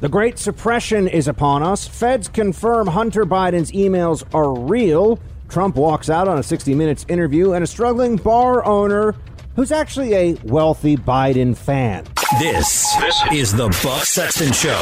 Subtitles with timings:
[0.00, 1.88] The Great Suppression is upon us.
[1.88, 5.18] Feds confirm Hunter Biden's emails are real.
[5.48, 9.16] Trump walks out on a 60 Minutes interview, and a struggling bar owner
[9.56, 12.04] who's actually a wealthy Biden fan.
[12.38, 14.78] This, this is the Buck Sexton Show,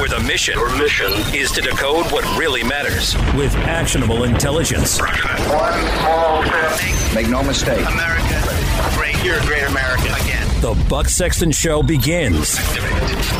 [0.00, 4.98] where the mission, mission is to decode what really matters with actionable intelligence.
[4.98, 7.14] One small step.
[7.14, 7.86] Make no mistake.
[7.86, 8.42] America,
[8.96, 9.22] great.
[9.22, 10.25] You're a great American again.
[10.66, 12.58] The Buck Sexton Show begins.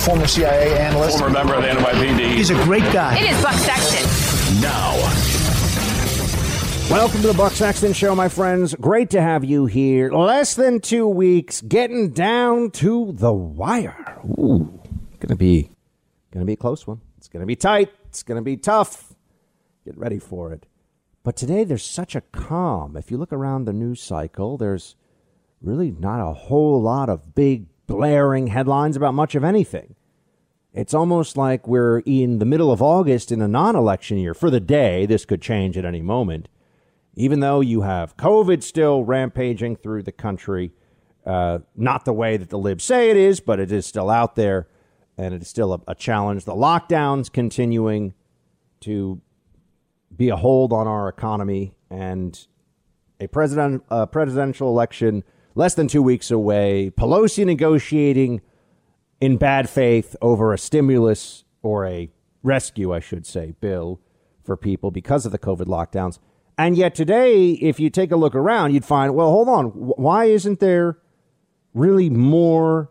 [0.04, 1.18] Former CIA analyst.
[1.18, 2.36] Former member of the NYPD.
[2.36, 3.18] He's a great guy.
[3.18, 4.60] It is Buck Sexton.
[4.62, 4.92] Now.
[6.88, 8.76] Welcome to the Buck Sexton Show, my friends.
[8.76, 10.12] Great to have you here.
[10.12, 14.20] Less than two weeks, getting down to the wire.
[14.38, 14.80] Ooh,
[15.18, 15.68] gonna be,
[16.30, 17.00] gonna be a close one.
[17.18, 17.90] It's gonna be tight.
[18.04, 19.16] It's gonna be tough.
[19.84, 20.66] Get ready for it.
[21.24, 22.96] But today there's such a calm.
[22.96, 24.94] If you look around the news cycle, there's
[25.60, 29.94] really not a whole lot of big blaring headlines about much of anything.
[30.72, 34.60] It's almost like we're in the middle of August in a non-election year for the
[34.60, 35.06] day.
[35.06, 36.48] This could change at any moment
[37.16, 40.72] even though you have COVID still rampaging through the country,
[41.24, 44.36] uh, not the way that the libs say it is, but it is still out
[44.36, 44.68] there
[45.16, 46.44] and it is still a, a challenge.
[46.44, 48.12] The lockdowns continuing
[48.80, 49.20] to
[50.14, 52.46] be a hold on our economy and
[53.18, 55.24] a president uh, presidential election
[55.56, 56.92] less than two weeks away.
[56.96, 58.42] Pelosi negotiating
[59.20, 62.10] in bad faith over a stimulus or a
[62.44, 64.00] rescue, I should say, bill
[64.44, 66.20] for people because of the COVID lockdowns.
[66.58, 70.26] And yet today, if you take a look around, you'd find, well, hold on, why
[70.26, 70.98] isn't there
[71.74, 72.90] really more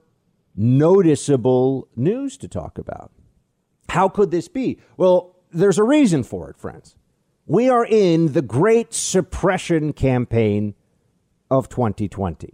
[0.56, 3.12] noticeable news to talk about?
[3.90, 4.80] How could this be?
[4.98, 6.96] Well, there's a reason for it, friends.
[7.46, 10.74] We are in the great suppression campaign
[11.58, 12.54] of 2020,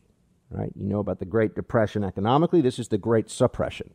[0.50, 0.72] right?
[0.76, 2.62] You know about the Great Depression economically.
[2.62, 3.92] This is the Great Suppression.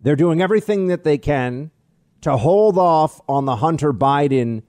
[0.00, 1.70] They're doing everything that they can
[2.22, 4.62] to hold off on the Hunter Biden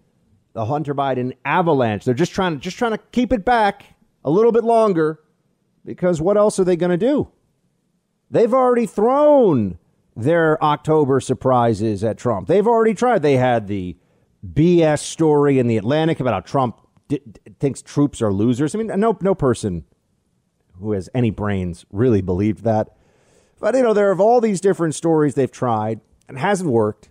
[0.53, 2.05] the Hunter Biden avalanche.
[2.05, 3.85] They're just trying to just trying to keep it back
[4.23, 5.19] a little bit longer
[5.85, 7.29] because what else are they going to do?
[8.29, 9.77] They've already thrown
[10.15, 12.47] their October surprises at Trump.
[12.47, 13.21] They've already tried.
[13.21, 13.97] They had the
[14.45, 16.81] BS story in the Atlantic about how Trump
[17.19, 17.21] d-
[17.59, 18.73] thinks troops are losers.
[18.73, 19.85] I mean, no no person
[20.79, 22.95] who has any brains really believed that.
[23.59, 27.09] But you know, there are all these different stories they've tried and hasn't worked.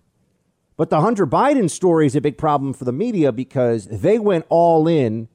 [0.76, 4.46] But the Hunter Biden story is a big problem for the media because they went
[4.48, 5.28] all in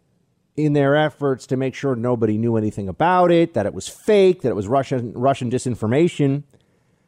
[0.55, 4.41] in their efforts to make sure nobody knew anything about it, that it was fake,
[4.41, 6.43] that it was Russian Russian disinformation.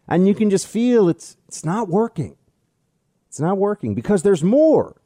[0.07, 2.38] And you can just feel it's it's not working.
[3.28, 4.97] It's not working because there's more.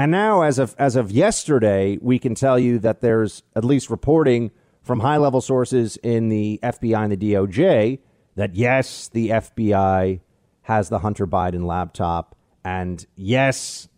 [0.00, 3.90] And now as of as of yesterday, we can tell you that there's at least
[3.90, 4.50] reporting
[4.80, 7.98] from high-level sources in the FBI and the DOJ
[8.34, 10.20] that yes, the FBI
[10.62, 12.34] has the Hunter Biden laptop
[12.64, 13.88] and yes,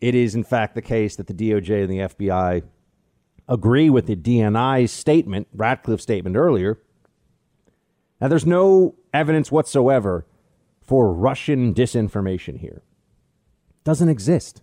[0.00, 2.62] it is in fact the case that the DOJ and the FBI
[3.48, 6.78] agree with the DNI statement, Ratcliffe statement earlier.
[8.20, 10.24] Now, there's no evidence whatsoever
[10.80, 12.84] for Russian disinformation here.
[13.82, 14.62] Doesn't exist.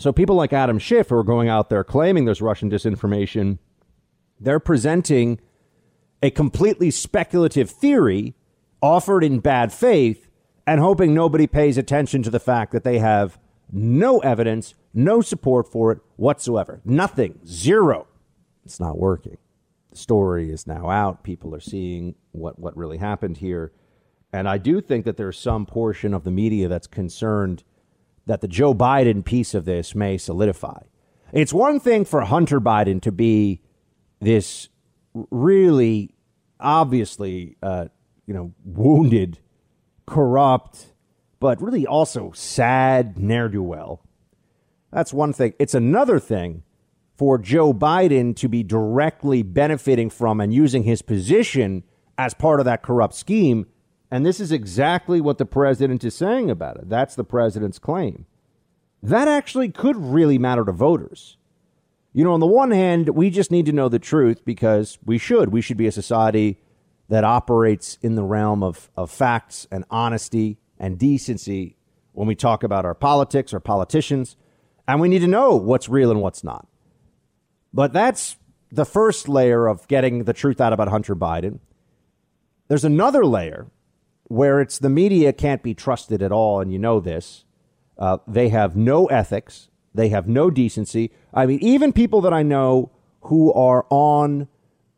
[0.00, 3.58] So people like Adam Schiff who are going out there claiming there's Russian disinformation,
[4.40, 5.38] they're presenting
[6.22, 8.34] a completely speculative theory
[8.80, 10.26] offered in bad faith
[10.66, 13.38] and hoping nobody pays attention to the fact that they have
[13.70, 16.80] no evidence, no support for it whatsoever.
[16.82, 17.38] Nothing.
[17.46, 18.06] Zero.
[18.64, 19.36] It's not working.
[19.90, 21.24] The story is now out.
[21.24, 23.70] People are seeing what, what really happened here.
[24.32, 27.64] And I do think that there's some portion of the media that's concerned
[28.30, 30.82] that the Joe Biden piece of this may solidify.
[31.32, 33.60] It's one thing for Hunter Biden to be
[34.20, 34.68] this
[35.32, 36.14] really
[36.60, 37.86] obviously, uh,
[38.26, 39.40] you know, wounded
[40.06, 40.94] corrupt,
[41.40, 44.00] but really also sad ne'er do well.
[44.92, 45.54] That's one thing.
[45.58, 46.62] It's another thing
[47.16, 51.82] for Joe Biden to be directly benefiting from and using his position
[52.16, 53.66] as part of that corrupt scheme.
[54.10, 56.88] And this is exactly what the president is saying about it.
[56.88, 58.26] That's the president's claim.
[59.02, 61.36] That actually could really matter to voters.
[62.12, 65.16] You know, on the one hand, we just need to know the truth because we
[65.16, 65.50] should.
[65.50, 66.60] We should be a society
[67.08, 71.76] that operates in the realm of, of facts and honesty and decency
[72.12, 74.36] when we talk about our politics, our politicians,
[74.88, 76.66] and we need to know what's real and what's not.
[77.72, 78.36] But that's
[78.72, 81.60] the first layer of getting the truth out about Hunter Biden.
[82.68, 83.68] There's another layer
[84.30, 87.44] where it's the media can't be trusted at all, and you know this.
[87.98, 91.10] Uh, they have no ethics, they have no decency.
[91.34, 92.92] I mean, even people that I know
[93.22, 94.46] who are on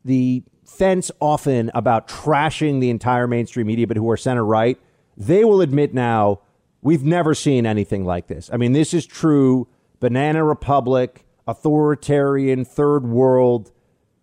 [0.05, 4.79] the fence often about trashing the entire mainstream media, but who are center right,
[5.17, 6.41] they will admit now
[6.83, 8.51] we've never seen anything like this.
[8.53, 9.67] I mean, this is true
[9.99, 13.71] banana republic, authoritarian, third world,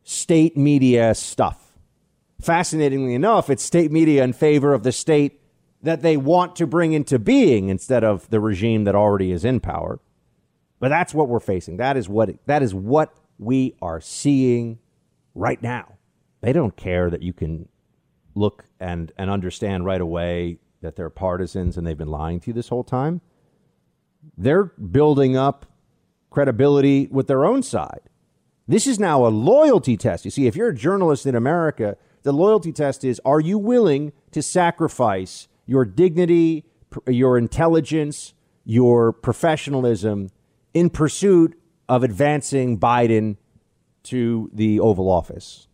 [0.04, 1.59] state media stuff.
[2.40, 5.40] Fascinatingly enough, it's state media in favor of the state
[5.82, 9.60] that they want to bring into being instead of the regime that already is in
[9.60, 9.98] power.
[10.78, 11.76] But that's what we're facing.
[11.76, 14.78] That is what that is what we are seeing
[15.34, 15.96] right now.
[16.40, 17.68] They don't care that you can
[18.34, 22.54] look and and understand right away that they're partisans and they've been lying to you
[22.54, 23.20] this whole time.
[24.36, 25.66] They're building up
[26.30, 28.00] credibility with their own side.
[28.66, 30.24] This is now a loyalty test.
[30.24, 34.12] You see, if you're a journalist in America, the loyalty test is are you willing
[34.32, 36.64] to sacrifice your dignity,
[37.06, 38.34] your intelligence,
[38.64, 40.30] your professionalism
[40.74, 41.56] in pursuit
[41.88, 43.36] of advancing Biden
[44.04, 45.66] to the Oval Office.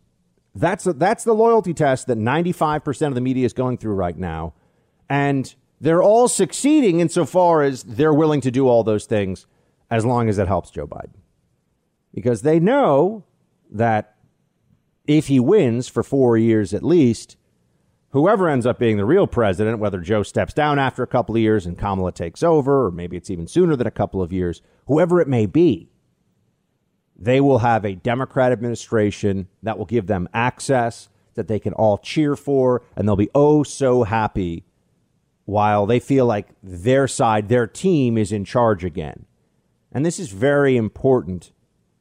[0.55, 4.17] That's a, that's the loyalty test that 95% of the media is going through right
[4.17, 4.53] now.
[5.09, 9.45] And they're all succeeding insofar as they're willing to do all those things
[9.89, 11.13] as long as it helps Joe Biden.
[12.13, 13.23] Because they know
[13.71, 14.16] that
[15.07, 17.37] if he wins for four years at least,
[18.11, 21.41] whoever ends up being the real president, whether Joe steps down after a couple of
[21.41, 24.61] years and Kamala takes over, or maybe it's even sooner than a couple of years,
[24.87, 25.89] whoever it may be,
[27.17, 31.97] they will have a Democrat administration that will give them access that they can all
[31.97, 34.63] cheer for, and they'll be oh so happy
[35.45, 39.25] while they feel like their side, their team is in charge again.
[39.91, 41.51] And this is very important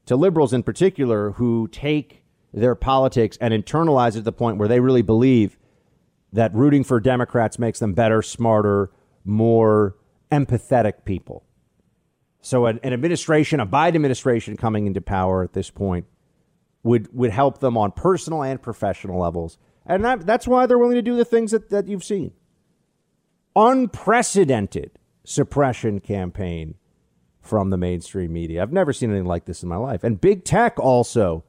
[0.06, 4.69] to liberals in particular who take their politics and internalize it to the point where
[4.69, 5.58] they really believe
[6.32, 8.90] that rooting for Democrats makes them better, smarter,
[9.25, 9.96] more
[10.31, 11.44] empathetic people.
[12.40, 16.06] So an, an, administration, a Biden administration coming into power at this point
[16.82, 19.58] would would help them on personal and professional levels.
[19.84, 22.32] And that, that's why they're willing to do the things that, that you've seen.
[23.54, 24.92] Unprecedented
[25.25, 26.75] suppression campaign
[27.40, 28.62] from the mainstream media.
[28.62, 30.04] I've never seen anything like this in my life.
[30.04, 31.44] And big tech also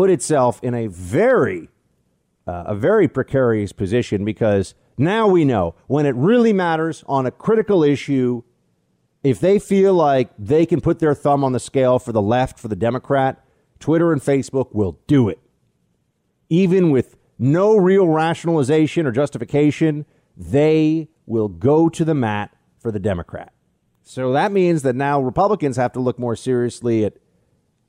[0.00, 1.68] put itself in a very
[2.46, 7.30] uh, a very precarious position because now we know when it really matters on a
[7.30, 8.42] critical issue,
[9.22, 12.58] if they feel like they can put their thumb on the scale for the left,
[12.58, 13.44] for the Democrat,
[13.78, 15.38] Twitter and Facebook will do it.
[16.48, 22.98] Even with no real rationalization or justification, they will go to the mat for the
[22.98, 23.52] Democrat.
[24.02, 27.18] So that means that now Republicans have to look more seriously at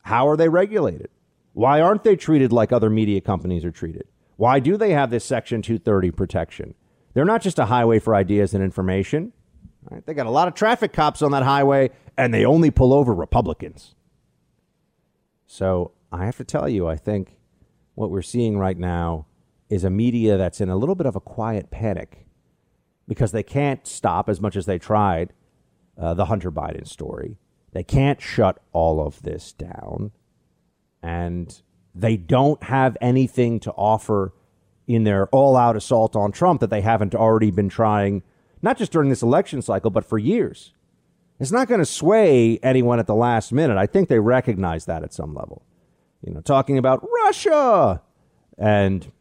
[0.04, 1.10] how are they regulated?
[1.54, 4.08] Why aren't they treated like other media companies are treated?
[4.38, 6.76] Why do they have this Section 230 protection?
[7.14, 9.34] They're not just a highway for ideas and information.
[9.90, 10.06] Right?
[10.06, 13.14] They got a lot of traffic cops on that highway, and they only pull over
[13.14, 13.96] Republicans.
[15.46, 17.38] So I have to tell you, I think
[17.96, 19.26] what we're seeing right now
[19.70, 22.26] is a media that's in a little bit of a quiet panic
[23.08, 25.34] because they can't stop as much as they tried
[25.98, 27.38] uh, the Hunter Biden story.
[27.74, 30.12] They can't shut all of this down.
[31.02, 31.62] And
[31.94, 34.34] they don't have anything to offer
[34.88, 38.24] in their all out assault on Trump that they haven't already been trying,
[38.62, 40.74] not just during this election cycle, but for years.
[41.40, 43.78] It's not going to sway anyone at the last minute.
[43.78, 45.64] I think they recognize that at some level.
[46.24, 48.02] You know, talking about Russia
[48.60, 49.12] and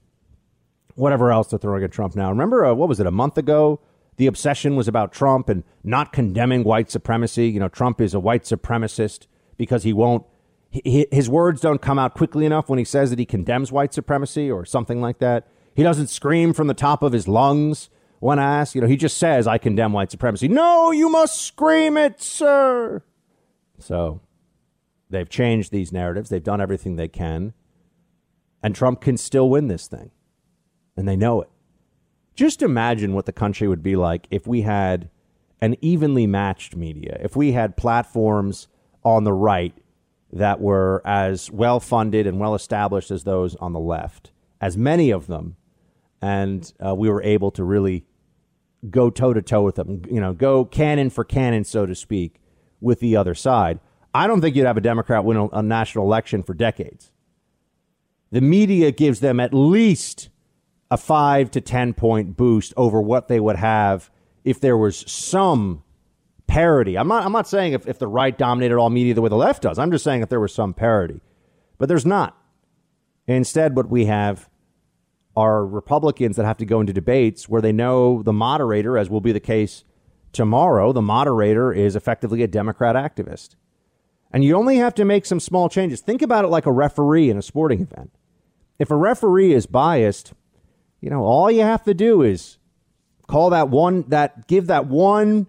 [0.97, 2.29] whatever else they're throwing at Trump now.
[2.29, 3.81] Remember, uh, what was it, a month ago?
[4.17, 7.49] The obsession was about Trump and not condemning white supremacy.
[7.49, 9.27] You know, Trump is a white supremacist
[9.57, 10.27] because he won't
[10.71, 14.51] his words don't come out quickly enough when he says that he condemns white supremacy
[14.51, 15.49] or something like that.
[15.75, 18.75] He doesn't scream from the top of his lungs when asked.
[18.75, 20.47] You know, he just says, I condemn white supremacy.
[20.47, 23.03] No, you must scream it, sir.
[23.79, 24.21] So
[25.09, 26.29] they've changed these narratives.
[26.29, 27.53] They've done everything they can.
[28.63, 30.13] And Trump can still win this thing.
[30.97, 31.49] And they know it.
[32.35, 35.11] Just imagine what the country would be like if we had
[35.61, 38.69] an evenly matched media, if we had platforms
[39.03, 39.75] on the right
[40.33, 45.11] that were as well funded and well established as those on the left, as many
[45.11, 45.57] of them,
[46.23, 48.05] and uh, we were able to really
[48.89, 52.41] go toe to toe with them, you know, go cannon for cannon, so to speak,
[52.81, 53.81] with the other side.
[54.15, 57.13] I don't think you'd have a Democrat win a, a national election for decades.
[58.31, 60.31] The media gives them at least
[60.91, 64.11] a five to 10 point boost over what they would have
[64.45, 65.83] if there was some
[66.51, 66.99] parity.
[66.99, 69.37] I'm not, I'm not saying if, if the right dominated all media the way the
[69.37, 69.79] left does.
[69.79, 71.21] I'm just saying if there was some parity.
[71.79, 72.37] But there's not.
[73.27, 74.49] Instead, what we have
[75.37, 79.21] are Republicans that have to go into debates where they know the moderator, as will
[79.21, 79.85] be the case
[80.33, 83.55] tomorrow, the moderator is effectively a Democrat activist.
[84.33, 86.01] And you only have to make some small changes.
[86.01, 88.13] Think about it like a referee in a sporting event.
[88.79, 90.33] If a referee is biased,
[91.01, 92.59] you know, all you have to do is
[93.31, 95.47] Call that one that give that one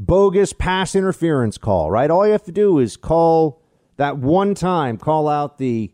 [0.00, 2.10] bogus pass interference call, right?
[2.10, 3.62] All you have to do is call
[3.98, 5.92] that one time, call out the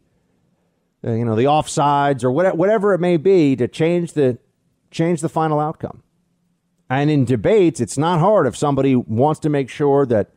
[1.05, 4.39] uh, you know, the offsides or whatever, whatever it may be to change the
[4.91, 6.03] change the final outcome.
[6.89, 10.31] And in debates, it's not hard if somebody wants to make sure that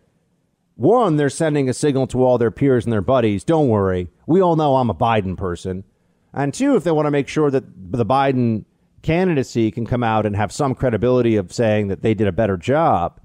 [0.76, 4.42] one, they're sending a signal to all their peers and their buddies, don't worry, we
[4.42, 5.84] all know I'm a Biden person.
[6.34, 8.66] And two, if they want to make sure that the Biden
[9.02, 12.58] candidacy can come out and have some credibility of saying that they did a better
[12.58, 13.20] job,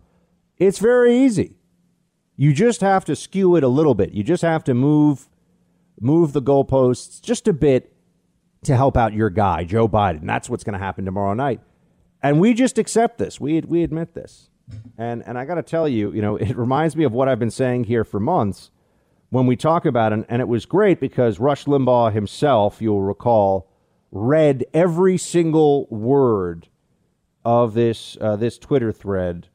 [0.58, 1.56] it's very easy.
[2.36, 4.12] You just have to skew it a little bit.
[4.12, 5.28] You just have to move
[6.00, 7.94] move the goalposts just a bit
[8.64, 10.26] to help out your guy, Joe Biden.
[10.26, 11.60] That's what's going to happen tomorrow night.
[12.22, 13.40] And we just accept this.
[13.40, 14.50] We we admit this.
[14.98, 17.38] And and I got to tell you, you know, it reminds me of what I've
[17.38, 18.70] been saying here for months
[19.30, 20.24] when we talk about it.
[20.28, 23.68] And it was great because Rush Limbaugh himself, you'll recall,
[24.10, 26.68] read every single word
[27.44, 29.48] of this uh, this Twitter thread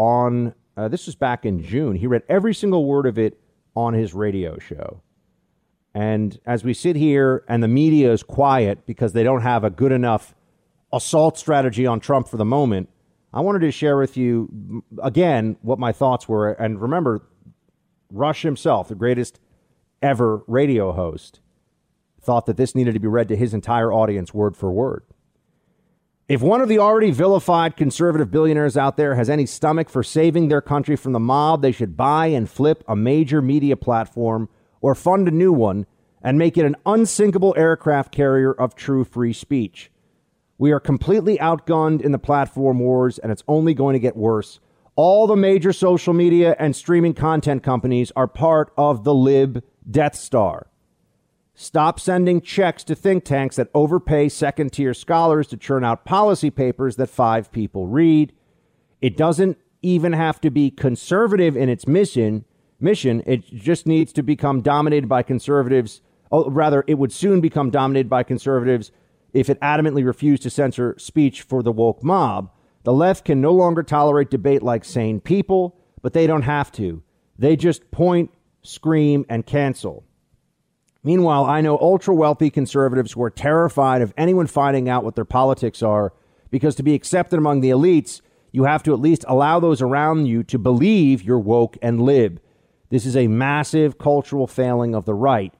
[0.00, 0.54] on.
[0.76, 1.96] Uh, this was back in June.
[1.96, 3.38] He read every single word of it
[3.76, 5.02] on his radio show.
[5.94, 9.70] And as we sit here and the media is quiet because they don't have a
[9.70, 10.34] good enough
[10.92, 12.88] assault strategy on Trump for the moment,
[13.34, 16.50] I wanted to share with you again what my thoughts were.
[16.50, 17.22] And remember,
[18.12, 19.38] Rush himself, the greatest
[20.02, 21.40] ever radio host,
[22.20, 25.04] thought that this needed to be read to his entire audience word for word.
[26.30, 30.46] If one of the already vilified conservative billionaires out there has any stomach for saving
[30.46, 34.48] their country from the mob, they should buy and flip a major media platform
[34.80, 35.86] or fund a new one
[36.22, 39.90] and make it an unsinkable aircraft carrier of true free speech.
[40.56, 44.60] We are completely outgunned in the platform wars, and it's only going to get worse.
[44.94, 50.14] All the major social media and streaming content companies are part of the lib Death
[50.14, 50.69] Star.
[51.62, 56.48] Stop sending checks to think tanks that overpay second tier scholars to churn out policy
[56.48, 58.32] papers that five people read.
[59.02, 62.46] It doesn't even have to be conservative in its mission
[62.80, 63.22] mission.
[63.26, 66.00] It just needs to become dominated by conservatives.
[66.32, 68.90] Oh, rather, it would soon become dominated by conservatives
[69.34, 72.50] if it adamantly refused to censor speech for the woke mob.
[72.84, 77.02] The left can no longer tolerate debate like sane people, but they don't have to.
[77.38, 78.30] They just point,
[78.62, 80.06] scream, and cancel.
[81.02, 85.24] Meanwhile, I know ultra wealthy conservatives who are terrified of anyone finding out what their
[85.24, 86.12] politics are
[86.50, 88.20] because to be accepted among the elites,
[88.52, 92.40] you have to at least allow those around you to believe you're woke and lib.
[92.90, 95.54] This is a massive cultural failing of the right.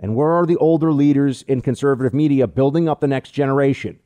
[0.00, 4.00] And where are the older leaders in conservative media building up the next generation?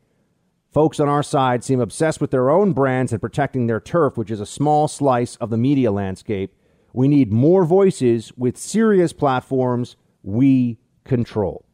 [0.70, 4.30] Folks on our side seem obsessed with their own brands and protecting their turf, which
[4.30, 6.52] is a small slice of the media landscape.
[6.92, 11.64] We need more voices with serious platforms we control.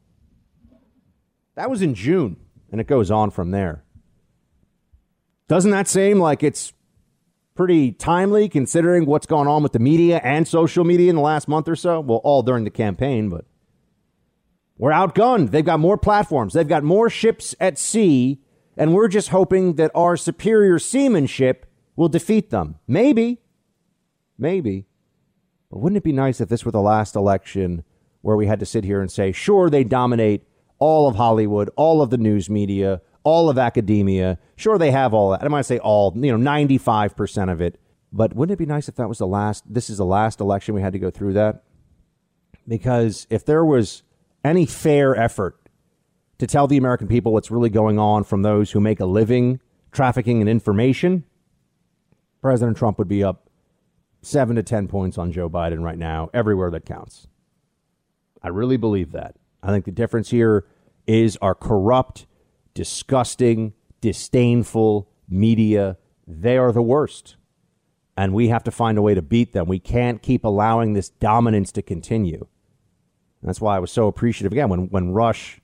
[1.54, 2.36] That was in June,
[2.70, 3.84] and it goes on from there.
[5.48, 6.72] Doesn't that seem like it's
[7.54, 11.46] pretty timely considering what's gone on with the media and social media in the last
[11.46, 12.00] month or so.
[12.00, 13.44] Well, all during the campaign, but
[14.76, 15.50] we're outgunned.
[15.50, 18.40] They've got more platforms, they've got more ships at sea,
[18.76, 22.76] and we're just hoping that our superior seamanship will defeat them.
[22.88, 23.40] Maybe.
[24.36, 24.86] Maybe.
[25.70, 27.84] But wouldn't it be nice if this were the last election
[28.24, 30.44] where we had to sit here and say, sure, they dominate
[30.78, 34.38] all of Hollywood, all of the news media, all of academia.
[34.56, 35.44] Sure, they have all that.
[35.44, 37.78] I might say all, you know, 95% of it.
[38.10, 40.74] But wouldn't it be nice if that was the last, this is the last election
[40.74, 41.64] we had to go through that?
[42.66, 44.02] Because if there was
[44.42, 45.58] any fair effort
[46.38, 49.60] to tell the American people what's really going on from those who make a living
[49.92, 51.24] trafficking in information,
[52.40, 53.50] President Trump would be up
[54.22, 57.28] seven to 10 points on Joe Biden right now, everywhere that counts.
[58.44, 59.36] I really believe that.
[59.62, 60.66] I think the difference here
[61.06, 62.26] is our corrupt,
[62.74, 63.72] disgusting,
[64.02, 65.96] disdainful media.
[66.26, 67.36] They are the worst.
[68.18, 69.66] And we have to find a way to beat them.
[69.66, 72.46] We can't keep allowing this dominance to continue.
[73.40, 75.60] And that's why I was so appreciative again when, when Rush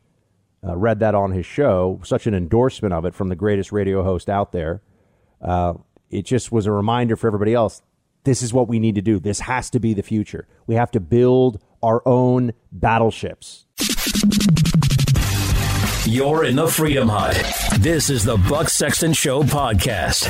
[0.67, 4.03] uh, read that on his show, such an endorsement of it from the greatest radio
[4.03, 4.83] host out there.
[5.41, 5.75] Uh,
[6.11, 7.83] it just was a reminder for everybody else
[8.25, 9.19] this is what we need to do.
[9.19, 10.47] This has to be the future.
[10.67, 13.67] We have to build our own battleships.
[16.07, 17.37] You're in the Freedom Hut.
[17.79, 20.27] This is the Buck Sexton Show podcast.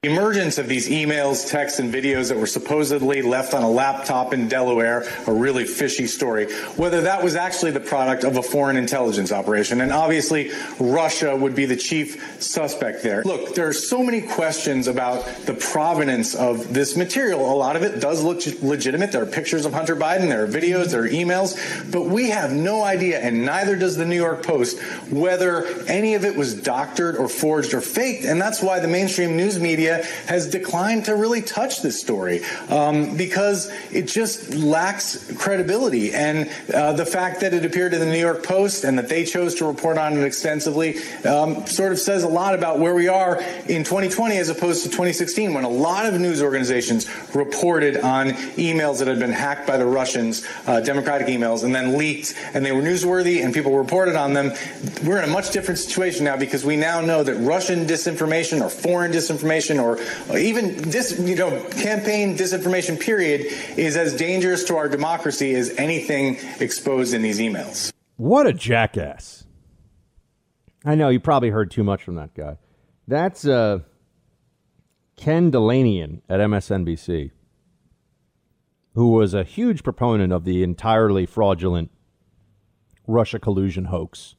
[0.00, 4.32] The emergence of these emails, texts, and videos that were supposedly left on a laptop
[4.32, 8.76] in Delaware, a really fishy story, whether that was actually the product of a foreign
[8.76, 9.80] intelligence operation.
[9.80, 13.24] And obviously, Russia would be the chief suspect there.
[13.24, 17.40] Look, there are so many questions about the provenance of this material.
[17.52, 19.10] A lot of it does look legitimate.
[19.10, 21.58] There are pictures of Hunter Biden, there are videos, there are emails,
[21.90, 26.24] but we have no idea, and neither does the New York Post, whether any of
[26.24, 28.24] it was doctored or forged or faked.
[28.24, 32.44] And that's why the mainstream news media media has declined to really touch this story
[32.68, 36.12] um, because it just lacks credibility.
[36.12, 39.24] And uh, the fact that it appeared in the New York Post and that they
[39.24, 43.08] chose to report on it extensively um, sort of says a lot about where we
[43.08, 48.28] are in 2020 as opposed to 2016 when a lot of news organizations reported on
[48.56, 52.64] emails that had been hacked by the Russians, uh, democratic emails, and then leaked, and
[52.64, 54.52] they were newsworthy and people reported on them.
[55.04, 58.68] We're in a much different situation now because we now know that Russian disinformation or
[58.68, 59.98] foreign disinformation or
[60.36, 66.38] even dis, you know, campaign disinformation period is as dangerous to our democracy as anything
[66.60, 67.92] exposed in these emails.
[68.16, 69.44] What a jackass.
[70.84, 72.58] I know you probably heard too much from that guy.
[73.06, 73.80] That's uh,
[75.16, 77.30] Ken Dilanian at MSNBC,
[78.94, 81.90] who was a huge proponent of the entirely fraudulent
[83.06, 84.34] Russia collusion hoax,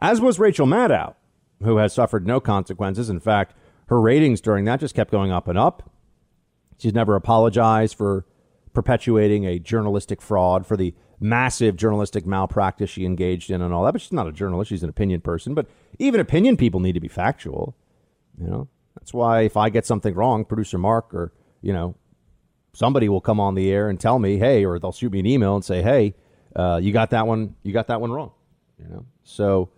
[0.00, 1.14] as was Rachel Maddow,
[1.62, 3.08] who has suffered no consequences.
[3.08, 3.54] In fact,
[3.92, 5.90] her ratings during that just kept going up and up.
[6.78, 8.24] She's never apologized for
[8.72, 13.92] perpetuating a journalistic fraud, for the massive journalistic malpractice she engaged in and all that.
[13.92, 15.52] But she's not a journalist, she's an opinion person.
[15.52, 15.66] But
[15.98, 17.76] even opinion people need to be factual.
[18.40, 18.68] You know,
[18.98, 21.94] that's why if I get something wrong, producer Mark or, you know,
[22.72, 25.26] somebody will come on the air and tell me, hey, or they'll shoot me an
[25.26, 26.14] email and say, hey,
[26.56, 28.32] uh, you got that one, you got that one wrong.
[28.78, 29.68] You know, so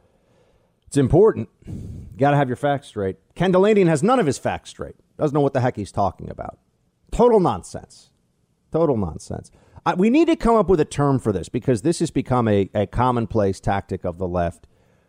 [0.95, 1.49] it's important.
[1.67, 3.17] You Got to have your facts straight.
[3.35, 4.95] Ken Dilanian has none of his facts straight.
[5.19, 6.61] Doesn't know what the heck he's talking about.
[7.11, 8.11] Total nonsense.
[8.71, 9.51] Total nonsense.
[9.85, 12.47] I, we need to come up with a term for this because this has become
[12.47, 14.69] a, a commonplace tactic of the left.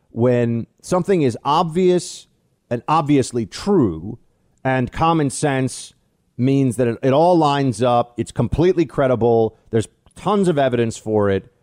[0.10, 2.26] When something is obvious
[2.72, 4.18] and obviously true,
[4.64, 5.94] and common sense
[6.36, 11.30] means that it, it all lines up, it's completely credible, there's tons of evidence for
[11.30, 11.54] it,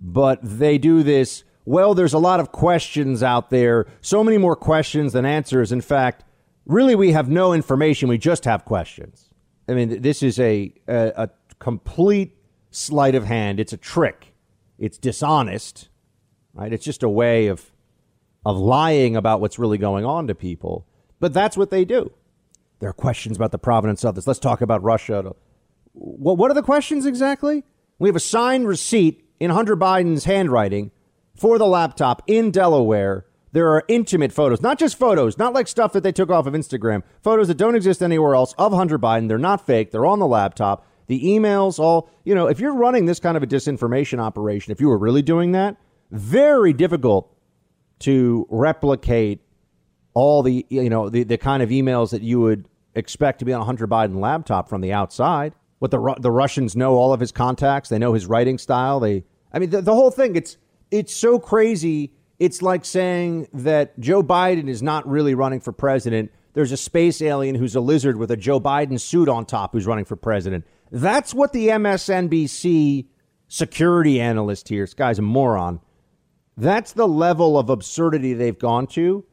[0.00, 4.56] but they do this well, there's a lot of questions out there, so many more
[4.56, 5.70] questions than answers.
[5.70, 6.24] In fact,
[6.64, 8.08] really, we have no information.
[8.08, 9.28] We just have questions.
[9.68, 12.34] I mean, this is a, a, a complete
[12.70, 13.60] sleight of hand.
[13.60, 14.32] It's a trick.
[14.78, 15.90] It's dishonest,
[16.54, 16.72] right?
[16.72, 17.70] It's just a way of
[18.46, 20.86] of lying about what's really going on to people.
[21.20, 22.10] But that's what they do.
[22.78, 24.26] There are questions about the provenance of this.
[24.26, 25.34] Let's talk about Russia.
[25.92, 27.62] Well, what are the questions exactly?
[27.98, 30.92] We have a signed receipt in Hunter Biden's handwriting
[31.38, 33.24] for the laptop in Delaware.
[33.52, 36.52] There are intimate photos, not just photos, not like stuff that they took off of
[36.52, 39.28] Instagram, photos that don't exist anywhere else of Hunter Biden.
[39.28, 40.86] They're not fake, they're on the laptop.
[41.06, 44.80] The emails, all, you know, if you're running this kind of a disinformation operation, if
[44.80, 45.76] you were really doing that,
[46.10, 47.34] very difficult
[48.00, 49.40] to replicate
[50.12, 53.54] all the, you know, the, the kind of emails that you would expect to be
[53.54, 55.54] on a Hunter Biden laptop from the outside.
[55.78, 59.00] What the, the Russians know all of his contacts, they know his writing style.
[59.00, 60.58] They, I mean, the, the whole thing, it's,
[60.90, 62.12] it's so crazy.
[62.38, 66.30] It's like saying that Joe Biden is not really running for president.
[66.54, 69.86] There's a space alien who's a lizard with a Joe Biden suit on top who's
[69.86, 70.64] running for president.
[70.90, 73.06] That's what the MSNBC
[73.48, 75.80] security analyst here, this guy's a moron.
[76.56, 79.24] That's the level of absurdity they've gone to.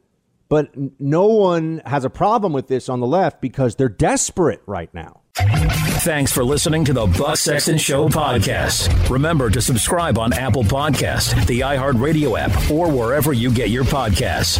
[0.48, 4.92] But no one has a problem with this on the left because they're desperate right
[4.94, 5.22] now.
[5.36, 9.10] Thanks for listening to the Buck Sexton Show podcast.
[9.10, 14.58] Remember to subscribe on Apple Podcast, the iHeartRadio app, or wherever you get your podcasts.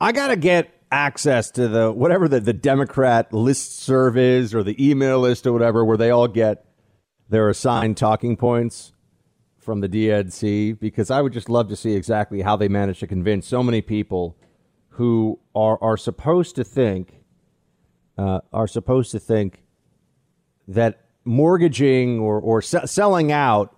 [0.00, 4.90] I gotta get access to the whatever the, the Democrat list serve is or the
[4.90, 6.64] email list or whatever, where they all get
[7.28, 8.92] their assigned talking points
[9.60, 13.06] from the DNC, because I would just love to see exactly how they manage to
[13.06, 14.36] convince so many people
[14.88, 17.21] who are are supposed to think
[18.18, 19.62] uh, are supposed to think
[20.68, 23.76] that mortgaging or, or se- selling out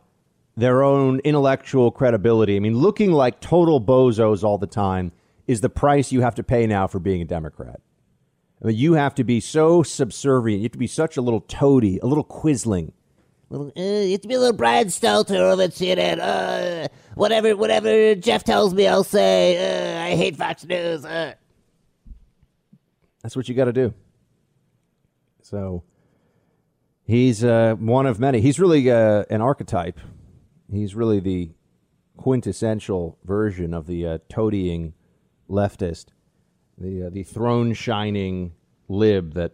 [0.57, 5.13] their own intellectual credibility, I mean, looking like total bozos all the time,
[5.47, 7.81] is the price you have to pay now for being a Democrat.
[8.63, 10.61] I mean, you have to be so subservient.
[10.61, 12.93] You have to be such a little toady, a little quisling.
[13.51, 16.19] Little, uh, you have to be a little Brian Stelter over at CNN.
[16.19, 19.59] Uh, whatever, whatever Jeff tells me, I'll say.
[19.59, 21.05] Uh, I hate Fox News.
[21.05, 21.35] Uh.
[23.23, 23.93] That's what you got to do.
[25.45, 25.83] So
[27.05, 28.41] he's uh, one of many.
[28.41, 30.01] He's really uh, an archetype.
[30.73, 31.51] He's really the
[32.17, 34.95] quintessential version of the uh, toadying
[35.51, 36.07] leftist,
[36.79, 38.53] the uh, the throne shining
[38.89, 39.53] lib that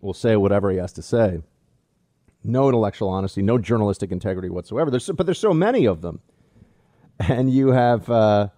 [0.00, 1.42] will say whatever he has to say.
[2.42, 4.90] No intellectual honesty, no journalistic integrity whatsoever.
[4.90, 6.20] There's but there's so many of them,
[7.18, 8.48] and you have uh,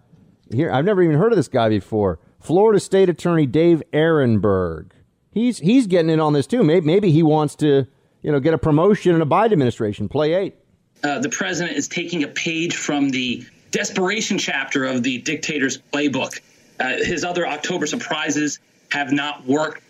[0.52, 0.70] here.
[0.70, 2.20] I've never even heard of this guy before.
[2.38, 4.92] Florida State Attorney Dave Aronberg.
[5.32, 6.62] He's he's getting in on this too.
[6.62, 7.86] Maybe, maybe he wants to
[8.22, 10.08] you know get a promotion in a Biden administration.
[10.08, 10.56] Play eight.
[11.02, 16.40] Uh, the president is taking a page from the desperation chapter of the dictator's playbook.
[16.78, 19.82] Uh, his other October surprises have not worked.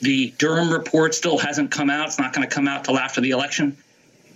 [0.00, 2.06] The Durham report still hasn't come out.
[2.06, 3.76] It's not going to come out till after the election.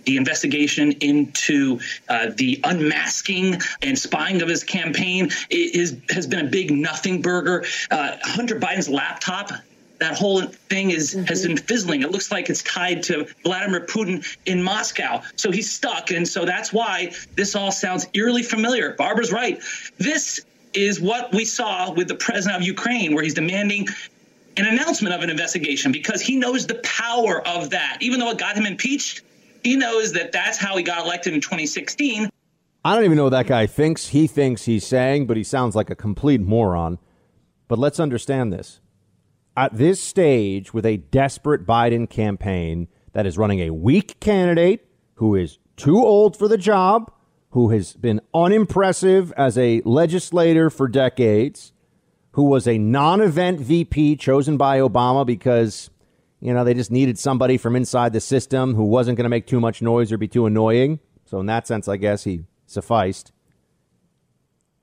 [0.05, 6.49] The investigation into uh, the unmasking and spying of his campaign is, has been a
[6.49, 7.65] big nothing burger.
[7.89, 9.51] Uh, Hunter Biden's laptop
[9.99, 11.25] that whole thing is mm-hmm.
[11.25, 12.01] has been fizzling.
[12.01, 15.21] It looks like it's tied to Vladimir Putin in Moscow.
[15.35, 18.93] So he's stuck, and so that's why this all sounds eerily familiar.
[18.93, 19.61] Barbara's right.
[19.97, 23.87] This is what we saw with the president of Ukraine, where he's demanding
[24.57, 27.97] an announcement of an investigation because he knows the power of that.
[28.01, 29.21] Even though it got him impeached,
[29.63, 32.29] he knows that that's how he got elected in 2016.
[32.83, 35.75] I don't even know what that guy thinks he thinks he's saying, but he sounds
[35.75, 36.99] like a complete moron.
[37.67, 38.79] But let's understand this.
[39.57, 45.35] At this stage, with a desperate Biden campaign that is running a weak candidate who
[45.35, 47.11] is too old for the job,
[47.51, 51.71] who has been unimpressive as a legislator for decades,
[52.31, 55.89] who was a non event VP chosen by Obama because,
[56.41, 59.47] you know, they just needed somebody from inside the system who wasn't going to make
[59.47, 60.99] too much noise or be too annoying.
[61.23, 63.31] So, in that sense, I guess he sufficed.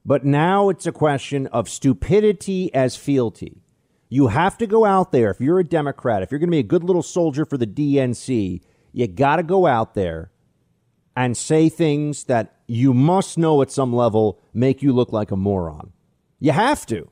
[0.04, 3.61] But now it's a question of stupidity as fealty.
[4.12, 5.30] You have to go out there.
[5.30, 7.66] If you're a Democrat, if you're going to be a good little soldier for the
[7.66, 8.60] DNC,
[8.92, 10.30] you got to go out there
[11.16, 15.36] and say things that you must know at some level make you look like a
[15.36, 15.94] moron.
[16.40, 17.10] You have to.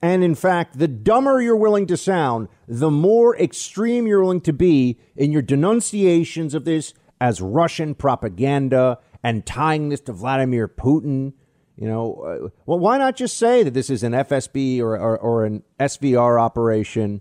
[0.00, 4.54] And in fact, the dumber you're willing to sound, the more extreme you're willing to
[4.54, 11.34] be in your denunciations of this as Russian propaganda and tying this to Vladimir Putin.
[11.78, 15.16] You know, uh, well, why not just say that this is an FSB or, or,
[15.16, 17.20] or an SVR operation?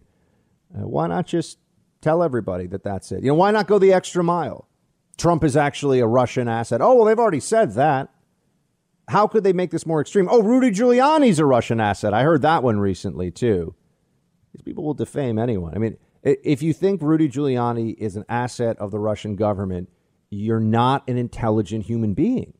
[0.75, 1.59] Uh, why not just
[2.01, 3.21] tell everybody that that's it?
[3.21, 4.67] You know, why not go the extra mile?
[5.15, 6.81] Trump is actually a Russian asset.
[6.81, 8.09] Oh, well, they've already said that.
[9.07, 10.27] How could they make this more extreme?
[10.29, 12.13] Oh, Rudy Giuliani's a Russian asset.
[12.13, 13.75] I heard that one recently, too.
[14.53, 15.75] These people will defame anyone.
[15.75, 19.89] I mean, if you think Rudy Giuliani is an asset of the Russian government,
[20.31, 22.53] you're not an intelligent human being.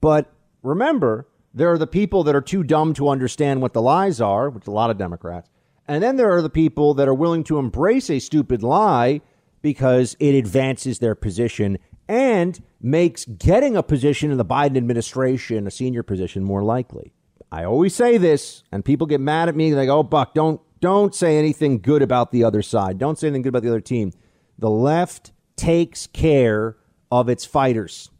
[0.00, 4.20] But remember, there are the people that are too dumb to understand what the lies
[4.20, 5.48] are, which a lot of Democrats.
[5.86, 9.20] And then there are the people that are willing to embrace a stupid lie
[9.60, 15.70] because it advances their position and makes getting a position in the Biden administration, a
[15.70, 17.12] senior position, more likely.
[17.50, 19.72] I always say this, and people get mad at me.
[19.72, 22.98] They go, oh, Buck, don't, don't say anything good about the other side.
[22.98, 24.12] Don't say anything good about the other team.
[24.58, 26.76] The left takes care
[27.10, 28.10] of its fighters.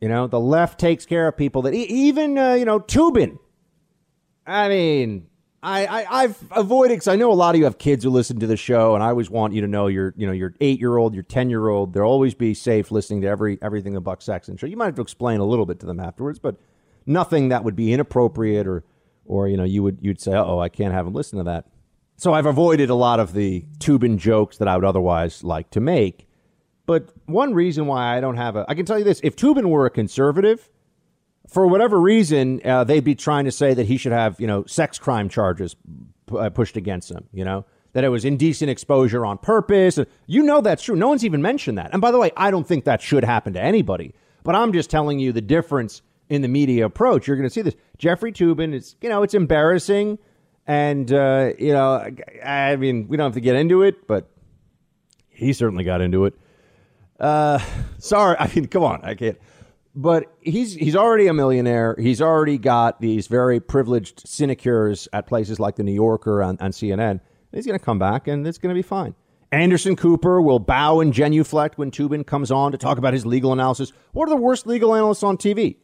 [0.00, 3.38] You know, the left takes care of people that even, uh, you know, Toobin.
[4.46, 5.26] I mean,
[5.62, 8.40] I, I have avoided because I know a lot of you have kids who listen
[8.40, 10.80] to the show, and I always want you to know your you know your eight
[10.80, 11.92] year old, your ten year old.
[11.92, 14.66] They'll always be safe listening to every everything the Buck Sexton show.
[14.66, 16.56] You might have to explain a little bit to them afterwards, but
[17.04, 18.84] nothing that would be inappropriate or
[19.26, 21.66] or you know you would you'd say, oh, I can't have them listen to that.
[22.16, 25.80] So I've avoided a lot of the Toobin jokes that I would otherwise like to
[25.80, 26.26] make.
[26.90, 29.66] But one reason why I don't have a, I can tell you this: if Toobin
[29.66, 30.68] were a conservative
[31.46, 34.64] for whatever reason, uh, they'd be trying to say that he should have, you know,
[34.64, 35.76] sex crime charges
[36.26, 40.00] p- uh, pushed against him, you know, that it was indecent exposure on purpose.
[40.26, 40.96] You know that's true.
[40.96, 41.90] No one's even mentioned that.
[41.92, 44.90] And by the way, I don't think that should happen to anybody, but I'm just
[44.90, 47.28] telling you the difference in the media approach.
[47.28, 47.76] You're going to see this.
[47.98, 50.18] Jeffrey Toobin is, you know, it's embarrassing.
[50.66, 52.04] And, uh, you know,
[52.44, 54.28] I mean, we don't have to get into it, but
[55.28, 56.34] he certainly got into it.
[57.20, 57.58] Uh,
[57.98, 58.36] sorry.
[58.38, 59.00] I mean, come on.
[59.04, 59.38] I can't
[59.94, 61.96] but he's he's already a millionaire.
[61.98, 66.72] He's already got these very privileged sinecures at places like the New Yorker and, and
[66.72, 67.20] CNN.
[67.52, 69.14] He's going to come back, and it's going to be fine.
[69.52, 73.52] Anderson Cooper will bow and genuflect when Toobin comes on to talk about his legal
[73.52, 73.92] analysis.
[74.12, 75.76] What are the worst legal analysts on TV?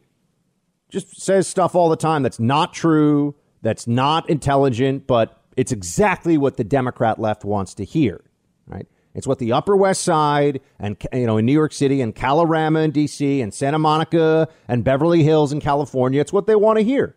[0.89, 6.37] Just says stuff all the time that's not true, that's not intelligent, but it's exactly
[6.37, 8.23] what the Democrat left wants to hear,
[8.67, 8.87] right?
[9.17, 12.85] It's what the Upper West Side and you know in New York City and Kalorama
[12.85, 13.41] in D.C.
[13.41, 16.21] and Santa Monica and Beverly Hills in California.
[16.21, 17.15] It's what they want to hear,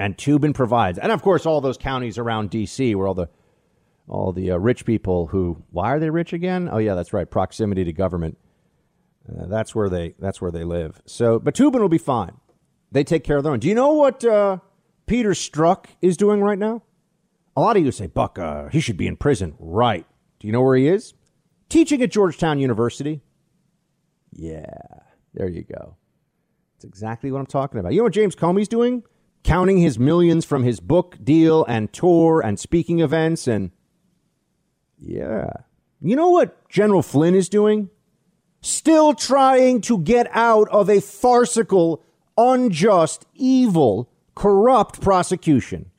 [0.00, 2.92] and Toobin provides, and of course all those counties around D.C.
[2.96, 3.28] where all the
[4.08, 6.68] all the uh, rich people who why are they rich again?
[6.72, 8.36] Oh yeah, that's right, proximity to government.
[9.28, 11.00] Uh, that's where they that's where they live.
[11.06, 12.32] So, but Toobin will be fine.
[12.90, 13.60] They take care of their own.
[13.60, 14.58] Do you know what uh,
[15.06, 16.82] Peter Strzok is doing right now?
[17.56, 19.54] A lot of you say, Buck, uh, he should be in prison.
[19.60, 20.04] Right.
[20.40, 21.14] Do you know where he is?
[21.68, 23.20] Teaching at Georgetown University.
[24.32, 24.64] Yeah,
[25.34, 25.96] there you go.
[26.74, 27.92] That's exactly what I'm talking about.
[27.92, 29.02] You know what James Comey's doing?
[29.42, 33.70] Counting his millions from his book deal and tour and speaking events and
[34.98, 35.50] yeah.
[36.00, 37.90] You know what General Flynn is doing?
[38.60, 42.02] Still trying to get out of a farcical,
[42.36, 45.90] unjust, evil, corrupt prosecution.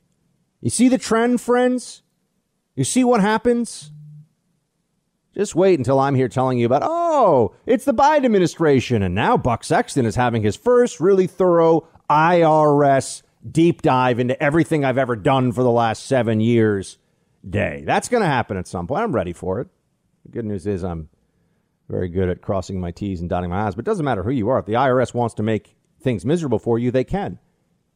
[0.60, 2.02] You see the trend, friends?
[2.74, 3.92] You see what happens?
[5.40, 9.02] Just wait until I'm here telling you about, oh, it's the Biden administration.
[9.02, 14.84] And now Buck Sexton is having his first really thorough IRS deep dive into everything
[14.84, 16.98] I've ever done for the last seven years
[17.48, 17.84] day.
[17.86, 19.02] That's going to happen at some point.
[19.02, 19.68] I'm ready for it.
[20.26, 21.08] The good news is I'm
[21.88, 24.32] very good at crossing my T's and dotting my I's, but it doesn't matter who
[24.32, 24.58] you are.
[24.58, 27.38] If the IRS wants to make things miserable for you, they can.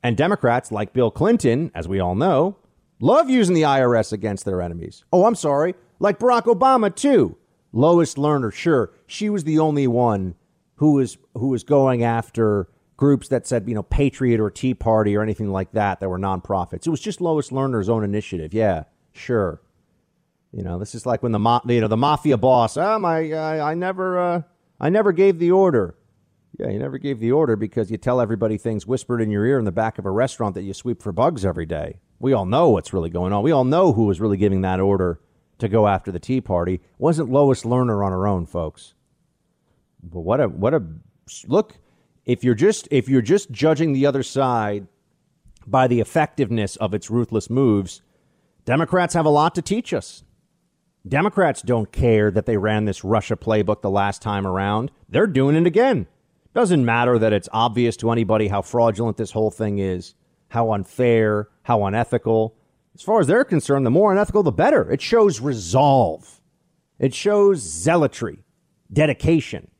[0.02, 2.56] And Democrats, like Bill Clinton, as we all know,
[3.00, 5.04] love using the IRS against their enemies.
[5.12, 5.74] Oh, I'm sorry.
[6.04, 7.38] Like Barack Obama, too.
[7.72, 10.34] Lois Lerner, sure, she was the only one
[10.74, 15.16] who was who was going after groups that said, you know, Patriot or Tea Party
[15.16, 16.86] or anything like that that were nonprofits.
[16.86, 18.52] It was just Lois Lerner's own initiative.
[18.52, 18.84] Yeah.
[19.12, 19.62] Sure.
[20.52, 22.76] You know, this is like when the ma- you know the mafia boss.
[22.76, 24.42] Oh my, I, I never, uh,
[24.78, 25.96] I never gave the order.
[26.58, 29.58] Yeah, you never gave the order because you tell everybody things whispered in your ear
[29.58, 32.00] in the back of a restaurant that you sweep for bugs every day.
[32.18, 33.42] We all know what's really going on.
[33.42, 35.18] We all know who was really giving that order
[35.64, 36.74] to go after the Tea Party.
[36.74, 38.94] It wasn't Lois Lerner on her own, folks.
[40.02, 40.82] But what a what a
[41.46, 41.78] look.
[42.24, 44.86] If you're just if you're just judging the other side
[45.66, 48.02] by the effectiveness of its ruthless moves
[48.64, 50.24] Democrats have a lot to teach us.
[51.06, 54.90] Democrats don't care that they ran this Russia playbook the last time around.
[55.06, 56.06] They're doing it again.
[56.54, 60.14] Doesn't matter that it's obvious to anybody how fraudulent this whole thing is,
[60.48, 62.56] how unfair, how unethical.
[62.94, 64.90] As far as they're concerned, the more unethical, the better.
[64.90, 66.40] It shows resolve,
[66.98, 68.38] it shows zealotry,
[68.92, 69.70] dedication.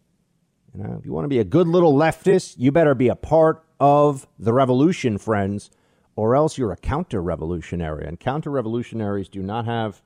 [0.77, 3.15] You know, if you want to be a good little leftist, you better be a
[3.15, 5.71] part of the revolution, friends
[6.17, 8.07] or else you're a counter revolutionary.
[8.07, 10.03] And counter revolutionaries do not have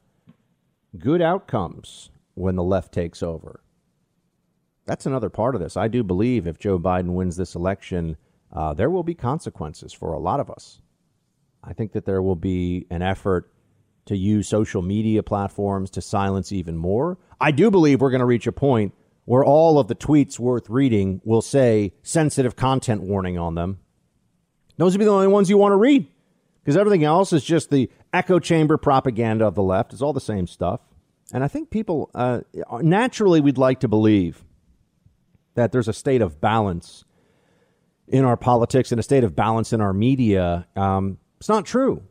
[0.99, 3.61] good outcomes when the left takes over.
[4.87, 5.77] That's another part of this.
[5.77, 8.17] I do believe if Joe Biden wins this election,
[8.53, 10.81] uh, there will be consequences for a lot of us.
[11.63, 13.53] I think that there will be an effort
[14.07, 17.19] to use social media platforms to silence even more.
[17.41, 18.95] I do believe we're going to reach a point
[19.27, 23.79] where all of the tweets worth reading will say sensitive content warning on them
[24.79, 26.07] those would be the only ones you want to read
[26.63, 29.93] because everything else is just the echo chamber propaganda of the left.
[29.93, 30.81] It's all the same stuff.
[31.33, 32.41] And I think people, uh,
[32.81, 34.43] naturally, we'd like to believe
[35.57, 37.05] that there's a state of balance
[38.07, 40.67] in our politics and a state of balance in our media.
[40.75, 42.03] Um, it's not true.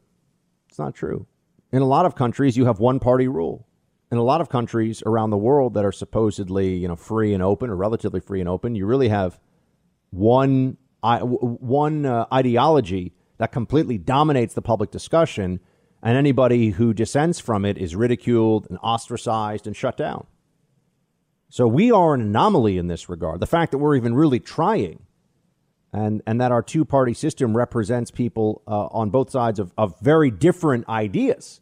[0.69, 1.27] It's not true.
[1.71, 3.67] In a lot of countries, you have one party rule.
[4.11, 7.43] In a lot of countries around the world that are supposedly, you know, free and
[7.43, 9.39] open or relatively free and open, you really have
[10.11, 15.59] one one uh, ideology that completely dominates the public discussion,
[16.01, 20.25] and anybody who dissents from it is ridiculed and ostracized and shut down.
[21.49, 23.39] So we are an anomaly in this regard.
[23.39, 25.05] The fact that we're even really trying,
[25.93, 29.99] and and that our two party system represents people uh, on both sides of, of
[29.99, 31.61] very different ideas.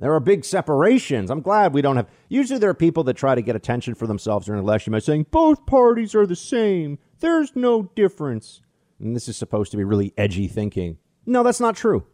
[0.00, 1.28] There are big separations.
[1.28, 2.08] I'm glad we don't have.
[2.28, 5.00] Usually, there are people that try to get attention for themselves during an election by
[5.00, 6.98] saying both parties are the same.
[7.18, 8.62] There's no difference.
[9.00, 10.98] And this is supposed to be really edgy thinking.
[11.26, 12.06] No, that's not true.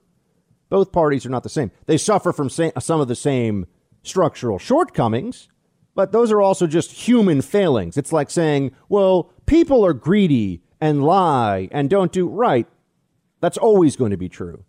[0.71, 1.71] Both parties are not the same.
[1.87, 3.67] They suffer from some of the same
[4.03, 5.49] structural shortcomings,
[5.95, 7.97] but those are also just human failings.
[7.97, 12.69] It's like saying, well, people are greedy and lie and don't do right.
[13.41, 14.65] That's always going to be true.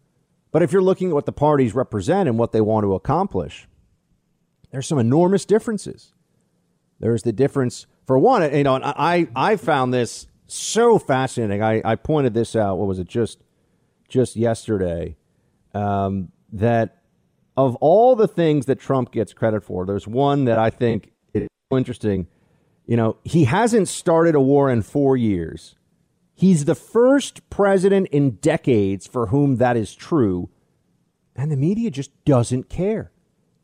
[0.54, 3.67] But if you're looking at what the parties represent and what they want to accomplish,
[4.71, 6.13] there's some enormous differences.
[7.01, 11.62] There's the difference for one, you know, I I found this so fascinating.
[11.62, 12.78] I, I pointed this out.
[12.78, 13.10] What was it?
[13.10, 13.43] Just
[14.08, 15.17] just yesterday.
[15.73, 17.01] Um, that
[17.58, 21.49] of all the things that Trump gets credit for, there's one that I think is
[21.71, 22.28] interesting.
[22.86, 25.75] You know, he hasn't started a war in four years.
[26.36, 30.50] He's the first president in decades for whom that is true,
[31.34, 33.12] and the media just doesn't care.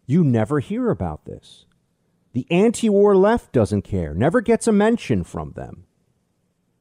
[0.06, 1.66] You never hear about this.
[2.32, 5.84] The anti war left doesn't care, never gets a mention from them.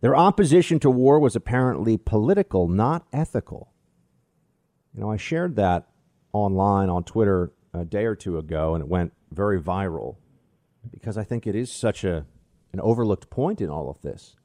[0.00, 3.72] Their opposition to war was apparently political, not ethical.
[4.94, 5.88] You know, I shared that
[6.32, 10.16] online on Twitter a day or two ago, and it went very viral
[10.88, 12.26] because I think it is such a
[12.72, 14.36] an overlooked point in all of this.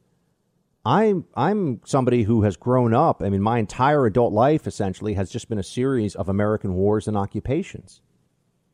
[0.85, 3.23] I'm I'm somebody who has grown up.
[3.23, 7.07] I mean, my entire adult life essentially has just been a series of American wars
[7.07, 8.01] and occupations.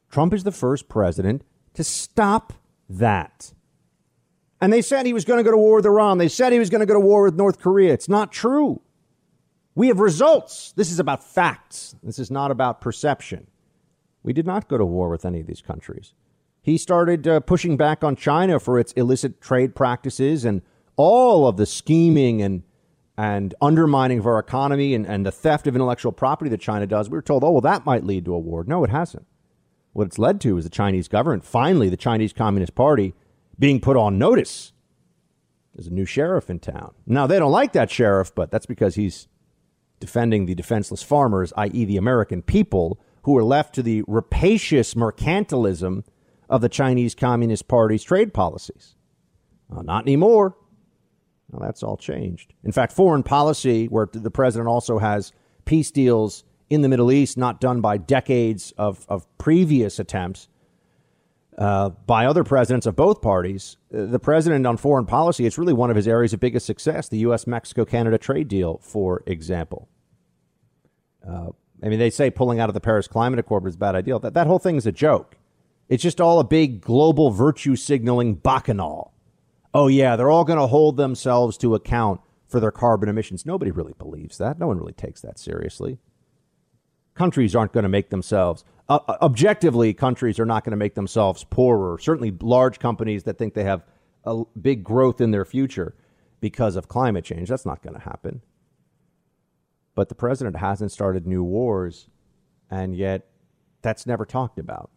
[0.10, 1.43] Trump is the first president
[1.74, 2.54] to stop
[2.89, 3.54] that.
[4.60, 6.17] And they said he was going to go to war with Iran.
[6.17, 7.93] They said he was going to go to war with North Korea.
[7.93, 8.82] It's not true.
[9.74, 10.74] We have results.
[10.74, 11.95] This is about facts.
[12.04, 13.47] This is not about perception.
[14.21, 16.13] We did not go to war with any of these countries.
[16.62, 20.62] He started uh, pushing back on China for its illicit trade practices and
[20.96, 22.64] all of the scheming and
[23.18, 27.10] and undermining of our economy and, and the theft of intellectual property that China does.
[27.10, 28.64] We were told, oh, well, that might lead to a war.
[28.66, 29.28] No, it hasn't.
[29.94, 33.14] What it's led to is the Chinese government, finally, the Chinese Communist Party,
[33.60, 34.72] being put on notice.
[35.76, 36.94] There's a new sheriff in town.
[37.06, 39.28] Now, they don't like that sheriff, but that's because he's
[40.00, 46.06] defending the defenseless farmers, i.e., the American people, who are left to the rapacious mercantilism
[46.50, 48.96] of the Chinese Communist Party's trade policies.
[49.74, 50.56] Uh, not anymore.
[51.52, 52.54] Well, that's all changed.
[52.64, 55.34] In fact, foreign policy, where the president also has
[55.66, 60.48] peace deals in the Middle East, not done by decades of, of previous attempts
[61.58, 63.76] uh, by other presidents of both parties.
[63.94, 67.10] Uh, the president on foreign policy, it's really one of his areas of biggest success,
[67.10, 67.46] the U.S.
[67.46, 69.90] Mexico Canada trade deal, for example.
[71.28, 71.50] Uh,
[71.84, 74.18] I mean, they say pulling out of the Paris Climate Accord is a bad idea.
[74.20, 75.36] That, that whole thing is a joke.
[75.90, 79.14] It's just all a big global virtue signaling bacchanal
[79.74, 83.46] oh, yeah, they're all going to hold themselves to account for their carbon emissions.
[83.46, 84.60] Nobody really believes that.
[84.60, 86.00] No one really takes that seriously.
[87.14, 90.96] Countries aren't going to make themselves, uh, uh objectively, countries are not going to make
[90.96, 91.98] themselves poorer.
[92.00, 93.84] Certainly, large companies that think they have
[94.24, 95.96] a big growth in their future
[96.40, 98.42] because of climate change, that's not going to happen.
[99.96, 102.10] But the president hasn't started new wars,
[102.70, 103.28] and yet
[103.82, 104.90] that's never talked about.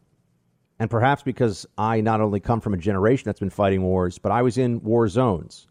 [0.78, 4.32] And perhaps because I not only come from a generation that's been fighting wars, but
[4.32, 5.66] I was in war zones.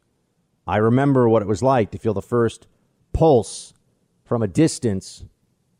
[0.65, 2.67] I remember what it was like to feel the first
[3.11, 3.73] pulse
[4.23, 5.25] from a distance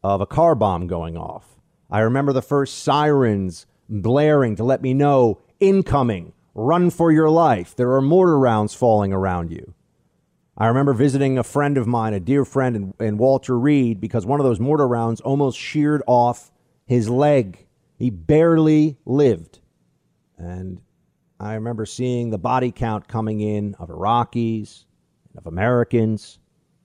[0.04, 1.56] of a car bomb going off.
[1.90, 7.76] I remember the first sirens blaring to let me know incoming, run for your life.
[7.76, 9.74] There are mortar rounds falling around you.
[10.58, 14.40] I remember visiting a friend of mine, a dear friend in Walter Reed, because one
[14.40, 16.52] of those mortar rounds almost sheared off
[16.86, 17.66] his leg
[17.98, 19.60] he barely lived.
[20.38, 20.82] And
[21.40, 24.86] I remember seeing the body count coming in of Iraqis,
[25.30, 26.40] and of Americans,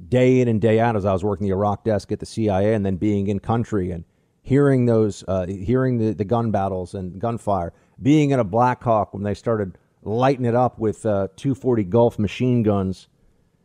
[0.08, 2.74] day in and day out as I was working the Iraq desk at the CIA
[2.74, 4.04] and then being in country and
[4.42, 9.12] hearing those, uh, hearing the, the gun battles and gunfire, being in a Black Hawk
[9.12, 13.08] when they started lighting it up with uh, 240 Golf machine guns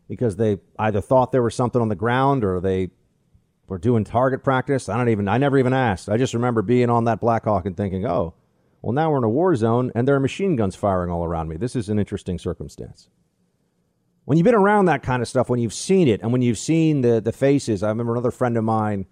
[0.10, 2.90] because they either thought there was something on the ground or they
[3.74, 4.88] we're doing target practice.
[4.88, 6.08] I don't even, I never even asked.
[6.08, 8.36] I just remember being on that Blackhawk and thinking, oh,
[8.84, 11.48] well, now we're in a war zone and there are machine guns firing all around
[11.48, 11.58] me.
[11.58, 13.10] This is an interesting circumstance.
[14.26, 16.60] When you've been around that kind of stuff, when you've seen it, and when you've
[16.60, 19.08] seen the, the faces, I remember another friend of mine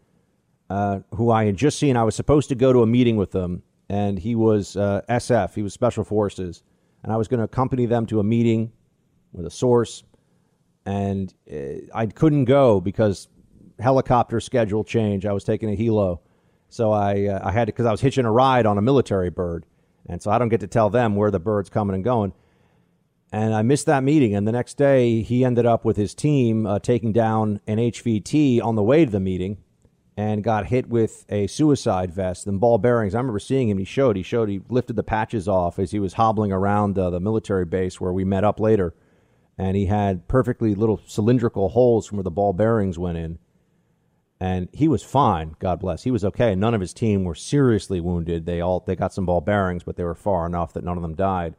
[0.69, 1.97] uh, who I had just seen.
[1.97, 5.55] I was supposed to go to a meeting with them, and he was uh, SF,
[5.55, 6.61] he was Special Forces,
[7.01, 8.73] and I was going to accompany them to a meeting
[9.33, 10.03] with a source,
[10.85, 13.27] and uh, I couldn't go because
[13.81, 15.25] helicopter schedule change.
[15.25, 16.19] I was taking a helo,
[16.69, 19.29] so I uh, I had to because I was hitching a ride on a military
[19.29, 19.65] bird,
[20.07, 22.33] and so I don't get to tell them where the bird's coming and going.
[23.33, 24.35] And I missed that meeting.
[24.35, 28.61] And the next day, he ended up with his team uh, taking down an HVT
[28.61, 29.57] on the way to the meeting,
[30.17, 33.15] and got hit with a suicide vest and ball bearings.
[33.15, 33.77] I remember seeing him.
[33.77, 34.17] He showed.
[34.17, 34.49] He showed.
[34.49, 38.13] He lifted the patches off as he was hobbling around uh, the military base where
[38.13, 38.93] we met up later
[39.57, 43.37] and he had perfectly little cylindrical holes from where the ball bearings went in
[44.41, 45.55] and he was fine.
[45.59, 46.01] God bless.
[46.01, 46.55] He was okay.
[46.55, 48.47] None of his team were seriously wounded.
[48.47, 51.03] They all they got some ball bearings, but they were far enough that none of
[51.03, 51.55] them died.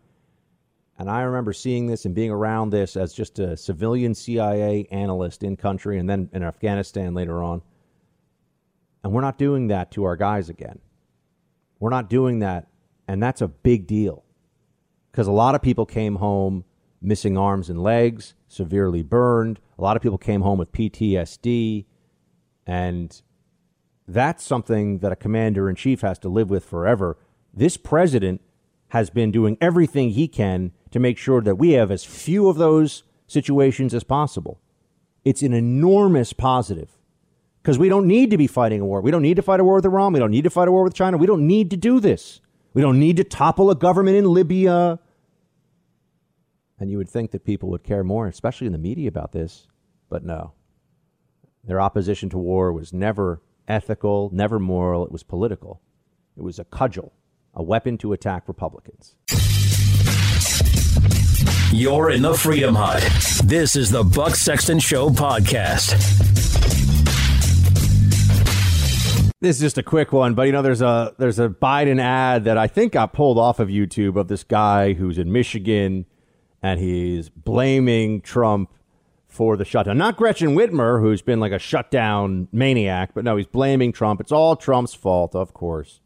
[0.99, 5.45] And I remember seeing this and being around this as just a civilian CIA analyst
[5.45, 7.63] in country and then in Afghanistan later on.
[9.05, 10.81] And we're not doing that to our guys again.
[11.79, 12.67] We're not doing that,
[13.07, 14.25] and that's a big deal.
[15.13, 16.65] Because a lot of people came home
[17.01, 19.61] missing arms and legs, severely burned.
[19.79, 21.85] A lot of people came home with PTSD
[22.67, 23.21] and
[24.07, 27.19] that's something that a commander in chief has to live with forever.
[27.55, 28.41] This president
[28.89, 32.57] has been doing everything he can to make sure that we have as few of
[32.57, 34.61] those situations as possible.
[35.25, 36.99] It's an enormous positive
[37.63, 39.01] because we don't need to be fighting a war.
[39.01, 40.13] We don't need to fight a war with Iran.
[40.13, 41.17] We don't need to fight a war with China.
[41.17, 42.41] We don't need to do this.
[42.75, 44.99] We don't need to topple a government in Libya.
[46.79, 49.69] And you would think that people would care more, especially in the media, about this,
[50.09, 50.53] but no.
[51.65, 55.81] Their opposition to war was never ethical, never moral, it was political.
[56.37, 57.13] It was a cudgel,
[57.55, 59.15] a weapon to attack Republicans.
[61.73, 63.01] You're in the Freedom Hut.
[63.45, 65.93] This is the Buck Sexton Show podcast.
[69.41, 72.43] This is just a quick one, but you know, there's a there's a Biden ad
[72.45, 76.07] that I think got pulled off of YouTube of this guy who's in Michigan,
[76.61, 78.73] and he's blaming Trump
[79.33, 79.97] for the shutdown.
[79.97, 84.21] Not Gretchen Whitmer, who's been like a shutdown maniac, but no, he's blaming Trump.
[84.21, 86.01] It's all Trump's fault, of course.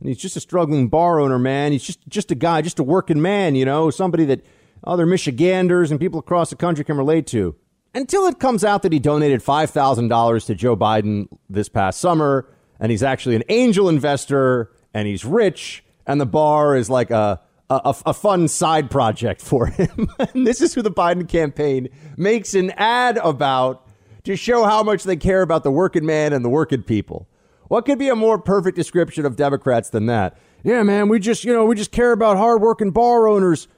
[0.00, 1.70] And he's just a struggling bar owner, man.
[1.70, 4.44] He's just just a guy, just a working man, you know, somebody that
[4.82, 7.54] other Michiganders and people across the country can relate to.
[7.94, 12.46] Until it comes out that he donated $5,000 to Joe Biden this past summer,
[12.78, 17.40] and he's actually an angel investor, and he's rich, and the bar is like a,
[17.70, 20.08] a, a fun side project for him.
[20.18, 23.86] and this is who the Biden campaign makes an ad about
[24.24, 27.28] to show how much they care about the working man and the working people.
[27.68, 30.38] What could be a more perfect description of Democrats than that?
[30.62, 33.68] Yeah, man, we just, you know, we just care about hardworking bar owners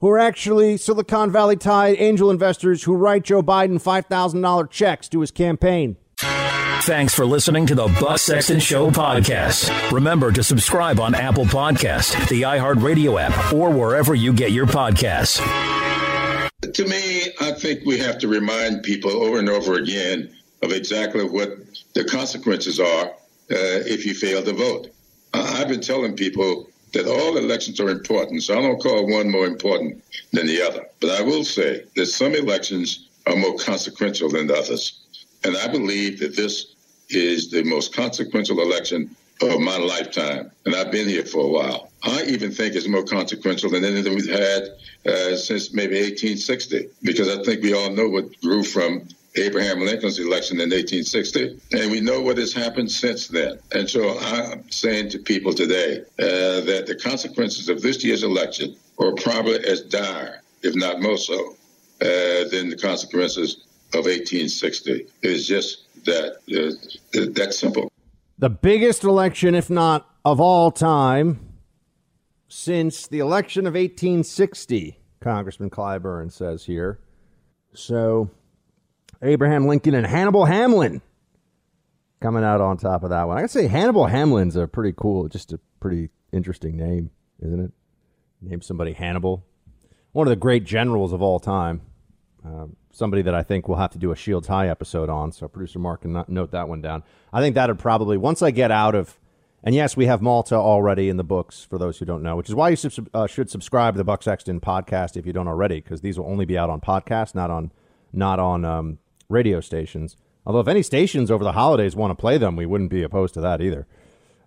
[0.00, 5.20] who are actually Silicon Valley tied angel investors who write Joe Biden $5,000 checks to
[5.20, 5.96] his campaign.
[6.88, 9.92] Thanks for listening to the Buck Sexton Show podcast.
[9.92, 15.36] Remember to subscribe on Apple Podcast, the iHeartRadio app, or wherever you get your podcasts.
[16.62, 21.28] To me, I think we have to remind people over and over again of exactly
[21.28, 21.58] what
[21.92, 23.12] the consequences are uh,
[23.50, 24.90] if you fail to vote.
[25.34, 29.44] I've been telling people that all elections are important, so I don't call one more
[29.44, 30.86] important than the other.
[31.00, 35.04] But I will say that some elections are more consequential than others.
[35.44, 36.74] And I believe that this
[37.10, 40.50] is the most consequential election of my lifetime.
[40.66, 41.90] And I've been here for a while.
[42.02, 44.68] I even think it's more consequential than anything we've had
[45.06, 50.18] uh, since maybe 1860, because I think we all know what grew from Abraham Lincoln's
[50.18, 53.58] election in 1860, and we know what has happened since then.
[53.72, 58.74] And so I'm saying to people today uh, that the consequences of this year's election
[58.98, 61.56] are probably as dire, if not more so,
[62.00, 65.06] uh, than the consequences of 1860.
[65.22, 67.90] It's just that uh, simple.
[68.38, 71.40] The biggest election, if not of all time,
[72.48, 77.00] since the election of 1860, Congressman Clyburn says here.
[77.74, 78.30] So,
[79.22, 81.02] Abraham Lincoln and Hannibal Hamlin
[82.20, 83.36] coming out on top of that one.
[83.36, 87.72] I gotta say, Hannibal Hamlin's a pretty cool, just a pretty interesting name, isn't it?
[88.40, 89.44] Name somebody Hannibal.
[90.12, 91.82] One of the great generals of all time.
[92.44, 95.32] Um, somebody that I think we'll have to do a Shields High episode on.
[95.32, 97.02] So producer Mark can not- note that one down.
[97.32, 99.18] I think that'd probably once I get out of,
[99.62, 102.48] and yes, we have Malta already in the books for those who don't know, which
[102.48, 105.48] is why you sub- uh, should subscribe to the Buck Sexton podcast if you don't
[105.48, 107.70] already, because these will only be out on podcast, not on
[108.12, 110.16] not on um, radio stations.
[110.46, 113.34] Although if any stations over the holidays want to play them, we wouldn't be opposed
[113.34, 113.86] to that either.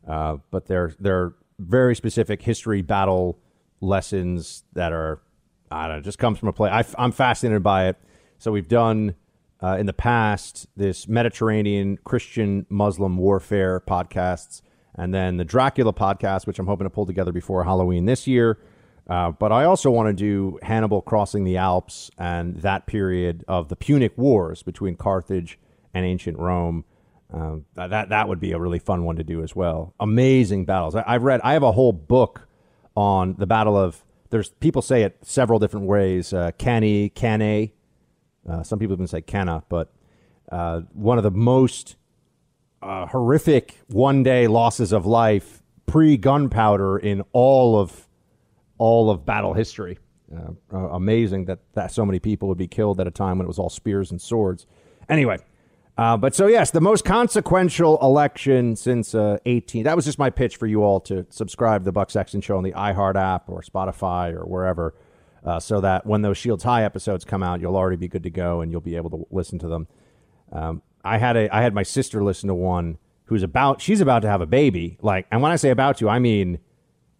[0.07, 3.37] Uh, but they're they're very specific history battle
[3.81, 5.21] lessons that are
[5.69, 6.69] I don't know, just comes from a play.
[6.69, 7.97] I, am fascinated by it.
[8.41, 9.13] So we've done
[9.61, 14.63] uh, in the past this Mediterranean Christian Muslim warfare podcasts,
[14.95, 18.57] and then the Dracula podcast, which I'm hoping to pull together before Halloween this year.
[19.07, 23.69] Uh, but I also want to do Hannibal crossing the Alps and that period of
[23.69, 25.59] the Punic Wars between Carthage
[25.93, 26.83] and ancient Rome.
[27.31, 29.93] Um, that that would be a really fun one to do as well.
[29.99, 30.95] Amazing battles.
[30.95, 31.41] I, I've read.
[31.43, 32.47] I have a whole book
[32.95, 34.03] on the Battle of.
[34.31, 36.33] There's people say it several different ways.
[36.33, 37.73] Uh, Cannae, Cannae.
[38.47, 39.93] Uh, some people even say Kenna, but
[40.51, 41.95] uh, one of the most
[42.81, 48.07] uh, horrific one day losses of life pre gunpowder in all of
[48.77, 49.99] all of battle history.
[50.33, 53.45] Uh, uh, amazing that, that so many people would be killed at a time when
[53.45, 54.65] it was all spears and swords.
[55.09, 55.37] Anyway,
[55.97, 59.83] uh, but so yes, the most consequential election since uh, 18.
[59.83, 62.57] That was just my pitch for you all to subscribe to the Buck Sexton Show
[62.57, 64.95] on the iHeart app or Spotify or wherever,
[65.45, 68.29] uh, so that when those Shields High episodes come out, you'll already be good to
[68.29, 69.87] go and you'll be able to listen to them.
[70.51, 74.21] Um, I had a I had my sister listen to one who's about she's about
[74.23, 74.97] to have a baby.
[75.01, 76.59] Like, and when I say about to, I mean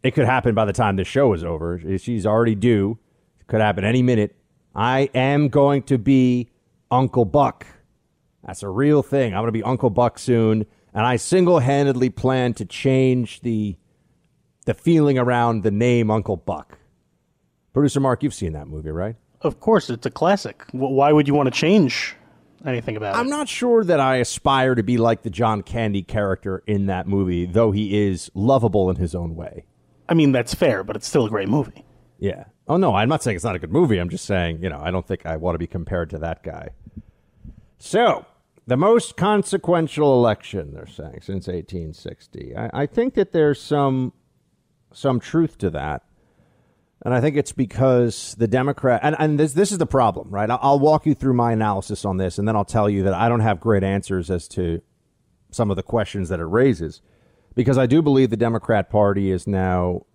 [0.04, 1.80] it could happen by the time this show is over.
[1.98, 2.98] She's already due.
[3.40, 4.36] It could happen any minute.
[4.76, 6.50] I am going to be
[6.90, 7.68] Uncle Buck.
[8.46, 9.34] That's a real thing.
[9.34, 13.78] I'm going to be Uncle Buck soon, and I single-handedly plan to change the
[14.66, 16.78] the feeling around the name Uncle Buck.
[17.74, 19.16] Producer Mark, you've seen that movie, right?
[19.42, 20.64] Of course, it's a classic.
[20.72, 22.16] Why would you want to change
[22.66, 23.20] anything about it?
[23.20, 27.08] I'm not sure that I aspire to be like the John Candy character in that
[27.08, 29.66] movie, though he is lovable in his own way.
[30.08, 31.86] I mean, that's fair, but it's still a great movie.
[32.20, 32.46] Yeah.
[32.68, 33.98] Oh no, I'm not saying it's not a good movie.
[33.98, 36.44] I'm just saying, you know, I don't think I want to be compared to that
[36.44, 36.70] guy.
[37.80, 38.26] So,
[38.68, 42.56] the most consequential election, they're saying, since 1860.
[42.56, 44.14] I, I think that there's some
[44.94, 46.04] some truth to that.
[47.04, 50.50] And I think it's because the Democrat and, and this this is the problem, right?
[50.50, 53.28] I'll, walk you through my analysis on this, and then I'll tell you that I
[53.28, 54.82] don't have great answers as to
[55.50, 57.02] some of the questions that it raises,
[57.56, 60.06] because I do believe the Democrat Party is now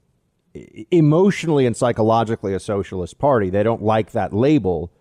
[0.91, 3.51] emotionally and psychologically a socialist party.
[3.51, 4.93] They don't like that label,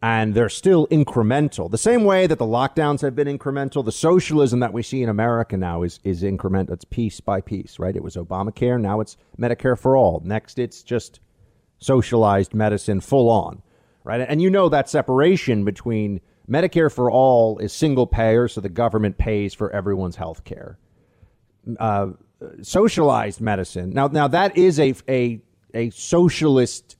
[0.00, 1.70] and they're still incremental.
[1.70, 5.08] The same way that the lockdowns have been incremental, the socialism that we see in
[5.08, 6.70] America now is is incremental.
[6.72, 7.96] It's piece by piece, right?
[7.96, 10.22] It was Obamacare, now it's Medicare for all.
[10.24, 11.20] Next, it's just
[11.78, 13.62] socialized medicine full on,
[14.04, 14.20] right?
[14.20, 19.18] And you know that separation between Medicare for all is single payer, so the government
[19.18, 20.78] pays for everyone's health care.
[21.78, 22.08] Uh,
[22.62, 23.90] socialized medicine.
[23.90, 25.40] Now, now that is a a
[25.74, 26.96] a socialist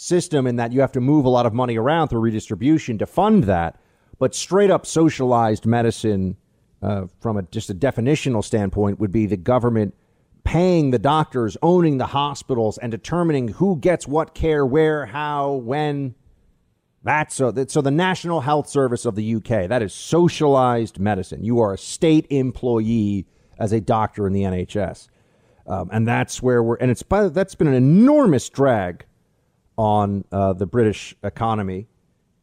[0.00, 3.06] system in that you have to move a lot of money around through redistribution to
[3.06, 3.78] fund that.
[4.18, 6.36] But straight up socialized medicine,
[6.82, 9.94] uh, from a, just a definitional standpoint, would be the government
[10.42, 16.14] paying the doctors, owning the hospitals, and determining who gets what care, where, how, when.
[17.02, 17.50] That's so.
[17.50, 21.44] That, so the National Health Service of the UK that is socialized medicine.
[21.44, 23.26] You are a state employee
[23.58, 25.08] as a doctor in the NHS,
[25.66, 26.76] um, and that's where we're.
[26.76, 29.06] And it's by that's been an enormous drag
[29.80, 31.86] on uh, the British economy,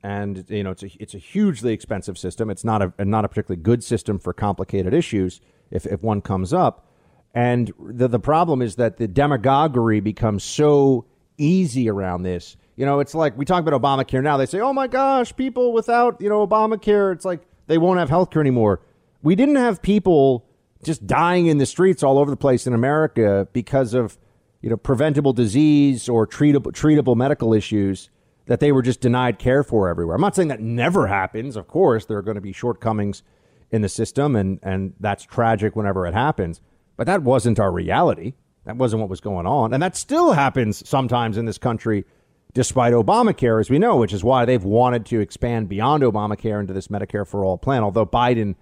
[0.01, 2.49] and you know it's a it's a hugely expensive system.
[2.49, 6.51] It's not a not a particularly good system for complicated issues if if one comes
[6.51, 6.87] up.
[7.35, 11.05] And the the problem is that the demagoguery becomes so
[11.37, 12.57] easy around this.
[12.75, 14.37] You know, it's like we talk about Obamacare now.
[14.37, 18.09] They say, "Oh my gosh, people without you know Obamacare, it's like they won't have
[18.09, 18.81] health care anymore."
[19.21, 20.43] We didn't have people
[20.83, 24.17] just dying in the streets all over the place in America because of
[24.61, 28.09] you know, preventable disease or treatable treatable medical issues
[28.47, 30.15] that they were just denied care for everywhere.
[30.15, 31.55] I'm not saying that never happens.
[31.55, 33.23] Of course, there are going to be shortcomings
[33.71, 36.61] in the system, and and that's tragic whenever it happens.
[36.95, 38.33] But that wasn't our reality.
[38.65, 42.05] That wasn't what was going on, and that still happens sometimes in this country,
[42.53, 46.73] despite Obamacare, as we know, which is why they've wanted to expand beyond Obamacare into
[46.73, 47.83] this Medicare for all plan.
[47.83, 48.55] Although Biden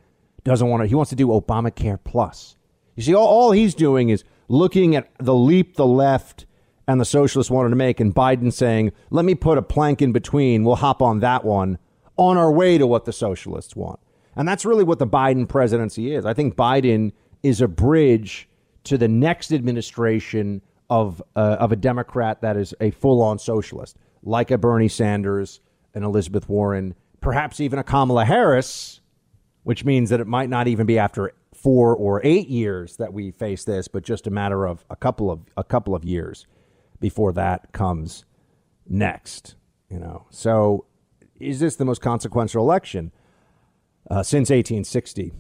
[0.44, 2.56] doesn't want to, he wants to do Obamacare plus.
[2.96, 6.46] You see, all, all he's doing is looking at the leap the left
[6.88, 10.12] and the socialists wanted to make, and Biden saying, let me put a plank in
[10.12, 10.64] between.
[10.64, 11.80] We'll hop on that one
[12.18, 14.00] on our way to what the socialists want.
[14.36, 16.26] And that's really what the Biden presidency is.
[16.26, 18.48] I think Biden is a bridge
[18.84, 23.98] to the next administration of, uh, of a Democrat that is a full on socialist,
[24.24, 25.60] like a Bernie Sanders,
[25.94, 29.02] an Elizabeth Warren, perhaps even a Kamala Harris,
[29.64, 31.34] which means that it might not even be after
[31.66, 35.32] four or eight years that we face this, but just a matter of a couple
[35.32, 36.46] of a couple of years
[37.00, 38.24] before that comes
[38.88, 39.56] next.
[39.90, 40.86] You know, so
[41.40, 43.12] is this the most consequential election
[44.12, 45.34] uh, since 1860?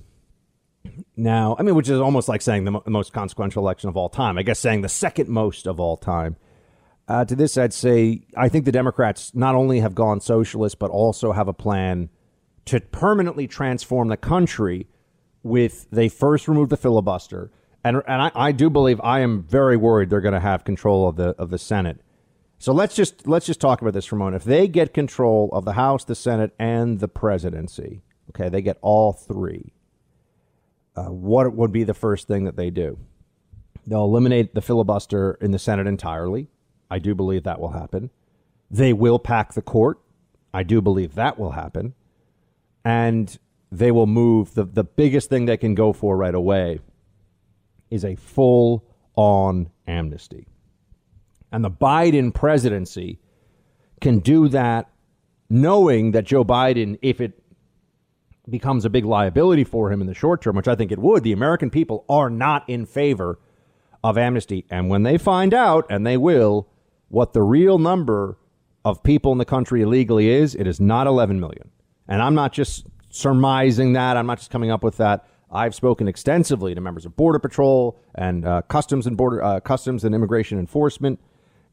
[1.16, 4.10] Now, I mean, which is almost like saying the mo- most consequential election of all
[4.10, 4.40] time.
[4.40, 6.38] I guess saying the second most of all time.
[7.08, 10.90] Uh, to this, I'd say I think the Democrats not only have gone socialist, but
[10.90, 12.10] also have a plan
[12.66, 14.88] to permanently transform the country
[15.46, 17.52] with they first removed the filibuster,
[17.84, 21.08] and and I, I do believe I am very worried they're going to have control
[21.08, 22.02] of the of the Senate.
[22.58, 24.38] So let's just let's just talk about this for a moment.
[24.38, 28.80] If they get control of the House, the Senate, and the presidency, okay, they get
[28.82, 29.74] all three.
[30.96, 32.98] Uh, what would be the first thing that they do?
[33.86, 36.48] They'll eliminate the filibuster in the Senate entirely.
[36.90, 38.10] I do believe that will happen.
[38.72, 40.00] They will pack the court.
[40.54, 41.94] I do believe that will happen.
[42.84, 43.38] And
[43.78, 44.54] they will move.
[44.54, 46.80] The, the biggest thing they can go for right away
[47.90, 50.48] is a full on amnesty.
[51.52, 53.20] And the Biden presidency
[54.02, 54.90] can do that
[55.50, 57.42] knowing that Joe Biden, if it
[58.50, 61.24] becomes a big liability for him in the short term, which I think it would,
[61.24, 63.40] the American people are not in favor
[64.04, 64.66] of amnesty.
[64.70, 66.68] And when they find out, and they will,
[67.08, 68.38] what the real number
[68.84, 71.72] of people in the country illegally is, it is not 11 million.
[72.08, 72.86] And I'm not just
[73.16, 74.18] surmising that.
[74.18, 75.26] I'm not just coming up with that.
[75.52, 80.04] I've spoken extensively to members of Border Patrol and uh, Customs and Border uh, Customs
[80.04, 81.20] and Immigration Enforcement,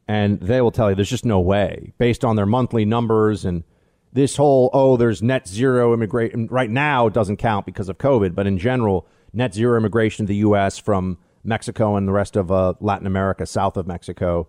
[0.07, 3.63] and they will tell you there's just no way, based on their monthly numbers and
[4.13, 8.47] this whole oh there's net zero immigration right now doesn't count because of COVID, but
[8.47, 10.77] in general net zero immigration to the U.S.
[10.77, 14.47] from Mexico and the rest of uh, Latin America south of Mexico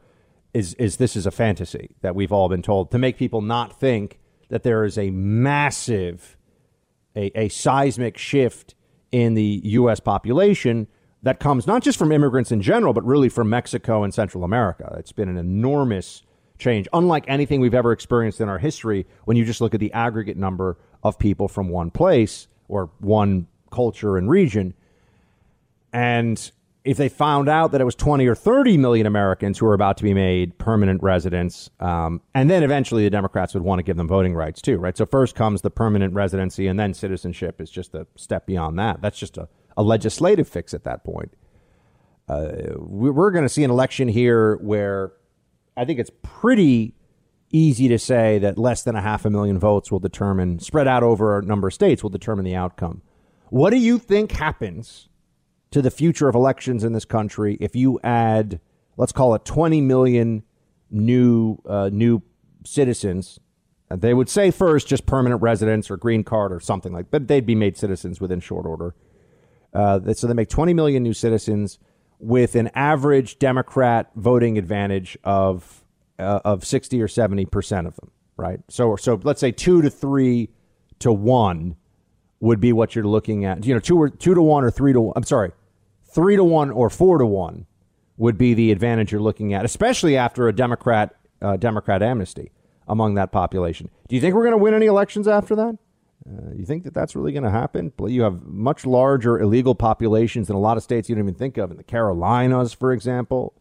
[0.52, 3.80] is is this is a fantasy that we've all been told to make people not
[3.80, 4.20] think
[4.50, 6.36] that there is a massive
[7.16, 8.74] a, a seismic shift
[9.12, 10.00] in the U.S.
[10.00, 10.88] population
[11.22, 14.94] that comes not just from immigrants in general, but really from Mexico and Central America.
[14.98, 16.22] It's been an enormous
[16.58, 19.92] change, unlike anything we've ever experienced in our history when you just look at the
[19.92, 24.74] aggregate number of people from one place or one culture and region.
[25.92, 26.50] And
[26.84, 29.96] if they found out that it was 20 or 30 million Americans who were about
[29.96, 33.96] to be made permanent residents, um, and then eventually the Democrats would want to give
[33.96, 34.96] them voting rights too, right?
[34.96, 39.00] So first comes the permanent residency, and then citizenship is just a step beyond that.
[39.00, 41.32] That's just a, a legislative fix at that point.
[42.28, 45.12] Uh, we- we're going to see an election here where
[45.76, 46.94] I think it's pretty
[47.50, 51.02] easy to say that less than a half a million votes will determine, spread out
[51.02, 53.00] over a number of states, will determine the outcome.
[53.48, 55.08] What do you think happens
[55.74, 58.60] to the future of elections in this country if you add,
[58.96, 60.44] let's call it 20 million
[60.88, 62.22] new uh, new
[62.64, 63.40] citizens?
[63.90, 67.26] And they would say first just permanent residents or green card or something like, but
[67.26, 68.94] they'd be made citizens within short order.
[69.72, 71.80] Uh, so they make 20 million new citizens
[72.20, 75.84] with an average Democrat voting advantage of
[76.20, 78.60] uh, of 60 or 70 percent of them, right?
[78.68, 80.50] So so let's say two to three
[81.00, 81.74] to one
[82.38, 83.66] would be what you're looking at.
[83.66, 85.14] You know, two or two to one or three to one.
[85.16, 85.50] I'm sorry,
[86.14, 87.66] three to one or four to one
[88.16, 92.52] would be the advantage you're looking at, especially after a Democrat uh, Democrat amnesty
[92.86, 93.90] among that population.
[94.08, 95.78] Do you think we're going to win any elections after that?
[96.26, 97.92] Uh, you think that that's really going to happen?
[98.06, 101.58] You have much larger illegal populations in a lot of states you don't even think
[101.58, 101.70] of.
[101.70, 103.52] In the Carolinas, for example,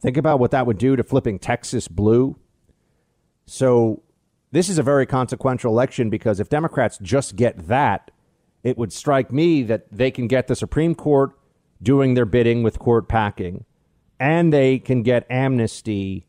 [0.00, 2.36] think about what that would do to flipping Texas blue.
[3.44, 4.02] So
[4.50, 8.10] this is a very consequential election because if Democrats just get that,
[8.64, 11.35] it would strike me that they can get the Supreme Court
[11.82, 13.64] doing their bidding with court packing,
[14.18, 16.26] and they can get amnesty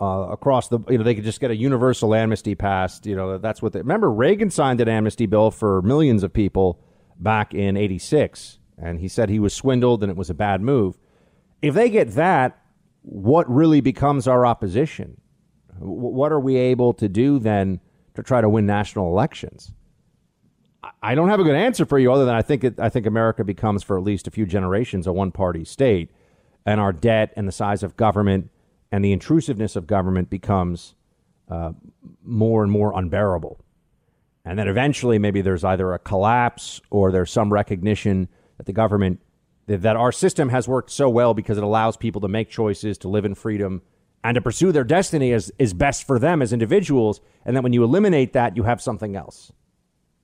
[0.00, 0.80] uh, across the.
[0.88, 3.06] You know, they could just get a universal amnesty passed.
[3.06, 3.72] You know, that's what.
[3.72, 6.80] They, remember, Reagan signed an amnesty bill for millions of people
[7.18, 10.98] back in '86, and he said he was swindled and it was a bad move.
[11.60, 12.60] If they get that,
[13.02, 15.20] what really becomes our opposition?
[15.82, 17.80] what are we able to do then
[18.14, 19.72] to try to win national elections?
[21.02, 23.06] I don't have a good answer for you other than I think it, I think
[23.06, 26.10] America becomes for at least a few generations a one party state
[26.66, 28.50] and our debt and the size of government
[28.90, 30.94] and the intrusiveness of government becomes
[31.48, 31.72] uh,
[32.24, 33.60] more and more unbearable.
[34.44, 39.20] And then eventually maybe there's either a collapse or there's some recognition that the government
[39.66, 42.98] that, that our system has worked so well because it allows people to make choices,
[42.98, 43.82] to live in freedom,
[44.24, 47.20] and to pursue their destiny as is best for them as individuals.
[47.44, 49.52] And that when you eliminate that, you have something else.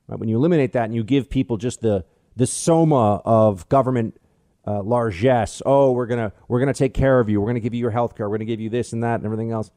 [0.09, 0.19] Right?
[0.19, 2.05] When you eliminate that and you give people just the
[2.37, 4.21] the soma of government
[4.67, 7.81] uh, largesse, oh, we're gonna we're gonna take care of you, we're gonna give you
[7.81, 9.71] your health care, we're gonna give you this and that and everything else.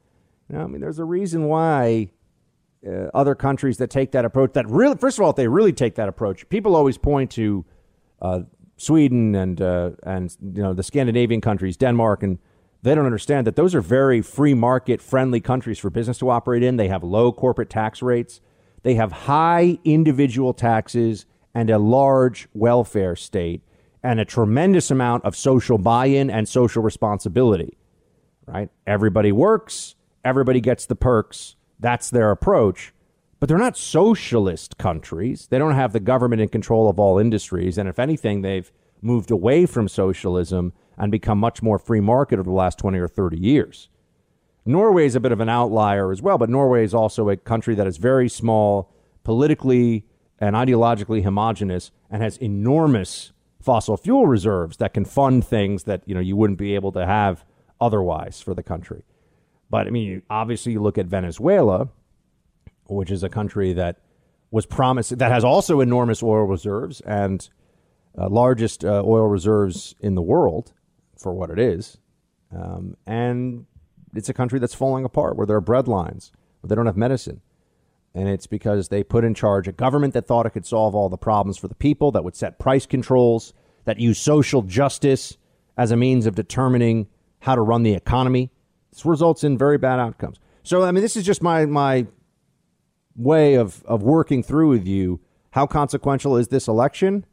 [0.50, 2.12] Know, I mean, there's a reason why
[2.86, 5.72] uh, other countries that take that approach, that really, first of all, if they really
[5.72, 7.66] take that approach, people always point to
[8.22, 8.42] uh,
[8.76, 12.40] Sweden and uh, and you know the Scandinavian countries, Denmark and
[12.84, 16.64] they don't understand that those are very free market friendly countries for business to operate
[16.64, 16.78] in.
[16.78, 18.42] They have low corporate tax rates.
[18.84, 23.62] They have high individual taxes and a large welfare state
[24.04, 27.78] and a tremendous amount of social buy-in and social responsibility.
[28.46, 28.70] Right?
[28.88, 31.56] Everybody works, everybody gets the perks.
[31.80, 32.94] That's their approach.
[33.40, 35.48] But they're not socialist countries.
[35.50, 38.72] They don't have the government in control of all industries and if anything they've
[39.02, 43.08] moved away from socialism and become much more free market over the last 20 or
[43.08, 43.90] 30 years.
[44.66, 47.74] Norway is a bit of an outlier as well, but Norway is also a country
[47.76, 48.94] that is very small,
[49.24, 50.06] politically
[50.40, 53.32] and ideologically homogenous, and has enormous
[53.62, 57.06] fossil fuel reserves that can fund things that you know you wouldn't be able to
[57.06, 57.46] have
[57.80, 59.04] otherwise for the country.
[59.70, 61.90] But I mean, obviously, you look at Venezuela,
[62.88, 63.98] which is a country that
[64.52, 67.50] was promised that has also enormous oil reserves and
[68.18, 70.74] uh, largest uh, oil reserves in the world
[71.18, 71.98] for what it is.
[72.54, 73.66] Um, and
[74.14, 76.98] it's a country that's falling apart where there are bread lines, where they don't have
[76.98, 77.42] medicine.
[78.14, 81.10] And it's because they put in charge a government that thought it could solve all
[81.10, 83.54] the problems for the people, that would set price controls,
[83.86, 85.38] that use social justice
[85.78, 87.08] as a means of determining
[87.40, 88.52] how to run the economy.
[88.92, 90.40] This results in very bad outcomes.
[90.64, 92.06] So, I mean, this is just my, my
[93.16, 97.26] way of, of working through with you how consequential is this election?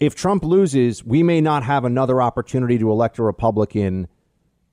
[0.00, 4.08] if Trump loses, we may not have another opportunity to elect a Republican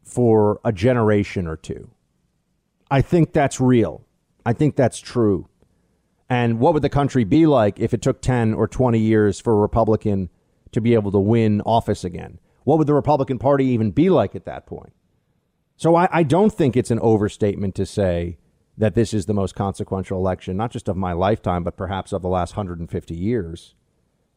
[0.08, 1.90] for a generation or two.
[2.90, 4.06] I think that's real.
[4.46, 5.50] I think that's true.
[6.30, 9.54] And what would the country be like if it took 10 or 20 years for
[9.54, 10.30] a Republican
[10.72, 12.40] to be able to win office again?
[12.64, 14.94] What would the Republican Party even be like at that point?
[15.76, 18.38] So I, I don't think it's an overstatement to say
[18.78, 22.22] that this is the most consequential election, not just of my lifetime, but perhaps of
[22.22, 23.76] the last 150 years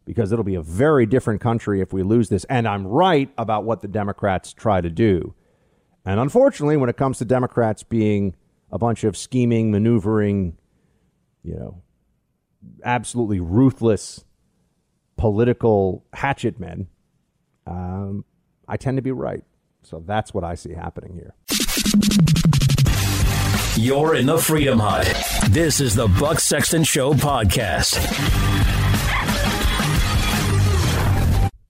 [0.05, 2.45] because it'll be a very different country if we lose this.
[2.45, 5.35] And I'm right about what the Democrats try to do.
[6.05, 8.35] And unfortunately, when it comes to Democrats being
[8.73, 10.57] a bunch of scheming, maneuvering,
[11.43, 11.83] you know,
[12.85, 14.25] absolutely ruthless
[15.17, 16.89] political hatchet men,
[17.67, 18.25] um,
[18.67, 19.45] I tend to be right.
[19.83, 21.35] So that's what I see happening here.
[23.77, 25.07] You're in the Freedom Hut.
[25.51, 28.80] This is the Buck Sexton Show podcast.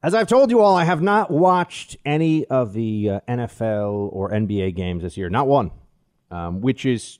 [0.02, 4.30] As I've told you all, I have not watched any of the uh, NFL or
[4.30, 5.28] NBA games this year.
[5.28, 5.72] Not one,
[6.30, 7.18] um, which is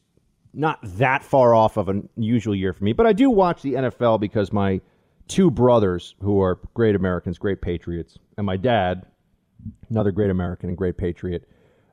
[0.55, 2.95] not that far off of an usual year for me.
[2.95, 4.81] But I do watch the NFL because my
[5.29, 9.05] two brothers, who are great Americans, great patriots, and my dad,
[9.91, 11.47] another great American and great patriot,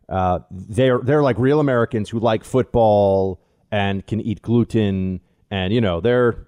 [0.08, 5.20] uh, they're they're like real Americans who like football and can eat gluten,
[5.52, 6.48] and you know they're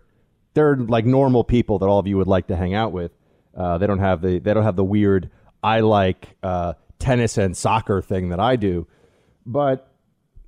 [0.54, 3.12] they're like normal people that all of you would like to hang out with.
[3.56, 5.30] Uh, they don't have the they don't have the weird
[5.64, 8.88] I like uh, tennis and soccer thing that I do,
[9.46, 9.92] but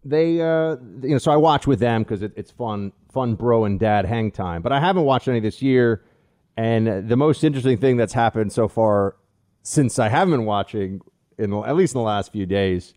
[0.03, 3.65] they uh, you know so I watch with them because it, it's fun fun bro
[3.65, 4.61] and dad hang time.
[4.61, 6.03] But I haven't watched any this year,
[6.57, 9.15] and the most interesting thing that's happened so far
[9.63, 11.01] since I haven't been watching
[11.37, 12.93] in at least in the last few days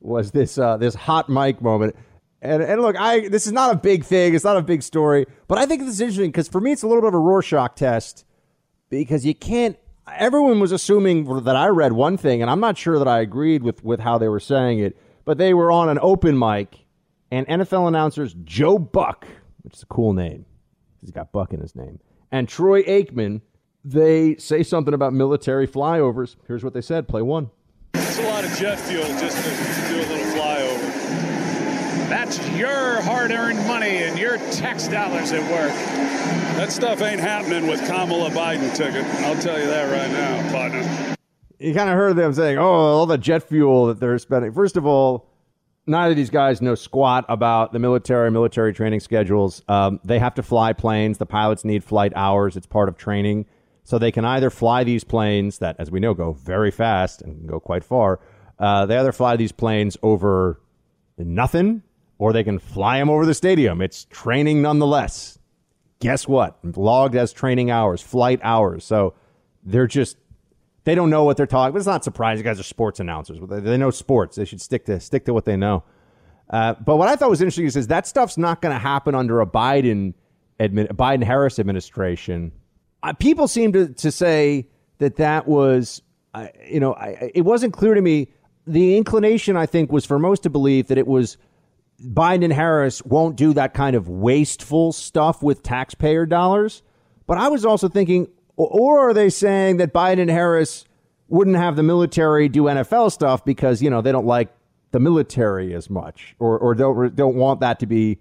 [0.00, 1.96] was this uh, this hot mic moment.
[2.40, 4.34] And, and look, I this is not a big thing.
[4.34, 6.82] It's not a big story, but I think this is interesting because for me, it's
[6.82, 8.24] a little bit of a Rorschach test
[8.92, 9.76] because you can't.
[10.06, 13.62] Everyone was assuming that I read one thing, and I'm not sure that I agreed
[13.62, 14.96] with with how they were saying it.
[15.24, 16.84] But they were on an open mic,
[17.30, 19.26] and NFL announcers Joe Buck,
[19.62, 20.44] which is a cool name,
[21.00, 23.40] he's got Buck in his name, and Troy Aikman,
[23.84, 26.36] they say something about military flyovers.
[26.46, 27.08] Here's what they said.
[27.08, 27.50] Play one.
[27.94, 32.08] It's a lot of jet fuel just to do a little flyover.
[32.08, 36.41] That's your hard-earned money and your tax dollars at work.
[36.56, 39.04] That stuff ain't happening with Kamala Biden ticket.
[39.24, 41.16] I'll tell you that right now, partner.
[41.58, 44.76] You kind of heard them saying, "Oh, all the jet fuel that they're spending." First
[44.76, 45.28] of all,
[45.86, 49.62] neither of these guys know squat about the military, military training schedules.
[49.68, 51.18] Um, they have to fly planes.
[51.18, 52.56] The pilots need flight hours.
[52.56, 53.46] It's part of training.
[53.84, 57.48] So they can either fly these planes that, as we know, go very fast and
[57.48, 58.20] go quite far.
[58.58, 60.60] Uh, they either fly these planes over
[61.18, 61.82] nothing,
[62.18, 63.82] or they can fly them over the stadium.
[63.82, 65.38] It's training nonetheless.
[66.02, 66.58] Guess what?
[66.76, 68.84] Logged as training hours, flight hours.
[68.84, 69.14] So
[69.62, 70.16] they're just
[70.82, 71.72] they don't know what they're talking.
[71.72, 72.44] But it's not surprising.
[72.44, 73.38] You guys are sports announcers.
[73.40, 74.34] They, know sports.
[74.34, 75.84] They should stick to stick to what they know.
[76.50, 79.14] Uh, but what I thought was interesting is, is that stuff's not going to happen
[79.14, 80.14] under a Biden
[80.58, 82.50] admin, Biden Harris administration.
[83.04, 84.66] Uh, people seem to, to say
[84.98, 86.02] that that was,
[86.34, 88.26] uh, you know, I, it wasn't clear to me.
[88.66, 91.36] The inclination, I think, was for most to believe that it was
[92.02, 96.82] Biden and Harris won't do that kind of wasteful stuff with taxpayer dollars.
[97.26, 100.84] But I was also thinking, or are they saying that Biden and Harris
[101.28, 104.52] wouldn't have the military do NFL stuff because, you know, they don't like
[104.90, 108.18] the military as much or, or don't, don't want that to be.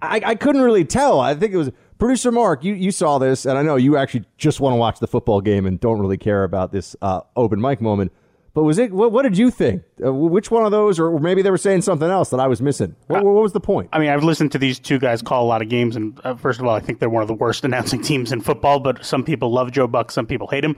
[0.00, 1.20] I, I couldn't really tell.
[1.20, 2.64] I think it was producer Mark.
[2.64, 5.40] You, you saw this, and I know you actually just want to watch the football
[5.40, 8.12] game and don't really care about this uh, open mic moment.
[8.54, 8.92] But was it?
[8.92, 9.82] What, what did you think?
[10.04, 12.60] Uh, which one of those, or maybe they were saying something else that I was
[12.60, 12.94] missing?
[13.06, 13.88] What, what was the point?
[13.92, 16.34] I mean, I've listened to these two guys call a lot of games, and uh,
[16.34, 18.78] first of all, I think they're one of the worst announcing teams in football.
[18.78, 20.76] But some people love Joe Buck, some people hate him.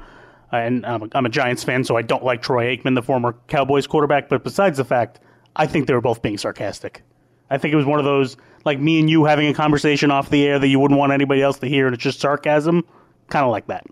[0.52, 3.02] Uh, and I'm a, I'm a Giants fan, so I don't like Troy Aikman, the
[3.02, 4.28] former Cowboys quarterback.
[4.28, 5.18] But besides the fact,
[5.56, 7.02] I think they were both being sarcastic.
[7.50, 10.30] I think it was one of those like me and you having a conversation off
[10.30, 12.84] the air that you wouldn't want anybody else to hear, and it's just sarcasm,
[13.28, 13.84] kind of like that.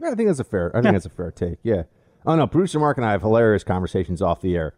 [0.00, 0.76] Yeah, I think that's a fair.
[0.76, 1.58] I think that's a fair take.
[1.62, 1.84] Yeah.
[2.28, 4.74] Oh no, producer Mark and I have hilarious conversations off the air,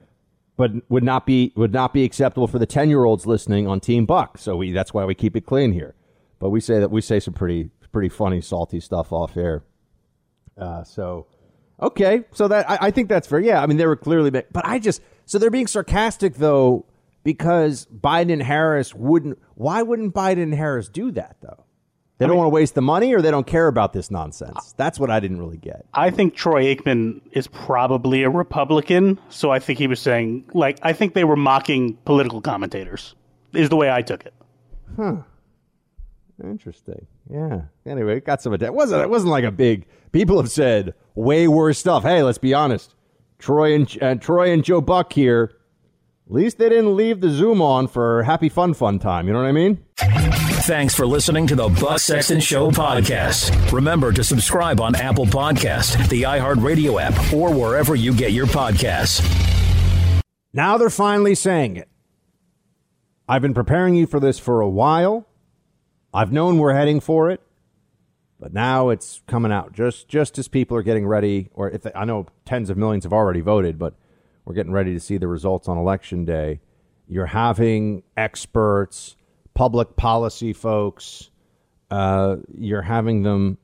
[0.57, 3.81] but would not be would not be acceptable for the ten year olds listening on
[3.81, 4.39] Team Buck.
[4.39, 5.97] So we that's why we keep it clean here.
[6.39, 9.65] But we say that we say some pretty pretty funny salty stuff off air.
[10.57, 11.27] Uh, so
[11.83, 13.41] okay, so that I, I think that's fair.
[13.41, 16.87] Yeah, I mean they were clearly, but I just so they're being sarcastic though
[17.25, 19.41] because Biden and Harris wouldn't.
[19.57, 21.65] Why wouldn't Biden and Harris do that though?
[22.21, 24.75] They don't want to waste the money, or they don't care about this nonsense.
[24.77, 25.87] That's what I didn't really get.
[25.95, 30.79] I think Troy Aikman is probably a Republican, so I think he was saying, like,
[30.83, 33.15] I think they were mocking political commentators.
[33.55, 34.35] Is the way I took it.
[34.97, 35.17] Huh.
[36.45, 37.07] Interesting.
[37.31, 37.63] Yeah.
[37.87, 38.75] Anyway, it got some attention.
[38.75, 39.03] It wasn't.
[39.03, 39.87] It wasn't like a big.
[40.13, 42.03] People have said way worse stuff.
[42.03, 42.95] Hey, let's be honest.
[43.39, 45.53] Troy and uh, Troy and Joe Buck here.
[46.27, 49.27] At least they didn't leave the Zoom on for happy fun fun time.
[49.27, 50.50] You know what I mean?
[50.65, 53.73] Thanks for listening to the Buck Sexton Show podcast.
[53.73, 59.25] Remember to subscribe on Apple Podcast, the iHeartRadio app, or wherever you get your podcasts.
[60.53, 61.89] Now they're finally saying it.
[63.27, 65.27] I've been preparing you for this for a while.
[66.13, 67.41] I've known we're heading for it,
[68.39, 71.49] but now it's coming out just just as people are getting ready.
[71.55, 73.95] Or if they, I know tens of millions have already voted, but
[74.45, 76.61] we're getting ready to see the results on election day.
[77.09, 79.17] You're having experts
[79.55, 81.31] public policy folks,
[81.91, 83.59] uh, you're having them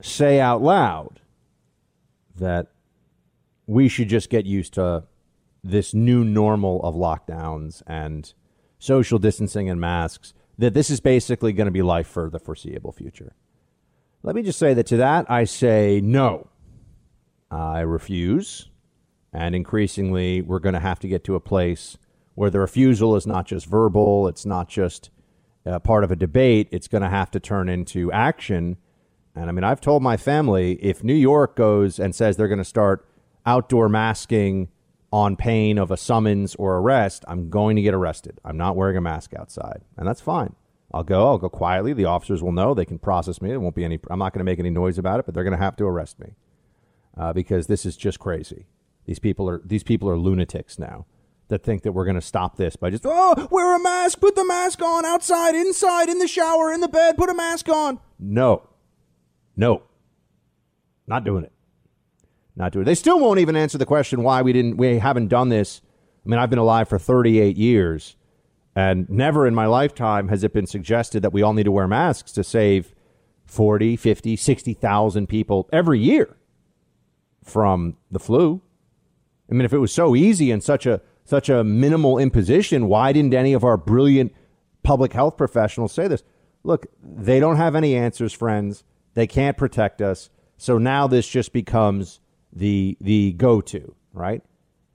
[0.00, 1.20] say out loud
[2.36, 2.68] that
[3.66, 5.04] we should just get used to
[5.62, 8.34] this new normal of lockdowns and
[8.78, 12.92] social distancing and masks, that this is basically going to be life for the foreseeable
[12.92, 13.34] future.
[14.24, 16.48] Let me just say that to that, I say no.
[17.50, 18.68] I refuse.
[19.32, 21.96] And increasingly, we're going to have to get to a place
[22.34, 25.10] where the refusal is not just verbal, it's not just
[25.66, 28.76] uh, part of a debate, it's going to have to turn into action.
[29.34, 32.58] And I mean, I've told my family if New York goes and says they're going
[32.58, 33.08] to start
[33.46, 34.68] outdoor masking
[35.12, 38.40] on pain of a summons or arrest, I'm going to get arrested.
[38.44, 40.54] I'm not wearing a mask outside, and that's fine.
[40.94, 41.26] I'll go.
[41.26, 41.92] I'll go quietly.
[41.92, 42.74] The officers will know.
[42.74, 43.48] They can process me.
[43.48, 43.98] There won't be any.
[44.10, 45.84] I'm not going to make any noise about it, but they're going to have to
[45.84, 46.34] arrest me
[47.16, 48.66] uh, because this is just crazy.
[49.06, 51.06] These people are these people are lunatics now
[51.52, 54.34] that think that we're going to stop this by just oh wear a mask, put
[54.34, 58.00] the mask on outside, inside, in the shower, in the bed, put a mask on.
[58.18, 58.68] No,
[59.54, 59.82] no,
[61.06, 61.52] not doing it.
[62.56, 62.86] Not doing it.
[62.86, 65.82] They still won't even answer the question why we didn't we haven't done this.
[66.24, 68.16] I mean, I've been alive for 38 years,
[68.74, 71.86] and never in my lifetime has it been suggested that we all need to wear
[71.86, 72.94] masks to save
[73.44, 76.36] 40, 50, 60,000 people every year
[77.44, 78.62] from the flu.
[79.50, 81.02] I mean, if it was so easy and such a
[81.32, 84.34] such a minimal imposition, why didn't any of our brilliant
[84.82, 86.22] public health professionals say this?
[86.62, 88.84] Look, they don't have any answers, friends.
[89.14, 90.28] They can't protect us.
[90.58, 92.20] So now this just becomes
[92.52, 94.42] the the go to, right?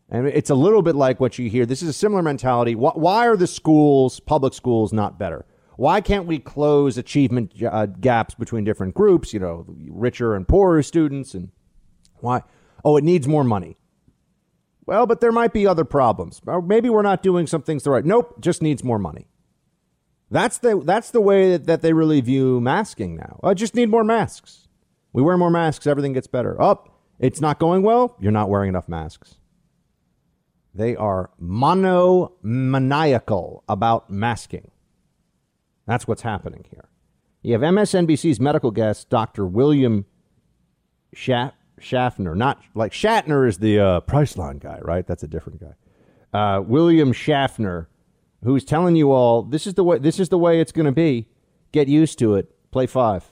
[0.09, 1.65] And it's a little bit like what you hear.
[1.65, 2.75] This is a similar mentality.
[2.75, 5.43] Why are the schools, public schools, not better?
[5.75, 9.33] Why can't we close achievement uh, gaps between different groups?
[9.33, 11.49] You know, richer and poorer students, and
[12.17, 12.43] why?
[12.85, 13.75] Oh, it needs more money.
[14.87, 16.41] Well, but there might be other problems.
[16.63, 18.05] Maybe we're not doing some things the right.
[18.05, 19.27] Nope, just needs more money.
[20.31, 23.39] That's the that's the way that they really view masking now.
[23.43, 24.67] I just need more masks.
[25.13, 26.61] We wear more masks, everything gets better.
[26.61, 28.15] Up, oh, it's not going well.
[28.19, 29.35] You're not wearing enough masks.
[30.73, 34.71] They are monomaniacal about masking.
[35.85, 36.87] That's what's happening here.
[37.41, 39.45] You have MSNBC's medical guest, Dr.
[39.45, 40.05] William
[41.13, 42.35] Schaff- Schaffner.
[42.35, 45.05] Not like Shatner is the uh, Priceline guy, right?
[45.05, 45.73] That's a different guy.
[46.37, 47.87] Uh, William Schaffner,
[48.43, 50.91] who's telling you all this is the way this is the way it's going to
[50.91, 51.27] be.
[51.71, 52.51] Get used to it.
[52.71, 53.31] Play five.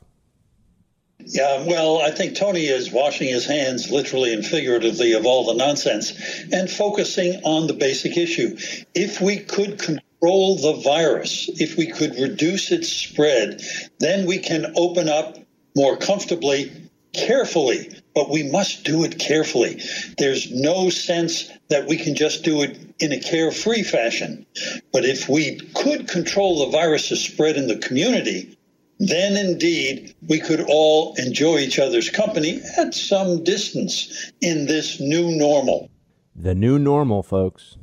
[1.20, 5.54] Yeah, well, I think Tony is washing his hands literally and figuratively of all the
[5.54, 6.14] nonsense
[6.52, 8.58] and focusing on the basic issue.
[8.94, 13.62] If we could control the virus, if we could reduce its spread,
[14.00, 15.38] then we can open up
[15.76, 16.72] more comfortably,
[17.14, 19.82] carefully, but we must do it carefully.
[20.18, 24.46] There's no sense that we can just do it in a carefree fashion.
[24.94, 28.58] But if we could control the virus's spread in the community,
[29.00, 35.36] then indeed we could all enjoy each other's company at some distance in this new
[35.36, 35.90] normal.
[36.34, 37.78] The new normal, folks.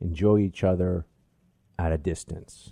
[0.00, 1.06] Enjoy each other
[1.76, 2.70] at a distance.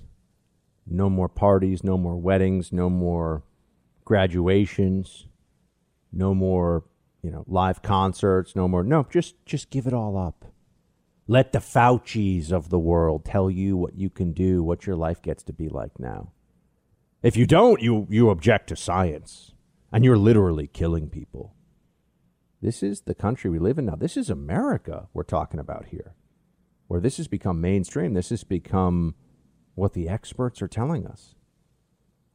[0.86, 3.42] No more parties, no more weddings, no more
[4.04, 5.26] graduations,
[6.12, 6.84] no more,
[7.22, 8.84] you know, live concerts, no more.
[8.84, 10.52] No, just just give it all up.
[11.28, 15.22] Let the Faucis of the world tell you what you can do, what your life
[15.22, 16.32] gets to be like now.
[17.22, 19.52] If you don't, you, you object to science,
[19.92, 21.54] and you're literally killing people.
[22.60, 23.94] This is the country we live in now.
[23.94, 26.14] This is America we're talking about here,
[26.88, 28.14] where this has become mainstream.
[28.14, 29.14] This has become
[29.74, 31.36] what the experts are telling us.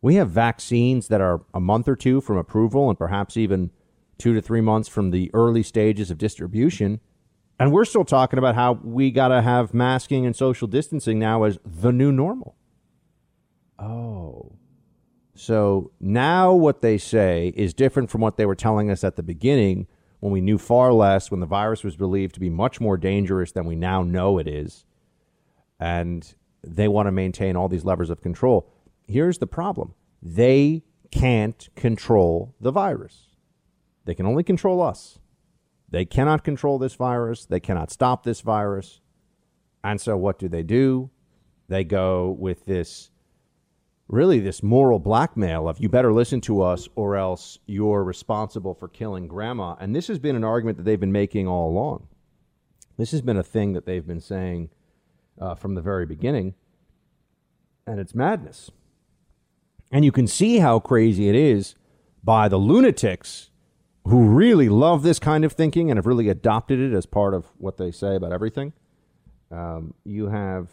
[0.07, 3.71] We have vaccines that are a month or two from approval and perhaps even
[4.17, 7.01] two to three months from the early stages of distribution.
[7.59, 11.43] And we're still talking about how we got to have masking and social distancing now
[11.43, 12.55] as the new normal.
[13.77, 14.53] Oh.
[15.35, 19.23] So now what they say is different from what they were telling us at the
[19.23, 19.87] beginning
[20.21, 23.51] when we knew far less, when the virus was believed to be much more dangerous
[23.51, 24.85] than we now know it is.
[25.81, 26.33] And
[26.63, 28.71] they want to maintain all these levers of control.
[29.05, 33.27] Here's the problem they can't control the virus,
[34.05, 35.19] they can only control us.
[35.89, 38.99] They cannot control this virus, they cannot stop this virus.
[39.83, 41.09] And so what do they do?
[41.69, 43.09] They go with this
[44.07, 48.87] really this moral blackmail of you better listen to us or else you're responsible for
[48.87, 49.75] killing grandma.
[49.79, 52.07] And this has been an argument that they've been making all along.
[52.97, 54.69] This has been a thing that they've been saying
[55.39, 56.55] uh, from the very beginning.
[57.85, 58.71] And it's madness.
[59.91, 61.75] And you can see how crazy it is
[62.23, 63.49] by the lunatics
[64.05, 67.45] who really love this kind of thinking and have really adopted it as part of
[67.57, 68.73] what they say about everything.
[69.51, 70.69] Um, you have,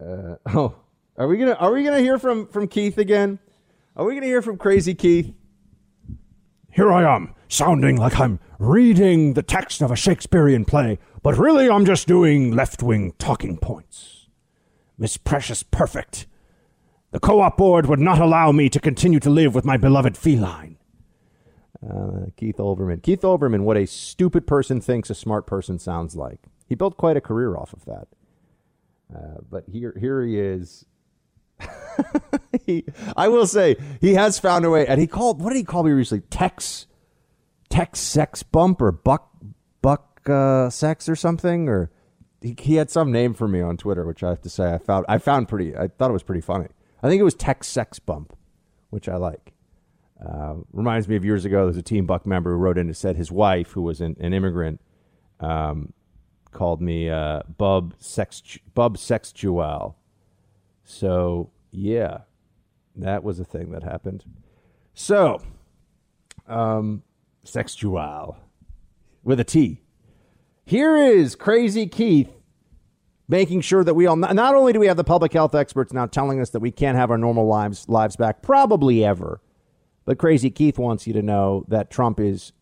[0.00, 0.74] uh, oh,
[1.16, 3.38] are we gonna Are we gonna hear from from Keith again?
[3.94, 5.34] Are we gonna hear from Crazy Keith?
[6.72, 11.68] here I am, sounding like I'm reading the text of a Shakespearean play, but really
[11.68, 14.28] I'm just doing left wing talking points.
[14.96, 16.26] Miss Precious Perfect.
[17.12, 20.16] The co op board would not allow me to continue to live with my beloved
[20.16, 20.78] feline.
[21.86, 23.02] Uh, Keith Olbermann.
[23.02, 26.40] Keith Olbermann, what a stupid person thinks a smart person sounds like.
[26.66, 28.08] He built quite a career off of that.
[29.14, 30.86] Uh, but here, here he is.
[32.66, 32.84] he,
[33.14, 35.42] I will say he has found a way, and he called.
[35.42, 36.24] What did he call me recently?
[36.30, 36.86] Tex,
[37.68, 39.30] Tex sex bump or buck
[39.82, 41.90] buck uh, sex or something, or
[42.40, 44.78] he, he had some name for me on Twitter, which I have to say I
[44.78, 45.76] found I found pretty.
[45.76, 46.68] I thought it was pretty funny.
[47.02, 48.36] I think it was Tech sex bump,
[48.90, 49.52] which I like.
[50.24, 51.58] Uh, reminds me of years ago.
[51.58, 54.00] There was a Team Buck member who wrote in and said his wife, who was
[54.00, 54.80] an, an immigrant,
[55.40, 55.92] um,
[56.52, 59.96] called me uh, Bub Sex Bub Sexual.
[60.84, 62.18] So yeah,
[62.94, 64.24] that was a thing that happened.
[64.94, 65.42] So,
[66.46, 67.02] um,
[67.44, 68.36] sexual
[69.24, 69.82] with a T.
[70.64, 72.30] Here is Crazy Keith
[73.28, 76.06] making sure that we all not only do we have the public health experts now
[76.06, 79.40] telling us that we can't have our normal lives lives back probably ever
[80.04, 82.52] but crazy keith wants you to know that trump is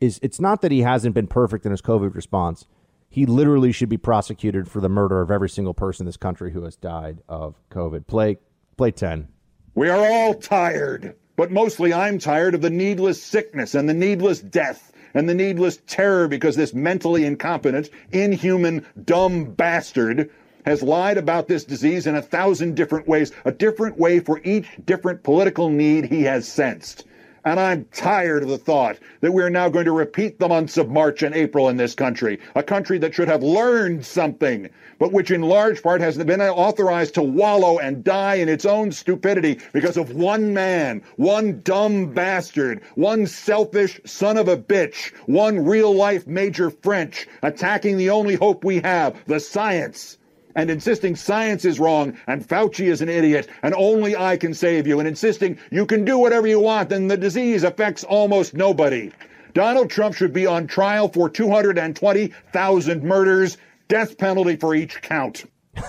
[0.00, 2.66] is it's not that he hasn't been perfect in his covid response.
[3.08, 6.52] He literally should be prosecuted for the murder of every single person in this country
[6.52, 8.06] who has died of covid.
[8.06, 8.38] Play
[8.76, 9.28] play 10
[9.74, 14.40] we are all tired but mostly i'm tired of the needless sickness and the needless
[14.40, 20.30] death and the needless terror because this mentally incompetent, inhuman, dumb bastard
[20.66, 24.68] has lied about this disease in a thousand different ways, a different way for each
[24.84, 27.04] different political need he has sensed.
[27.46, 30.90] And I'm tired of the thought that we're now going to repeat the months of
[30.90, 34.68] March and April in this country, a country that should have learned something,
[34.98, 38.90] but which in large part has been authorized to wallow and die in its own
[38.90, 45.64] stupidity because of one man, one dumb bastard, one selfish son of a bitch, one
[45.64, 50.18] real life Major French attacking the only hope we have, the science
[50.56, 54.86] and insisting science is wrong and Fauci is an idiot and only I can save
[54.86, 59.12] you and insisting you can do whatever you want and the disease affects almost nobody.
[59.54, 63.56] Donald Trump should be on trial for 220,000 murders,
[63.88, 65.44] death penalty for each count.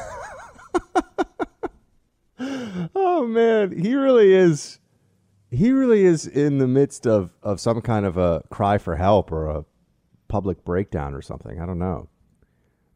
[2.95, 4.80] oh man, he really is
[5.49, 9.32] he really is in the midst of of some kind of a cry for help
[9.32, 9.65] or a
[10.28, 11.59] public breakdown or something.
[11.59, 12.09] I don't know.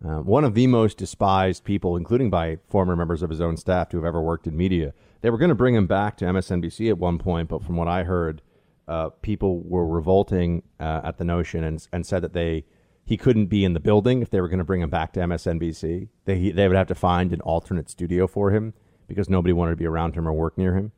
[0.04, 3.88] Uh, one of the most despised people, including by former members of his own staff
[3.90, 4.94] to have ever worked in media.
[5.22, 7.88] They were going to bring him back to MSNBC at one point, but from what
[7.88, 8.42] I heard,
[8.88, 12.66] uh, people were revolting uh, at the notion and, and said that they
[13.06, 15.20] he couldn't be in the building if they were going to bring him back to
[15.20, 16.08] MSNBC.
[16.26, 18.74] They he, they would have to find an alternate studio for him
[19.08, 20.92] because nobody wanted to be around him or work near him.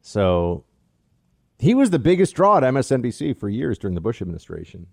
[0.00, 0.64] So
[1.58, 4.86] he was the biggest draw at MSNBC for years during the Bush administration.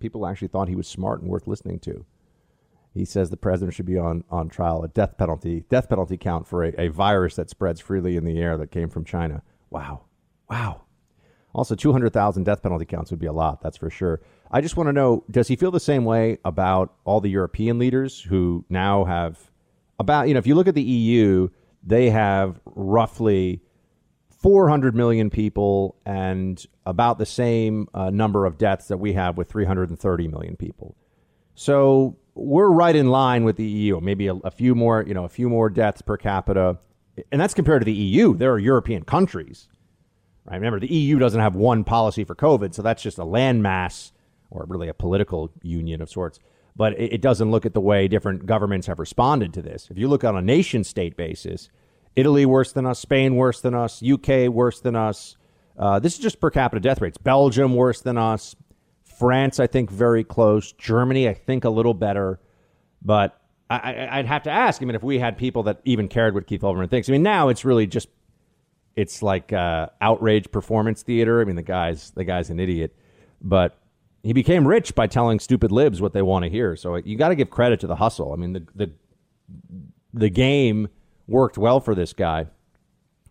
[0.00, 2.04] People actually thought he was smart and worth listening to.
[2.98, 6.48] He says the president should be on, on trial, a death penalty, death penalty count
[6.48, 9.42] for a, a virus that spreads freely in the air that came from China.
[9.70, 10.02] Wow.
[10.50, 10.82] Wow.
[11.54, 14.20] Also, 200,000 death penalty counts would be a lot, that's for sure.
[14.50, 17.78] I just want to know does he feel the same way about all the European
[17.78, 19.50] leaders who now have
[19.98, 21.48] about, you know, if you look at the EU,
[21.82, 23.62] they have roughly
[24.28, 29.48] 400 million people and about the same uh, number of deaths that we have with
[29.48, 30.96] 330 million people.
[31.54, 34.00] So we're right in line with the EU.
[34.00, 36.78] Maybe a, a, few more, you know, a few more deaths per capita,
[37.32, 38.36] and that's compared to the EU.
[38.36, 39.68] There are European countries,
[40.44, 40.56] right?
[40.56, 44.12] Remember, the EU doesn't have one policy for COVID, so that's just a landmass
[44.50, 46.38] or really a political union of sorts.
[46.76, 49.88] But it, it doesn't look at the way different governments have responded to this.
[49.90, 51.68] If you look on a nation state basis,
[52.16, 55.36] Italy worse than us, Spain worse than us, UK worse than us.
[55.76, 57.18] Uh, this is just per capita death rates.
[57.18, 58.56] Belgium worse than us,
[59.18, 60.72] France, I think, very close.
[60.72, 62.40] Germany, I think, a little better.
[63.02, 63.40] But
[63.70, 64.82] I, would have to ask.
[64.82, 67.08] I mean, if we had people that even cared what Keith Olbermann thinks.
[67.08, 68.08] I mean, now it's really just
[68.96, 71.40] it's like uh, outrage performance theater.
[71.40, 72.96] I mean, the guy's the guy's an idiot,
[73.40, 73.78] but
[74.22, 76.76] he became rich by telling stupid libs what they want to hear.
[76.76, 78.32] So you got to give credit to the hustle.
[78.32, 78.90] I mean, the the
[80.14, 80.88] the game
[81.26, 82.46] worked well for this guy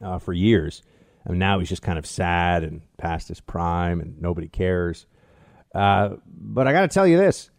[0.02, 0.84] uh, for years,
[1.26, 5.08] and now he's just kind of sad and past his prime, and nobody cares.
[5.74, 7.50] Uh, but I got to tell you this: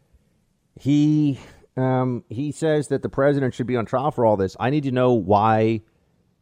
[0.78, 1.38] he
[1.76, 4.56] um, he says that the president should be on trial for all this.
[4.58, 5.82] I need to know why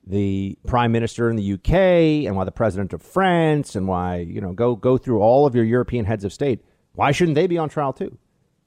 [0.06, 4.40] the prime minister in the UK and why the president of France and why you
[4.40, 6.60] know go go through all of your European heads of state.
[6.94, 8.16] Why shouldn't they be on trial too?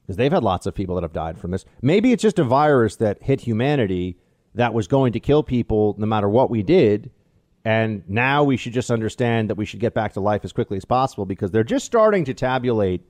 [0.01, 1.65] Because they've had lots of people that have died from this.
[1.81, 4.17] Maybe it's just a virus that hit humanity
[4.55, 7.11] that was going to kill people no matter what we did,
[7.66, 10.78] And now we should just understand that we should get back to life as quickly
[10.78, 13.01] as possible because they're just starting to tabulate.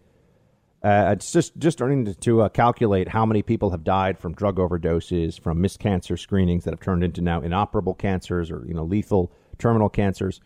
[0.84, 4.34] Uh, it's just just starting to, to uh, calculate how many people have died from
[4.34, 8.74] drug overdoses, from missed cancer screenings that have turned into now inoperable cancers or you
[8.74, 10.39] know lethal terminal cancers,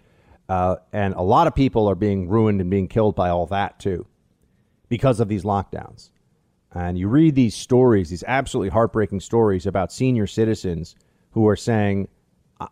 [0.49, 3.80] uh, and a lot of people are being ruined and being killed by all that
[3.80, 4.06] too,
[4.89, 6.10] because of these lockdowns.
[6.74, 10.95] And you read these stories, these absolutely heartbreaking stories about senior citizens
[11.32, 12.08] who are saying,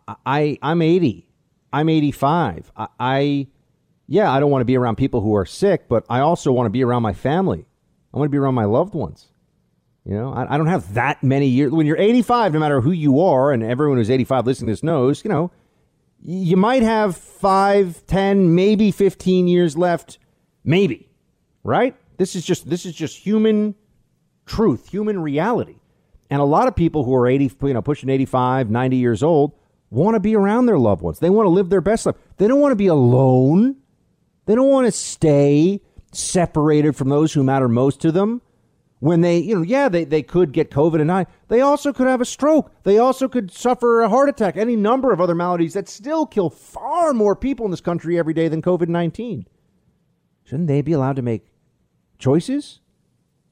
[0.08, 1.28] I, I I'm 80,
[1.72, 3.46] I'm 85, I, I
[4.06, 6.66] yeah, I don't want to be around people who are sick, but I also want
[6.66, 7.64] to be around my family.
[8.12, 9.28] I want to be around my loved ones.
[10.04, 11.70] You know, I, I, don't have that many years.
[11.70, 14.82] When you're 85, no matter who you are, and everyone who's 85 listening to this
[14.82, 15.52] knows, you know,
[16.20, 20.18] you might have five, ten, maybe 15 years left,
[20.64, 21.08] maybe,
[21.64, 21.96] right?
[22.16, 23.74] This is just this is just human
[24.44, 25.76] truth, human reality.
[26.30, 29.52] And a lot of people who are 80, you know, pushing 85, 90 years old
[29.92, 31.18] want to be around their loved ones.
[31.18, 32.16] They want to live their best life.
[32.38, 33.76] They don't want to be alone.
[34.46, 35.80] They don't want to stay
[36.12, 38.40] separated from those who matter most to them.
[39.00, 41.26] When they, you know, yeah, they, they could get COVID and die.
[41.48, 42.72] They also could have a stroke.
[42.84, 46.50] They also could suffer a heart attack, any number of other maladies that still kill
[46.50, 49.46] far more people in this country every day than COVID 19.
[50.44, 51.48] Shouldn't they be allowed to make
[52.18, 52.80] choices?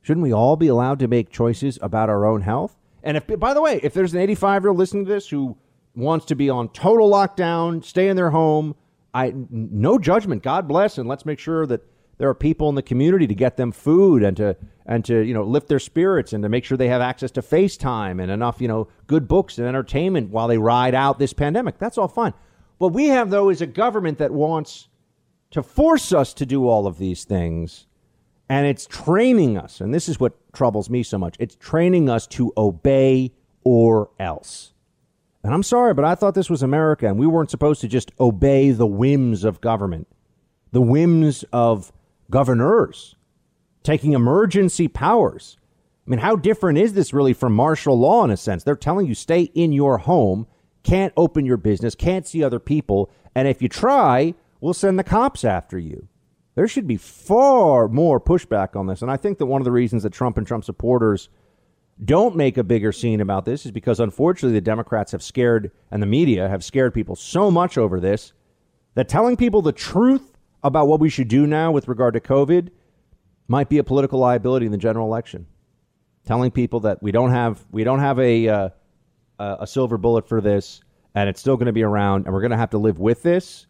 [0.02, 2.78] Shouldn't we all be allowed to make choices about our own health?
[3.02, 5.58] And if, by the way, if there's an 85 year old listening to this who
[5.94, 8.74] wants to be on total lockdown, stay in their home,
[9.12, 10.42] I no judgment.
[10.42, 11.82] God bless, and let's make sure that
[12.18, 15.34] there are people in the community to get them food and to and to you
[15.34, 18.60] know lift their spirits and to make sure they have access to FaceTime and enough
[18.60, 21.78] you know good books and entertainment while they ride out this pandemic.
[21.78, 22.34] That's all fine.
[22.78, 24.88] What we have though is a government that wants
[25.50, 27.86] to force us to do all of these things
[28.50, 31.36] and it's training us, and this is what troubles me so much.
[31.38, 33.32] It's training us to obey
[33.62, 34.69] or else.
[35.42, 38.12] And I'm sorry, but I thought this was America, and we weren't supposed to just
[38.20, 40.06] obey the whims of government,
[40.72, 41.92] the whims of
[42.30, 43.16] governors
[43.82, 45.56] taking emergency powers.
[46.06, 48.64] I mean, how different is this really from martial law in a sense?
[48.64, 50.46] They're telling you stay in your home,
[50.82, 55.04] can't open your business, can't see other people, and if you try, we'll send the
[55.04, 56.08] cops after you.
[56.54, 59.02] There should be far more pushback on this.
[59.02, 61.28] And I think that one of the reasons that Trump and Trump supporters
[62.04, 66.02] don't make a bigger scene about this is because unfortunately the Democrats have scared and
[66.02, 68.32] the media have scared people so much over this
[68.94, 72.70] that telling people the truth about what we should do now with regard to COVID
[73.48, 75.46] might be a political liability in the general election.
[76.24, 78.68] Telling people that we don't have we don't have a uh,
[79.38, 80.80] a silver bullet for this
[81.14, 83.22] and it's still going to be around and we're going to have to live with
[83.22, 83.66] this.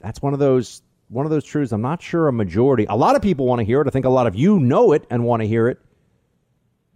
[0.00, 3.16] That's one of those one of those truths I'm not sure a majority, a lot
[3.16, 3.86] of people want to hear it.
[3.86, 5.78] I think a lot of you know it and want to hear it.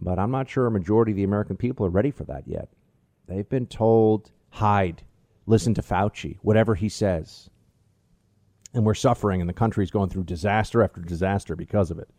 [0.01, 2.69] But I'm not sure a majority of the American people are ready for that yet.
[3.27, 5.03] They've been told, hide,
[5.45, 7.49] listen to Fauci, whatever he says.
[8.73, 12.09] And we're suffering, and the country's going through disaster after disaster because of it.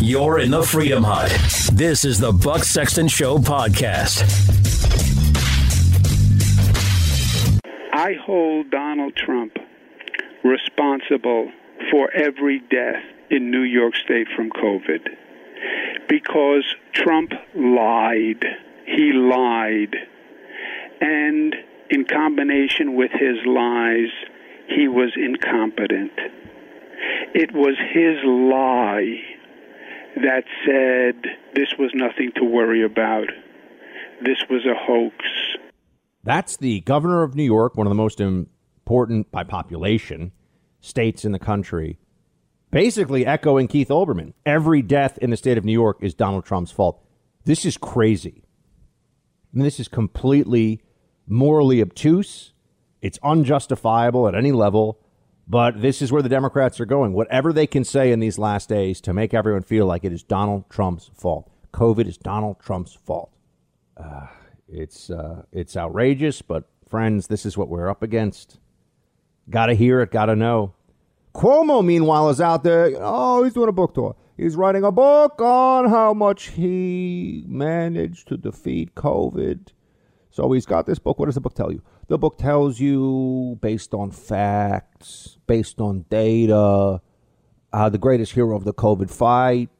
[0.00, 1.30] You're in the Freedom Hut.
[1.72, 4.22] This is the Buck Sexton Show podcast.
[7.92, 9.52] I hold Donald Trump
[10.42, 11.52] responsible
[11.90, 13.02] for every death
[13.32, 15.08] in New York State from COVID
[16.08, 18.44] because Trump lied.
[18.84, 19.96] He lied.
[21.00, 21.54] And
[21.88, 24.10] in combination with his lies,
[24.68, 26.12] he was incompetent.
[27.34, 29.16] It was his lie
[30.16, 31.24] that said
[31.54, 33.28] this was nothing to worry about.
[34.20, 35.16] This was a hoax.
[36.22, 40.32] That's the governor of New York, one of the most important by population
[40.80, 41.98] states in the country,
[42.72, 44.32] basically echoing Keith Olbermann.
[44.44, 47.00] Every death in the state of New York is Donald Trump's fault.
[47.44, 48.42] This is crazy.
[48.44, 50.82] I mean, this is completely
[51.28, 52.52] morally obtuse.
[53.00, 54.98] It's unjustifiable at any level.
[55.46, 57.12] But this is where the Democrats are going.
[57.12, 60.22] Whatever they can say in these last days to make everyone feel like it is
[60.22, 61.50] Donald Trump's fault.
[61.72, 63.30] COVID is Donald Trump's fault.
[63.96, 64.28] Uh,
[64.68, 68.58] it's uh, it's outrageous, but friends, this is what we're up against.
[69.50, 70.74] Got to hear it, got to know.
[71.34, 72.94] Cuomo, meanwhile, is out there.
[72.98, 74.16] Oh, he's doing a book tour.
[74.36, 79.68] He's writing a book on how much he managed to defeat COVID.
[80.30, 81.18] So he's got this book.
[81.18, 81.82] What does the book tell you?
[82.08, 87.00] The book tells you, based on facts, based on data,
[87.72, 89.70] uh, the greatest hero of the COVID fight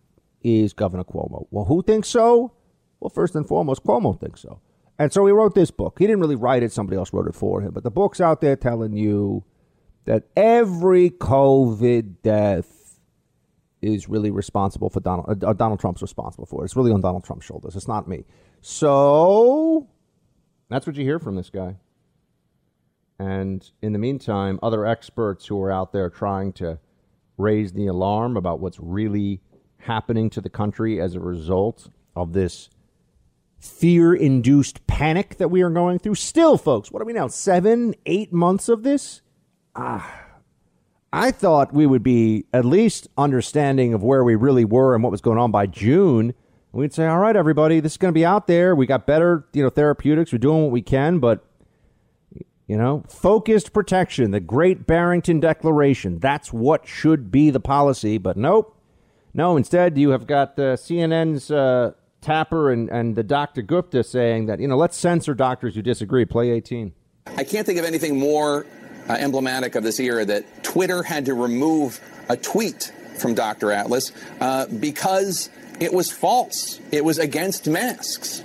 [0.42, 1.46] is Governor Cuomo.
[1.50, 2.52] Well, who thinks so?
[3.00, 4.60] Well, first and foremost, Cuomo thinks so.
[4.98, 5.98] And so he wrote this book.
[5.98, 7.72] He didn't really write it, somebody else wrote it for him.
[7.72, 9.44] But the book's out there telling you
[10.04, 12.98] that every COVID death
[13.80, 16.66] is really responsible for Donald, uh, Donald Trump's responsible for it.
[16.66, 17.76] It's really on Donald Trump's shoulders.
[17.76, 18.24] It's not me.
[18.60, 19.88] So
[20.70, 21.76] That's what you hear from this guy.
[23.18, 26.78] And in the meantime, other experts who are out there trying to
[27.38, 29.40] raise the alarm about what's really
[29.78, 32.70] happening to the country as a result of this
[33.58, 36.16] fear induced panic that we are going through.
[36.16, 37.28] Still, folks, what are we now?
[37.28, 39.21] Seven, eight months of this?
[39.74, 40.28] Ah.
[41.12, 45.10] I thought we would be at least understanding of where we really were and what
[45.10, 46.34] was going on by June.
[46.72, 48.74] We'd say, all right, everybody, this is going to be out there.
[48.74, 50.32] We got better, you know, therapeutics.
[50.32, 51.44] We're doing what we can, but
[52.66, 56.18] you know, focused protection, the Great Barrington Declaration.
[56.18, 58.78] That's what should be the policy, but nope.
[59.34, 61.92] No, instead, you have got uh, CNN's uh,
[62.22, 63.60] Tapper and, and the Dr.
[63.60, 66.24] Gupta saying that, you know, let's censor doctors who disagree.
[66.24, 66.92] Play 18.
[67.36, 68.66] I can't think of anything more
[69.08, 73.72] uh, emblematic of this era that Twitter had to remove a tweet from Dr.
[73.72, 75.50] Atlas uh, because
[75.80, 76.80] it was false.
[76.90, 78.42] It was against masks.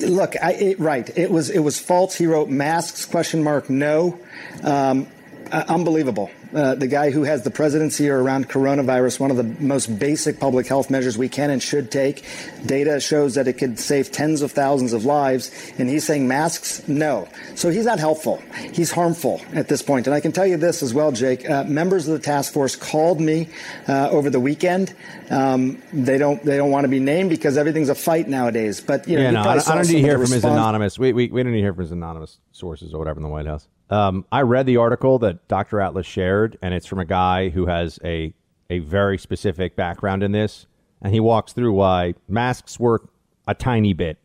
[0.00, 1.08] Look, I, it, right.
[1.16, 2.14] It was it was false.
[2.14, 4.18] He wrote masks question mark no.
[4.62, 5.06] Um,
[5.50, 6.30] uh, unbelievable.
[6.54, 10.66] Uh, the guy who has the presidency around coronavirus, one of the most basic public
[10.66, 12.24] health measures we can and should take.
[12.64, 16.86] Data shows that it could save tens of thousands of lives, and he's saying masks,
[16.88, 17.28] no.
[17.54, 18.42] So he's not helpful.
[18.72, 20.06] He's harmful at this point.
[20.06, 21.48] And I can tell you this as well, Jake.
[21.48, 23.48] Uh, members of the task force called me
[23.88, 24.94] uh, over the weekend.
[25.30, 28.80] Um, they don't they don't want to be named because everything's a fight nowadays.
[28.80, 30.98] But you know, yeah, no, I, I don't need to hear from his anonymous.
[30.98, 33.28] We, we, we don't need to hear from his anonymous sources or whatever in the
[33.28, 33.66] White House.
[33.88, 35.80] Um, I read the article that Dr.
[35.80, 38.32] Atlas shared, and it's from a guy who has a
[38.68, 40.66] a very specific background in this,
[41.00, 43.08] and he walks through why masks work
[43.46, 44.18] a tiny bit,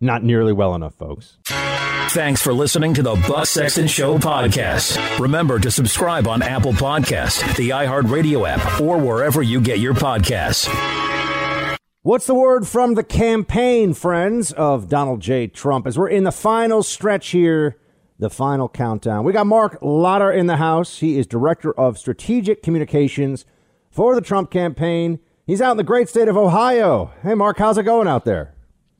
[0.00, 1.38] not nearly well enough, folks.
[2.10, 5.18] Thanks for listening to the Buck Sexton Show podcast.
[5.18, 10.68] Remember to subscribe on Apple Podcasts, the iHeartRadio app, or wherever you get your podcasts.
[12.02, 15.46] What's the word from the campaign, friends, of Donald J.
[15.46, 15.86] Trump?
[15.86, 17.78] As we're in the final stretch here,
[18.22, 19.24] the final countdown.
[19.24, 21.00] We got Marc Lotter in the house.
[21.00, 23.44] He is Director of Strategic Communications
[23.90, 25.18] for the Trump campaign.
[25.44, 27.10] He's out in the great state of Ohio.
[27.22, 28.54] Hey, Marc, how's it going out there?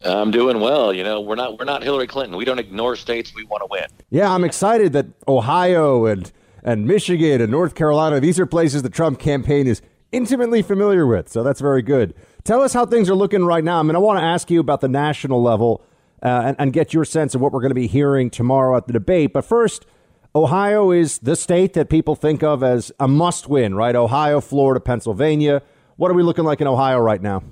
[0.05, 0.93] I'm doing well.
[0.93, 2.37] You know, we're not we're not Hillary Clinton.
[2.37, 3.33] We don't ignore states.
[3.33, 3.87] We want to win.
[4.11, 6.33] Yeah, I'm excited that Ohio and
[6.65, 11.29] and Michigan and North Carolina, these are places the Trump campaign is intimately familiar with.
[11.29, 12.15] So that's very good.
[12.43, 13.79] Tell us how things are looking right now.
[13.79, 15.85] I mean, I want to ask you about the national level
[16.23, 18.87] uh, and, and get your sense of what we're going to be hearing tomorrow at
[18.87, 19.33] the debate.
[19.33, 19.87] But first,
[20.35, 23.95] Ohio is the state that people think of as a must win, right?
[23.95, 25.63] Ohio, Florida, Pennsylvania.
[25.97, 27.43] What are we looking like in Ohio right now?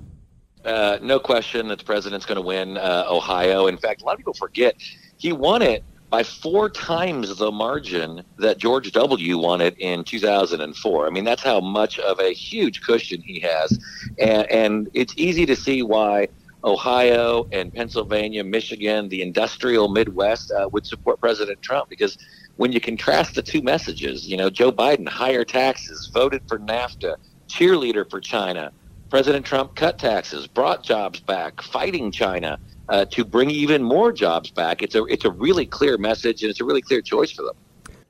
[0.65, 3.67] Uh, no question that the president's going to win uh, Ohio.
[3.67, 4.75] In fact, a lot of people forget
[5.17, 9.37] he won it by four times the margin that George W.
[9.37, 11.07] won it in 2004.
[11.07, 13.79] I mean, that's how much of a huge cushion he has.
[14.19, 16.27] And, and it's easy to see why
[16.63, 22.17] Ohio and Pennsylvania, Michigan, the industrial Midwest uh, would support President Trump because
[22.57, 27.15] when you contrast the two messages, you know, Joe Biden, higher taxes, voted for NAFTA,
[27.47, 28.71] cheerleader for China.
[29.09, 32.59] President Trump cut taxes, brought jobs back, fighting China
[32.89, 34.81] uh, to bring even more jobs back.
[34.81, 37.55] It's a it's a really clear message, and it's a really clear choice for them.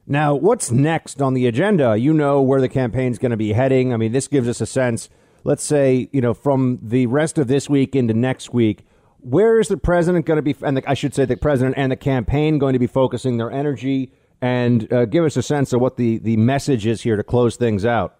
[0.06, 1.96] Now, what's next on the agenda?
[1.96, 3.94] You know where the campaign's going to be heading.
[3.94, 5.10] I mean, this gives us a sense.
[5.44, 8.86] Let's say, you know, from the rest of this week into next week,
[9.20, 11.92] where is the president going to be, and the, I should say the president and
[11.92, 14.12] the campaign going to be focusing their energy,
[14.42, 17.56] and uh, give us a sense of what the the message is here to close
[17.56, 18.18] things out.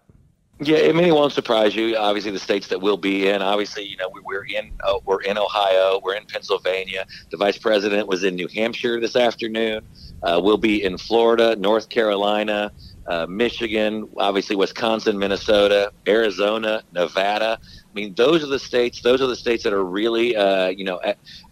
[0.60, 1.96] Yeah, I mean, it won't surprise you.
[1.96, 3.42] Obviously, the states that we'll be in.
[3.42, 7.04] Obviously, you know, we, we're in uh, we're in Ohio, we're in Pennsylvania.
[7.30, 9.84] The vice president was in New Hampshire this afternoon.
[10.22, 12.70] Uh, we'll be in Florida, North Carolina,
[13.06, 17.58] uh, Michigan, obviously Wisconsin, Minnesota, Arizona, Nevada.
[17.62, 19.02] I mean, those are the states.
[19.02, 21.00] Those are the states that are really, uh, you know,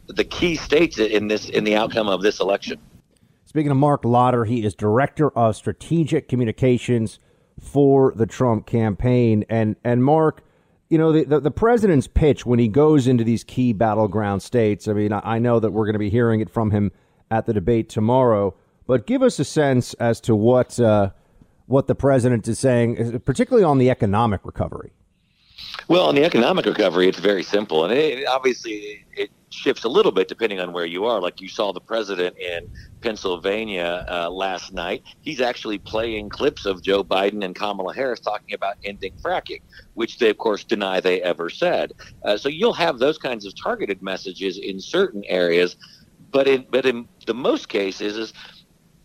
[0.07, 2.79] the key states in this in the outcome of this election.
[3.45, 7.19] Speaking of Marc Lotter, he is director of strategic communications
[7.61, 9.45] for the Trump campaign.
[9.49, 10.43] And and Marc,
[10.89, 14.87] you know, the, the, the president's pitch when he goes into these key battleground states.
[14.89, 16.93] I mean, I, I know that we're going to be hearing it from him
[17.31, 18.55] at the debate tomorrow.
[18.87, 21.11] But give us a sense as to what uh,
[21.71, 24.93] what the president is saying, particularly on the economic recovery.
[25.89, 30.13] Well, on the economic recovery, it's very simple, and it, obviously it shifts a little
[30.13, 31.21] bit depending on where you are.
[31.21, 32.71] Like you saw the president in
[33.01, 35.03] Pennsylvania uh, last night.
[35.21, 39.63] He's actually playing clips of Joe Biden and Kamala Harris talking about ending fracking,
[39.95, 41.93] which they, of course, deny they ever said.
[42.25, 45.77] Uh, so you'll have those kinds of targeted messages in certain areas,
[46.31, 48.33] but in but in the most cases is.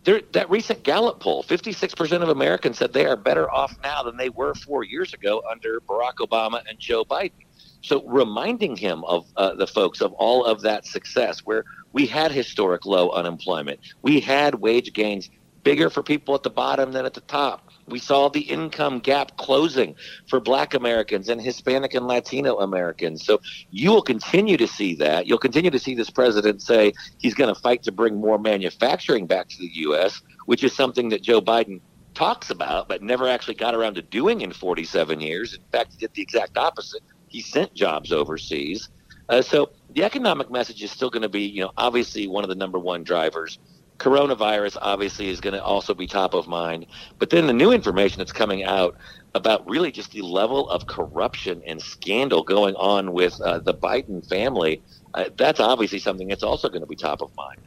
[0.06, 4.16] There, that recent Gallup poll, 56% of Americans said they are better off now than
[4.16, 7.32] they were four years ago under Barack Obama and Joe Biden.
[7.80, 12.30] So reminding him of uh, the folks of all of that success, where we had
[12.30, 15.28] historic low unemployment, we had wage gains
[15.64, 17.65] bigger for people at the bottom than at the top.
[17.88, 19.94] We saw the income gap closing
[20.28, 23.24] for black Americans and Hispanic and Latino Americans.
[23.24, 23.40] So
[23.70, 25.26] you will continue to see that.
[25.26, 29.26] You'll continue to see this president say he's going to fight to bring more manufacturing
[29.26, 31.80] back to the U.S., which is something that Joe Biden
[32.14, 35.54] talks about but never actually got around to doing in 47 years.
[35.54, 37.02] In fact, he did the exact opposite.
[37.28, 38.88] He sent jobs overseas.
[39.28, 42.48] Uh, so the economic message is still going to be, you know, obviously one of
[42.48, 43.58] the number one drivers
[43.98, 46.86] coronavirus obviously is going to also be top of mind.
[47.18, 48.96] But then the new information that's coming out
[49.34, 54.26] about really just the level of corruption and scandal going on with uh, the Biden
[54.28, 54.82] family,
[55.14, 57.60] uh, that's obviously something that's also going to be top of mind.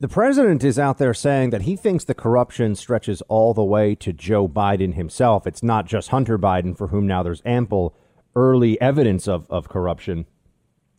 [0.00, 3.94] The president is out there saying that he thinks the corruption stretches all the way
[3.96, 5.46] to Joe Biden himself.
[5.46, 7.94] It's not just Hunter Biden, for whom now there's ample
[8.36, 10.26] early evidence of, of corruption.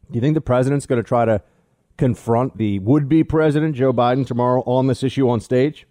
[0.09, 1.41] Do you think the president's going to try to
[1.97, 5.87] confront the would be president, Joe Biden, tomorrow on this issue on stage?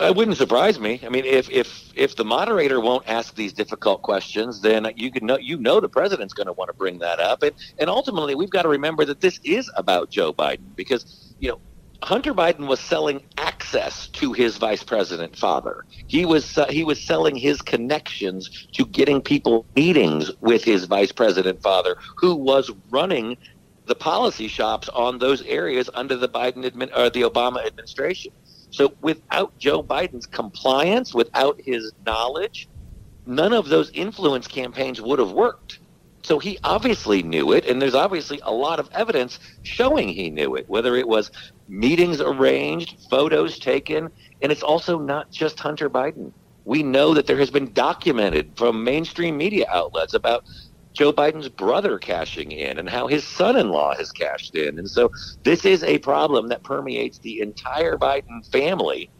[0.00, 1.00] It wouldn't surprise me.
[1.04, 5.26] I mean, if if if the moderator won't ask these difficult questions, then you can
[5.26, 8.34] know you know the president's going to want to bring that up, and and ultimately
[8.34, 11.60] we've got to remember that this is about Joe Biden because you know
[12.02, 15.84] Hunter Biden was selling access to his vice president father.
[16.06, 21.12] He was uh, he was selling his connections to getting people meetings with his vice
[21.12, 23.36] president father, who was running
[23.86, 28.32] the policy shops on those areas under the Biden admin or the Obama administration.
[28.70, 32.68] So without Joe Biden's compliance, without his knowledge,
[33.26, 35.80] none of those influence campaigns would have worked.
[36.22, 40.54] So he obviously knew it, and there's obviously a lot of evidence showing he knew
[40.54, 41.32] it, whether it was
[41.68, 44.08] meetings arranged, photos taken,
[44.40, 46.32] and it's also not just Hunter Biden.
[46.64, 50.44] We know that there has been documented from mainstream media outlets about
[50.92, 54.78] Joe Biden's brother cashing in and how his son in law has cashed in.
[54.78, 55.10] And so
[55.42, 59.10] this is a problem that permeates the entire Biden family,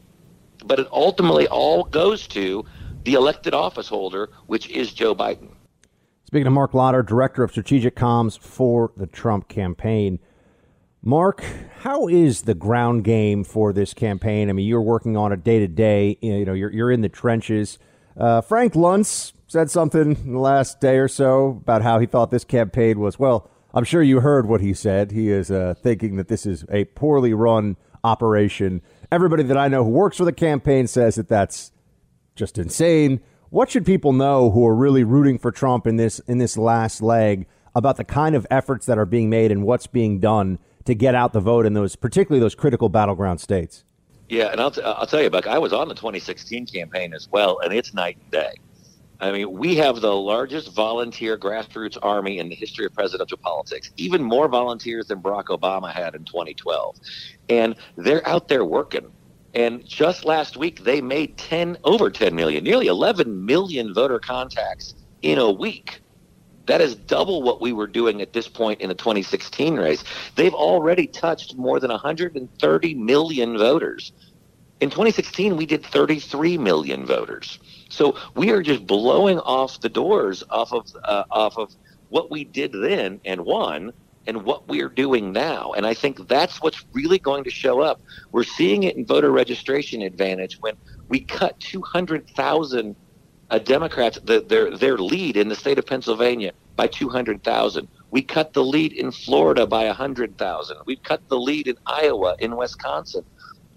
[0.65, 2.65] but it ultimately all goes to
[3.05, 5.49] the elected office holder, which is Joe Biden.
[6.27, 10.19] Speaking of Marc Lotter, Director of Strategic Comms for the Trump campaign.
[11.03, 11.44] Marc,
[11.81, 14.49] how is the ground game for this campaign?
[14.49, 16.16] I mean, you're working on it day to day.
[16.23, 17.78] You know, you're you're in the trenches.
[18.16, 22.30] Uh, Frank Luntz said something in the last day or so about how he thought
[22.30, 25.12] this campaign was, well, I'm sure you heard what he said.
[25.12, 28.82] He is uh, thinking that this is a poorly run operation.
[29.10, 31.72] Everybody that I know who works for the campaign says that that's
[32.34, 33.20] just insane.
[33.51, 37.02] What should people know who are really rooting for Trump in this in this last
[37.02, 40.94] leg about the kind of efforts that are being made and what's being done to
[40.94, 43.84] get out the vote in those, particularly those critical battleground states?
[44.32, 47.28] Yeah, and I'll, t- I'll tell you, Buck, I was on the 2016 campaign as
[47.30, 48.54] well, and it's night and day.
[49.20, 53.90] I mean, we have the largest volunteer grassroots army in the history of presidential politics,
[53.98, 56.96] even more volunteers than Barack Obama had in 2012.
[57.50, 59.12] And they're out there working.
[59.52, 64.94] And just last week, they made 10, over 10 million, nearly 11 million voter contacts
[65.20, 66.01] in a week.
[66.66, 70.05] That is double what we were doing at this point in the 2016 race.
[70.36, 74.12] They've already touched more than 130 million voters.
[74.80, 77.59] In 2016, we did 33 million voters.
[77.89, 81.74] So we are just blowing off the doors off of uh, off of
[82.09, 83.93] what we did then and won
[84.26, 85.72] and what we are doing now.
[85.72, 88.01] And I think that's what's really going to show up.
[88.30, 90.76] We're seeing it in voter registration advantage when
[91.09, 92.97] we cut 200,000
[93.58, 97.88] Democrats the, their their lead in the state of Pennsylvania by 200,000.
[98.10, 100.76] We cut the lead in Florida by 100,000.
[100.86, 103.24] We've cut the lead in Iowa, in Wisconsin.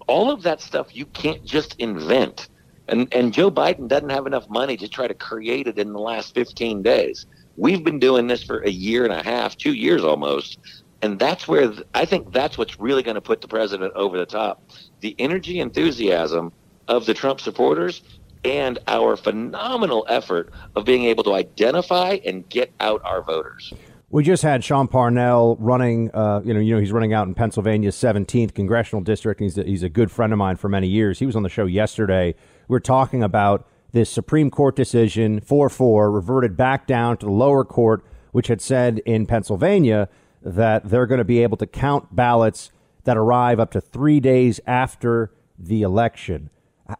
[0.06, 2.48] All of that stuff you can't just invent.
[2.88, 5.98] And, and Joe Biden doesn't have enough money to try to create it in the
[5.98, 7.26] last 15 days.
[7.56, 10.58] We've been doing this for a year and a half, two years almost.
[11.02, 14.16] And that's where th- I think that's what's really going to put the president over
[14.16, 14.62] the top.
[15.00, 16.52] The energy enthusiasm
[16.88, 18.02] of the Trump supporters
[18.46, 23.74] and our phenomenal effort of being able to identify and get out our voters.
[24.08, 26.10] We just had Sean Parnell running.
[26.14, 29.40] Uh, you know, you know, he's running out in Pennsylvania's 17th congressional district.
[29.40, 31.18] He's a, he's a good friend of mine for many years.
[31.18, 32.36] He was on the show yesterday.
[32.68, 37.32] We are talking about this Supreme Court decision 4 4 reverted back down to the
[37.32, 40.08] lower court, which had said in Pennsylvania
[40.40, 42.70] that they're going to be able to count ballots
[43.04, 46.50] that arrive up to three days after the election.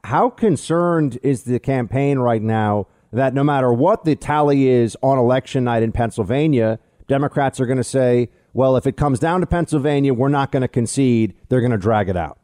[0.05, 5.19] How concerned is the campaign right now that no matter what the tally is on
[5.19, 9.47] election night in Pennsylvania, Democrats are going to say, well, if it comes down to
[9.47, 11.35] Pennsylvania, we're not going to concede.
[11.49, 12.39] They're going to drag it out.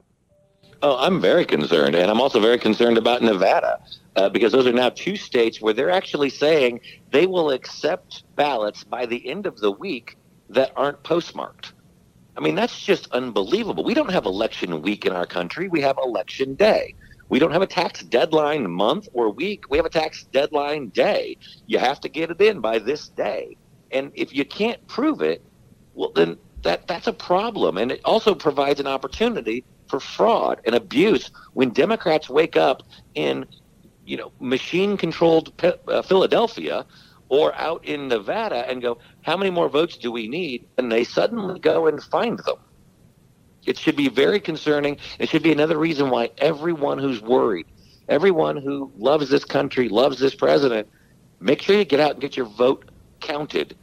[0.82, 3.80] Oh, I'm very concerned, and I'm also very concerned about Nevada
[4.16, 8.84] uh, because those are now two states where they're actually saying they will accept ballots
[8.84, 10.16] by the end of the week
[10.50, 11.72] that aren't postmarked.
[12.36, 13.84] I mean, that's just unbelievable.
[13.84, 15.68] We don't have election week in our country.
[15.68, 16.94] We have election day.
[17.32, 19.70] We don't have a tax deadline month or week.
[19.70, 21.38] We have a tax deadline day.
[21.66, 23.56] You have to get it in by this day.
[23.90, 25.42] And if you can't prove it,
[25.94, 27.78] well, then that, that's a problem.
[27.78, 32.82] And it also provides an opportunity for fraud and abuse when Democrats wake up
[33.14, 33.46] in,
[34.04, 35.54] you know, machine-controlled
[35.88, 36.84] uh, Philadelphia
[37.30, 40.68] or out in Nevada and go, how many more votes do we need?
[40.76, 42.58] And they suddenly go and find them.
[43.64, 44.98] It should be very concerning.
[45.18, 47.66] It should be another reason why everyone who's worried,
[48.08, 50.88] everyone who loves this country, loves this president,
[51.40, 52.90] make sure you get out and get your vote
[53.20, 53.76] counted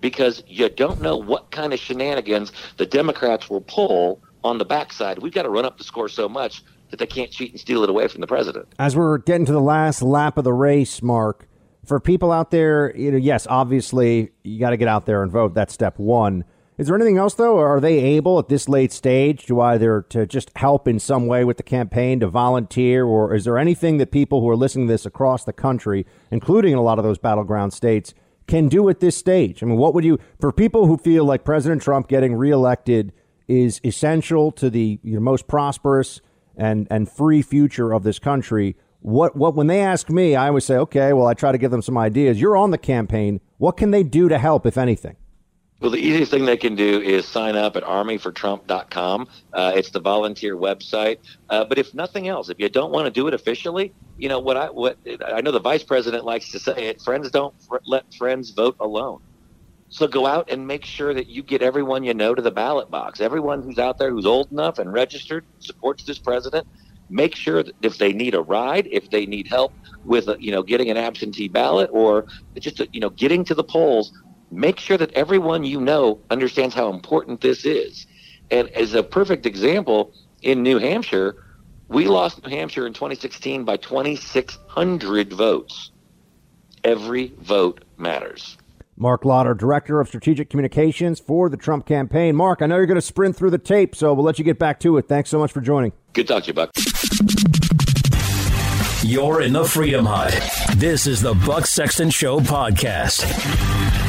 [0.00, 5.18] because you don't know what kind of shenanigans the Democrats will pull on the backside.
[5.18, 7.82] We've got to run up the score so much that they can't cheat and steal
[7.82, 8.68] it away from the president.
[8.78, 11.48] As we're getting to the last lap of the race, Marc,
[11.86, 15.32] for people out there, you know, yes, obviously you got to get out there and
[15.32, 15.54] vote.
[15.54, 16.44] That's step one.
[16.76, 17.56] Is there anything else though?
[17.56, 21.26] Or are they able at this late stage to either to just help in some
[21.26, 24.88] way with the campaign, to volunteer, or is there anything that people who are listening
[24.88, 28.12] to this across the country, including in a lot of those battleground states,
[28.48, 29.62] can do at this stage?
[29.62, 33.12] I mean, what would you for people who feel like President Trump getting reelected
[33.46, 36.20] is essential to the you know, most prosperous
[36.56, 38.74] and and free future of this country?
[38.98, 41.70] What what when they ask me, I always say, okay, well, I try to give
[41.70, 42.40] them some ideas.
[42.40, 43.40] You're on the campaign.
[43.58, 45.14] What can they do to help, if anything?
[45.80, 49.28] Well, the easiest thing they can do is sign up at armyfortrump.com.
[49.52, 51.18] Uh, it's the volunteer website.
[51.50, 54.38] Uh, but if nothing else, if you don't want to do it officially, you know
[54.40, 57.02] what I what I know the vice president likes to say it.
[57.02, 59.20] Friends don't fr- let friends vote alone.
[59.88, 62.90] So go out and make sure that you get everyone you know to the ballot
[62.90, 63.20] box.
[63.20, 66.66] Everyone who's out there who's old enough and registered supports this president.
[67.10, 69.74] Make sure that if they need a ride, if they need help
[70.04, 72.26] with you know getting an absentee ballot or
[72.58, 74.12] just you know getting to the polls,
[74.50, 78.06] make sure that everyone you know understands how important this is.
[78.50, 80.12] And as a perfect example,
[80.42, 81.36] in New Hampshire,
[81.88, 85.90] we lost New Hampshire in 2016 by 2,600 votes.
[86.84, 88.56] Every vote matters.
[88.96, 92.36] Marc Lotter, Director of Strategic Communications for the Trump campaign.
[92.36, 94.58] Marc, I know you're going to sprint through the tape, so we'll let you get
[94.58, 95.08] back to it.
[95.08, 95.92] Thanks so much for joining.
[96.12, 96.70] Good talk to you, Buck.
[99.02, 100.32] You're in the Freedom Hut.
[100.76, 104.03] This is the Buck Sexton Show podcast.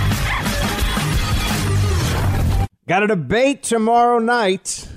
[2.88, 4.88] Got a debate tomorrow night.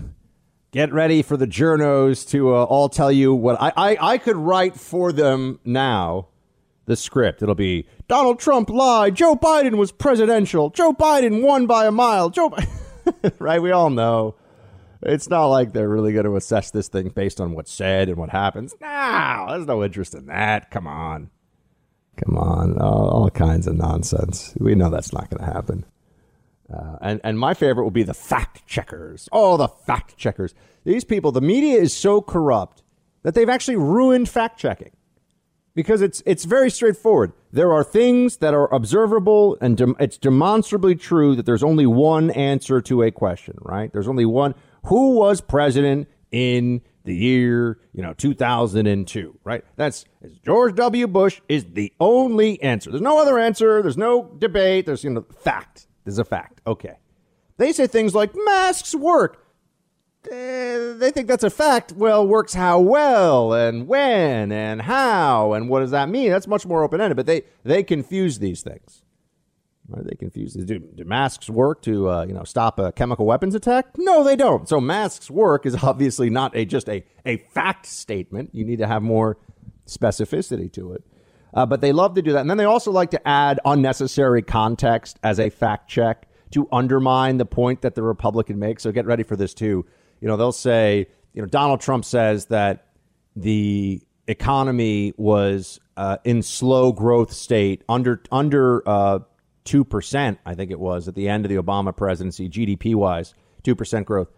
[0.72, 4.36] Get ready for the journos to uh, all tell you what I, I, I could
[4.36, 6.28] write for them now.
[6.84, 7.42] The script.
[7.42, 9.14] It'll be Donald Trump lied.
[9.14, 10.68] Joe Biden was presidential.
[10.68, 12.28] Joe Biden won by a mile.
[12.28, 12.54] Joe,
[13.38, 13.60] right?
[13.62, 14.34] We all know.
[15.02, 18.18] It's not like they're really going to assess this thing based on what's said and
[18.18, 18.74] what happens.
[18.82, 20.70] No, there's no interest in that.
[20.70, 21.30] Come on.
[22.22, 22.78] Come on.
[22.78, 24.54] All, all kinds of nonsense.
[24.58, 25.86] We know that's not going to happen.
[26.72, 29.28] Uh, and, and my favorite will be the fact checkers.
[29.32, 30.54] Oh, the fact checkers.
[30.84, 32.82] These people, the media is so corrupt
[33.22, 34.92] that they've actually ruined fact checking
[35.74, 37.32] because it's it's very straightforward.
[37.52, 42.30] There are things that are observable and dem- it's demonstrably true that there's only one
[42.30, 43.92] answer to a question, right?
[43.92, 44.54] There's only one.
[44.86, 49.64] Who was president in the year, you know, 2002, right?
[49.76, 50.04] That's
[50.44, 51.06] George W.
[51.06, 52.90] Bush is the only answer.
[52.90, 53.80] There's no other answer.
[53.82, 54.84] There's no debate.
[54.86, 55.87] There's, you know, fact.
[56.08, 56.62] There's a fact.
[56.66, 56.96] Okay.
[57.58, 59.44] They say things like masks work.
[60.24, 61.92] Uh, they think that's a fact.
[61.92, 66.30] Well, works how well and when and how and what does that mean?
[66.30, 67.18] That's much more open ended.
[67.18, 69.02] But they they confuse these things.
[69.86, 70.02] Right?
[70.02, 70.64] They confuse these.
[70.64, 73.98] Do, do masks work to uh, you know stop a chemical weapons attack?
[73.98, 74.66] No, they don't.
[74.66, 78.54] So masks work is obviously not a just a a fact statement.
[78.54, 79.36] You need to have more
[79.86, 81.04] specificity to it.
[81.54, 84.42] Uh, but they love to do that, and then they also like to add unnecessary
[84.42, 88.82] context as a fact check to undermine the point that the Republican makes.
[88.82, 89.86] So get ready for this too
[90.20, 92.86] you know, they'll say, you know, Donald Trump says that
[93.36, 99.20] the economy was uh, in slow growth state under under uh,
[99.64, 100.38] two percent.
[100.44, 104.06] I think it was at the end of the Obama presidency, GDP wise, two percent
[104.06, 104.28] growth.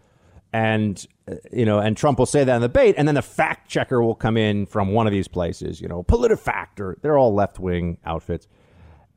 [0.53, 3.21] And uh, you know, and Trump will say that in the debate, and then the
[3.21, 7.17] fact checker will come in from one of these places, you know, PolitiFact, or they're
[7.17, 8.47] all left wing outfits,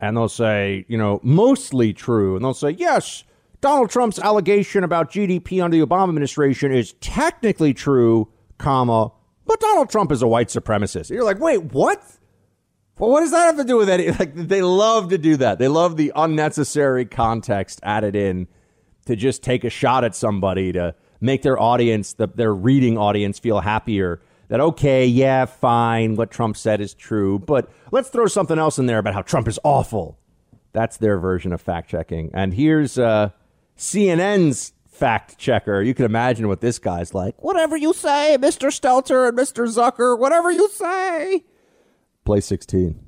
[0.01, 3.25] and they'll say, you know, mostly true, and they'll say, yes,
[3.61, 9.11] Donald Trump's allegation about GDP under the Obama administration is technically true, comma,
[9.47, 11.11] but Donald Trump is a white supremacist.
[11.11, 12.03] You're like, wait, what?
[12.99, 14.11] Well, what does that have to do with any?
[14.19, 15.59] Like, they love to do that.
[15.59, 18.47] They love the unnecessary context added in
[19.07, 20.95] to just take a shot at somebody to
[21.25, 26.57] make their audience, the, their reading audience, feel happier that, okay, yeah, fine, what Trump
[26.57, 30.19] said is true, but let's throw something else in there about how Trump is awful.
[30.73, 32.31] That's their version of fact checking.
[32.35, 33.31] And here's uh,
[33.79, 35.81] CNN's fact checker.
[35.81, 37.43] You can imagine what this guy's like.
[37.43, 38.69] Whatever you say, Mr.
[38.69, 39.67] Stelter and Mr.
[39.67, 41.45] Zucker, whatever you say.
[42.25, 43.04] Play 16.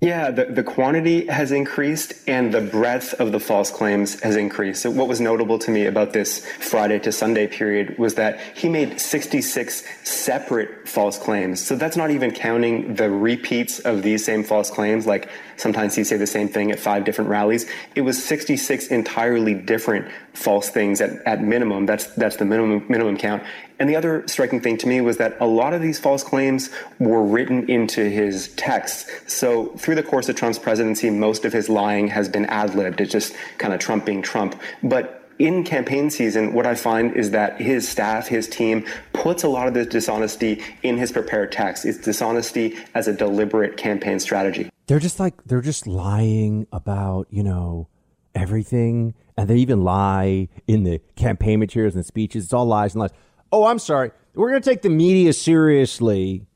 [0.00, 4.82] Yeah, the, the quantity has increased and the breadth of the false claims has increased.
[4.82, 8.68] So, what was notable to me about this Friday to Sunday period was that he
[8.68, 11.60] made 66 separate false claims.
[11.60, 15.04] So, that's not even counting the repeats of these same false claims.
[15.04, 17.66] Like sometimes he'd say the same thing at five different rallies.
[17.94, 21.86] It was 66 entirely different false things at, at minimum.
[21.86, 23.42] That's, that's the minimum, minimum count.
[23.78, 26.70] And the other striking thing to me was that a lot of these false claims
[26.98, 29.32] were written into his texts.
[29.32, 33.00] So through the course of Trump's presidency, most of his lying has been ad libbed.
[33.00, 34.60] It's just kind of Trump being Trump.
[34.82, 39.48] But in campaign season, what I find is that his staff, his team, puts a
[39.48, 41.84] lot of this dishonesty in his prepared text.
[41.84, 44.70] It's dishonesty as a deliberate campaign strategy.
[44.86, 47.88] They're just like, they're just lying about, you know,
[48.34, 49.14] everything.
[49.36, 52.44] And they even lie in the campaign materials and speeches.
[52.44, 53.10] It's all lies and lies
[53.52, 54.10] oh, I'm sorry.
[54.34, 56.46] We're going to take the media seriously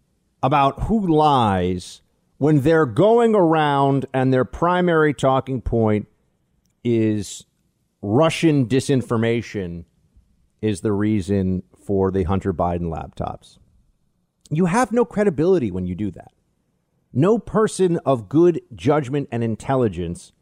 [0.43, 2.03] about who lies
[2.39, 6.09] when they're going around and their primary talking point
[6.85, 7.45] is
[8.03, 9.85] Russian disinformation
[10.61, 13.59] is the reason for the Hunter Biden laptops.
[14.51, 16.33] You have no credibility when you do that.
[17.13, 20.33] No person of good judgment and intelligence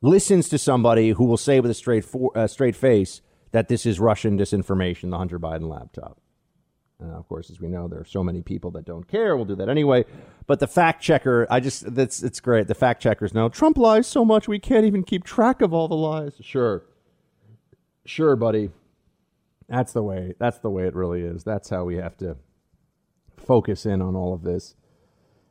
[0.00, 3.20] listens to somebody who will say with a straight, for, uh, straight face,
[3.52, 6.21] that this is Russian disinformation, the Hunter Biden laptop.
[7.02, 9.36] Uh, of course, as we know, there are so many people that don't care.
[9.36, 10.04] We'll do that anyway.
[10.46, 12.68] But the fact checker, I just that's it's great.
[12.68, 15.88] The fact checkers know Trump lies so much we can't even keep track of all
[15.88, 16.34] the lies.
[16.40, 16.84] Sure,
[18.04, 18.70] sure, buddy.
[19.68, 20.34] That's the way.
[20.38, 21.44] That's the way it really is.
[21.44, 22.36] That's how we have to
[23.36, 24.74] focus in on all of this.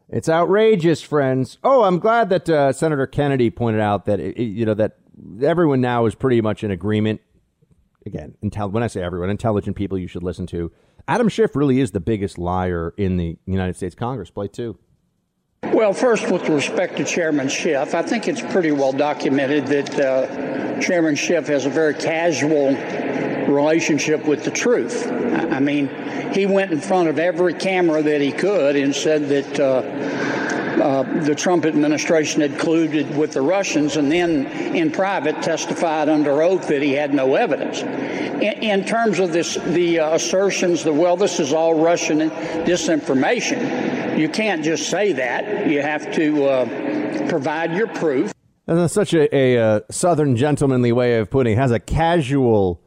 [0.09, 1.57] It's outrageous, friends.
[1.63, 4.97] Oh, I'm glad that uh, Senator Kennedy pointed out that it, you know that
[5.41, 7.21] everyone now is pretty much in agreement
[8.05, 10.71] again, intel- when I say everyone, intelligent people you should listen to.
[11.11, 14.29] Adam Schiff really is the biggest liar in the United States Congress.
[14.29, 14.77] Play two.
[15.61, 20.81] Well, first, with respect to Chairman Schiff, I think it's pretty well documented that uh,
[20.81, 22.75] Chairman Schiff has a very casual
[23.53, 25.05] relationship with the truth.
[25.05, 25.89] I mean,
[26.31, 29.59] he went in front of every camera that he could and said that.
[29.59, 30.40] Uh,
[30.81, 36.41] uh, the Trump administration had colluded with the Russians, and then in private testified under
[36.41, 37.81] oath that he had no evidence.
[37.81, 44.17] In, in terms of this, the uh, assertions that well, this is all Russian disinformation,
[44.17, 45.67] you can't just say that.
[45.67, 48.33] You have to uh, provide your proof.
[48.67, 51.57] And that's such a, a, a, uh, southern gentlemanly way of putting it.
[51.57, 52.81] has a casual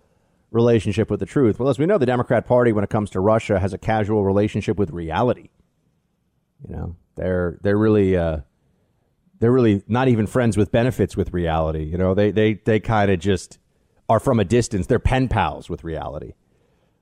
[0.50, 1.58] relationship with the truth.
[1.58, 4.24] Well, as we know, the Democrat Party, when it comes to Russia, has a casual
[4.24, 5.50] relationship with reality.
[6.66, 8.38] You know, they're they're really uh,
[9.40, 11.84] they're really not even friends with benefits with reality.
[11.84, 13.58] You know, they they they kind of just
[14.08, 14.86] are from a distance.
[14.86, 16.32] They're pen pals with reality.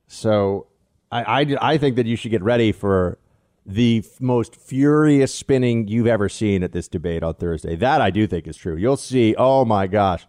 [0.06, 0.66] So
[1.10, 3.18] I, I I think that you should get ready for
[3.64, 7.76] the most furious spinning you've ever seen at this debate on Thursday.
[7.76, 8.76] That I do think is true.
[8.76, 9.34] You'll see.
[9.36, 10.26] Oh my gosh,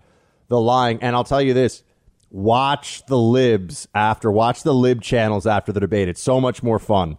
[0.50, 1.02] the lying.
[1.02, 1.84] And I'll tell you this:
[2.30, 4.32] watch the libs after.
[4.32, 6.10] Watch the lib channels after the debate.
[6.10, 7.18] It's so much more fun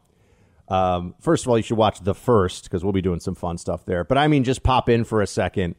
[0.68, 3.58] um, first of all, you should watch the first because we'll be doing some fun
[3.58, 4.04] stuff there.
[4.04, 5.74] But I mean, just pop in for a second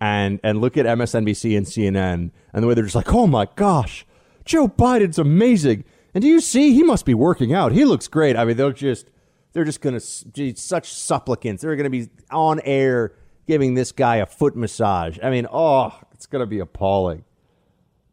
[0.00, 3.46] and and look at MSNBC and CNN and the way they're just like, oh my
[3.54, 4.04] gosh,
[4.44, 5.84] Joe Biden's amazing.
[6.14, 6.72] And do you see?
[6.74, 7.72] He must be working out.
[7.72, 8.36] He looks great.
[8.36, 9.10] I mean, they're just
[9.52, 11.62] they're just going to be such supplicants.
[11.62, 13.12] They're going to be on air
[13.46, 15.18] giving this guy a foot massage.
[15.22, 17.24] I mean, oh, it's going to be appalling.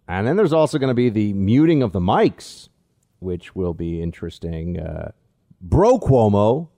[0.08, 2.70] And then there's also going to be the muting of the mics,
[3.20, 4.80] which will be interesting.
[4.80, 5.12] Uh,
[5.62, 6.70] Bro Cuomo,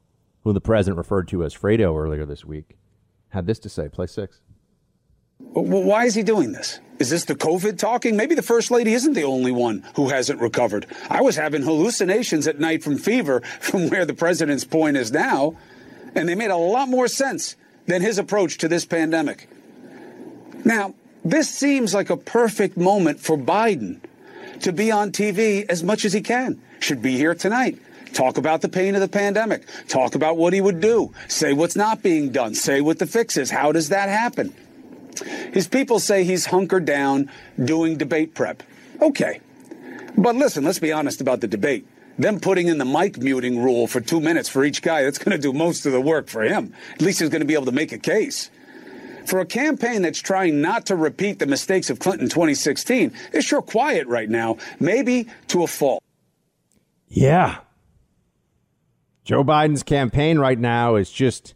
[0.43, 2.75] whom the president referred to as Fredo earlier this week,
[3.29, 3.87] had this to say.
[3.87, 4.41] Play six.
[5.39, 6.79] Well, why is he doing this?
[6.99, 8.17] Is this the COVID talking?
[8.17, 10.85] Maybe the first lady isn't the only one who hasn't recovered.
[11.09, 15.55] I was having hallucinations at night from fever from where the president's point is now,
[16.13, 17.55] and they made a lot more sense
[17.87, 19.49] than his approach to this pandemic.
[20.65, 20.93] Now,
[21.23, 24.01] this seems like a perfect moment for Biden
[24.61, 26.61] to be on TV as much as he can.
[26.79, 27.79] Should be here tonight
[28.13, 29.63] Talk about the pain of the pandemic.
[29.87, 31.13] Talk about what he would do.
[31.27, 32.55] Say what's not being done.
[32.55, 33.49] Say what the fix is.
[33.51, 34.53] How does that happen?
[35.51, 37.29] His people say he's hunkered down
[37.63, 38.63] doing debate prep.
[39.01, 39.41] Okay.
[40.17, 41.87] But listen, let's be honest about the debate.
[42.17, 45.35] Them putting in the mic muting rule for two minutes for each guy, that's going
[45.35, 46.73] to do most of the work for him.
[46.93, 48.51] At least he's going to be able to make a case.
[49.25, 53.61] For a campaign that's trying not to repeat the mistakes of Clinton 2016, it's sure
[53.61, 56.03] quiet right now, maybe to a fault.
[57.07, 57.57] Yeah.
[59.23, 61.53] Joe Biden's campaign right now is just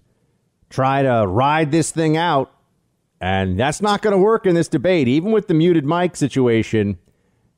[0.70, 2.52] try to ride this thing out.
[3.20, 5.08] And that's not going to work in this debate.
[5.08, 7.00] Even with the muted mic situation,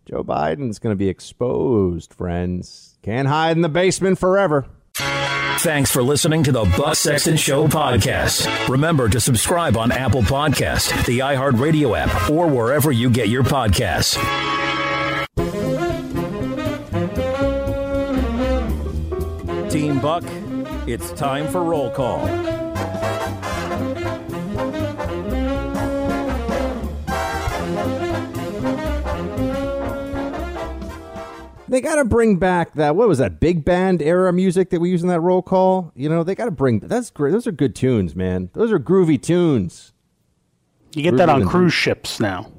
[0.06, 2.98] Joe Biden's going to be exposed, friends.
[3.04, 4.66] Can't hide in the basement forever.
[4.96, 8.70] Thanks for listening to the Buck Sexton Show podcast.
[8.70, 14.18] Remember to subscribe on Apple Podcast, the iHeartRadio app, or wherever you get your podcasts.
[20.00, 20.24] Team Buck,
[20.88, 22.26] it's time for roll call.
[31.68, 34.90] They got to bring back that what was that big band era music that we
[34.90, 35.92] use in that roll call?
[35.96, 37.32] You know, they got to bring that's great.
[37.32, 38.50] Those are good tunes, man.
[38.54, 39.92] Those are groovy tunes.
[40.96, 42.50] You get that on cruise ships now.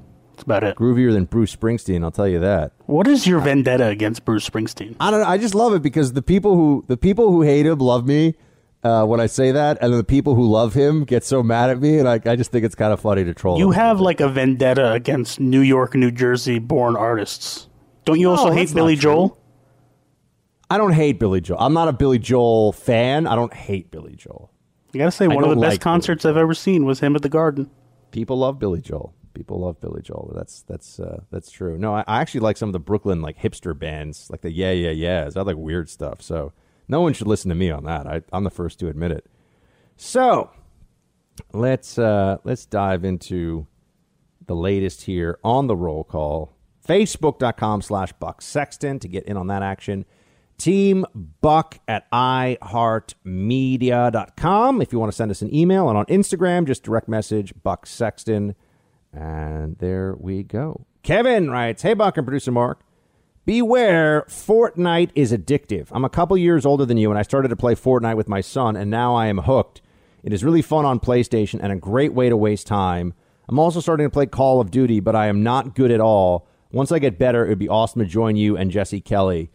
[0.41, 0.75] That's about it.
[0.75, 2.73] Groovier than Bruce Springsteen, I'll tell you that.
[2.87, 4.95] What is your vendetta against Bruce Springsteen?
[4.99, 5.27] I don't know.
[5.27, 8.33] I just love it because the people who the people who hate him love me
[8.83, 11.69] uh, when I say that, and then the people who love him get so mad
[11.69, 13.59] at me, and I, I just think it's kind of funny to troll.
[13.59, 17.67] You have like a vendetta against New York, New Jersey born artists.
[18.05, 18.95] Don't you also No, hate that's Billy.
[18.95, 19.37] Joel?
[20.71, 21.59] I don't hate Billy Joel.
[21.59, 23.27] I'm not a Billy Joel fan.
[23.27, 24.51] I don't hate Billy Joel.
[24.95, 27.15] I gotta say, I one of the best like concerts I've ever seen was him
[27.15, 27.69] at the Garden.
[28.11, 29.13] People love Billy Joel.
[29.33, 30.33] People love Billy Joel.
[30.35, 31.77] That's that's uh, that's true.
[31.77, 34.71] No, I, I actually like some of the Brooklyn like hipster bands, like the Yeah
[34.71, 35.37] Yeah Yeahs.
[35.37, 36.21] I like weird stuff.
[36.21, 36.53] So
[36.87, 38.07] no one should listen to me on that.
[38.07, 39.25] I, I'm the first to admit it.
[39.95, 40.49] So
[41.53, 43.67] let's uh, let's dive into
[44.47, 46.57] the latest here on the roll call.
[46.87, 50.05] Facebook.com slash Buck Sexton to get in on that action.
[50.57, 55.89] Team Buck at iHeartMedia.com if you want to send us an email.
[55.89, 58.53] And on Instagram, just direct message Buck Sexton.
[59.13, 60.85] And there we go.
[61.03, 62.81] Kevin writes Hey, Buck and producer Mark.
[63.45, 65.87] Beware, Fortnite is addictive.
[65.91, 68.39] I'm a couple years older than you, and I started to play Fortnite with my
[68.39, 69.81] son, and now I am hooked.
[70.23, 73.13] It is really fun on PlayStation and a great way to waste time.
[73.49, 76.47] I'm also starting to play Call of Duty, but I am not good at all.
[76.71, 79.49] Once I get better, it would be awesome to join you and Jesse Kelly.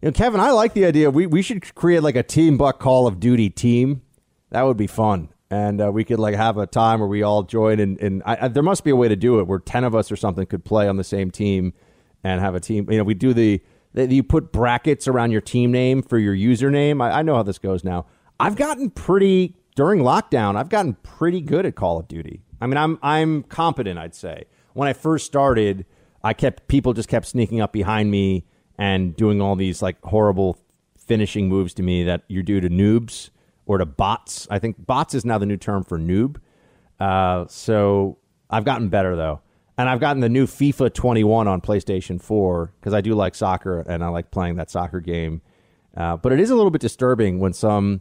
[0.00, 1.10] You know, Kevin, I like the idea.
[1.10, 4.02] We we should create like a Team Buck Call of Duty team.
[4.50, 7.42] That would be fun, and uh, we could like have a time where we all
[7.42, 7.80] join.
[7.80, 9.94] And, and I, I, there must be a way to do it where ten of
[9.94, 11.72] us or something could play on the same team
[12.22, 12.90] and have a team.
[12.90, 13.60] You know, we do the,
[13.92, 17.02] the you put brackets around your team name for your username.
[17.02, 18.06] I, I know how this goes now.
[18.38, 20.56] I've gotten pretty during lockdown.
[20.56, 22.42] I've gotten pretty good at Call of Duty.
[22.60, 23.98] I mean, I'm I'm competent.
[23.98, 24.44] I'd say
[24.74, 25.84] when I first started,
[26.22, 28.46] I kept people just kept sneaking up behind me
[28.78, 30.58] and doing all these like horrible
[30.96, 33.30] finishing moves to me that you do to noobs
[33.70, 34.48] or to bots.
[34.50, 36.38] I think bots is now the new term for noob.
[36.98, 38.18] Uh, so
[38.50, 39.42] I've gotten better though,
[39.78, 43.82] and I've gotten the new FIFA 21 on PlayStation 4 because I do like soccer
[43.88, 45.40] and I like playing that soccer game.
[45.96, 48.00] Uh, but it is a little bit disturbing when some,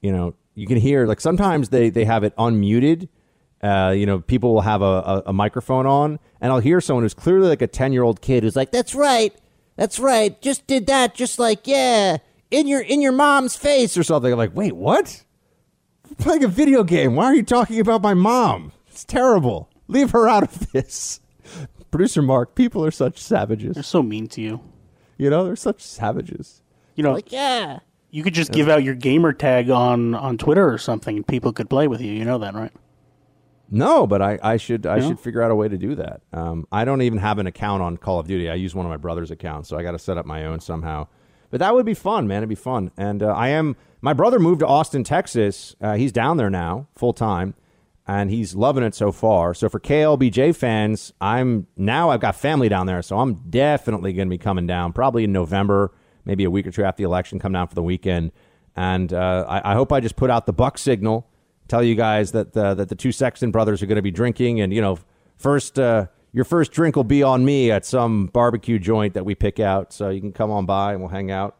[0.00, 3.08] you know, you can hear like sometimes they they have it unmuted.
[3.62, 7.04] Uh, you know, people will have a, a, a microphone on, and I'll hear someone
[7.04, 9.34] who's clearly like a ten year old kid who's like, That's right.
[9.76, 10.40] That's right.
[10.40, 11.14] Just did that.
[11.14, 12.18] Just like yeah,
[12.54, 14.32] in your in your mom's face or something.
[14.32, 15.24] I'm like, wait, what?
[16.08, 17.14] I'm playing a video game.
[17.16, 18.72] Why are you talking about my mom?
[18.88, 19.70] It's terrible.
[19.88, 21.20] Leave her out of this.
[21.90, 23.74] Producer Mark, people are such savages.
[23.74, 24.60] They're so mean to you.
[25.18, 26.62] You know, they're such savages.
[26.96, 27.80] You know, Like yeah.
[28.10, 31.52] you could just give out your gamer tag on on Twitter or something, and people
[31.52, 32.12] could play with you.
[32.12, 32.72] You know that, right?
[33.70, 35.08] No, but I, I should I No?
[35.08, 36.20] should figure out a way to do that.
[36.32, 38.48] Um, I don't even have an account on Call of Duty.
[38.50, 40.60] I use one of my brother's accounts, so I got to set up my own
[40.60, 41.08] somehow.
[41.54, 42.38] But that would be fun, man.
[42.38, 42.90] It'd be fun.
[42.96, 45.76] And uh, I am my brother moved to Austin, Texas.
[45.80, 47.54] Uh, he's down there now, full time,
[48.08, 49.54] and he's loving it so far.
[49.54, 54.26] So for KLBJ fans, I'm now I've got family down there, so I'm definitely going
[54.26, 55.92] to be coming down, probably in November,
[56.24, 58.32] maybe a week or two after the election, come down for the weekend.
[58.74, 61.30] And uh, I, I hope I just put out the buck signal
[61.68, 64.60] tell you guys that the, that the two Sexton brothers are going to be drinking,
[64.60, 64.98] and you know,
[65.36, 69.36] first uh, your first drink will be on me at some barbecue joint that we
[69.36, 71.56] pick out, so you can come on by and we'll hang out.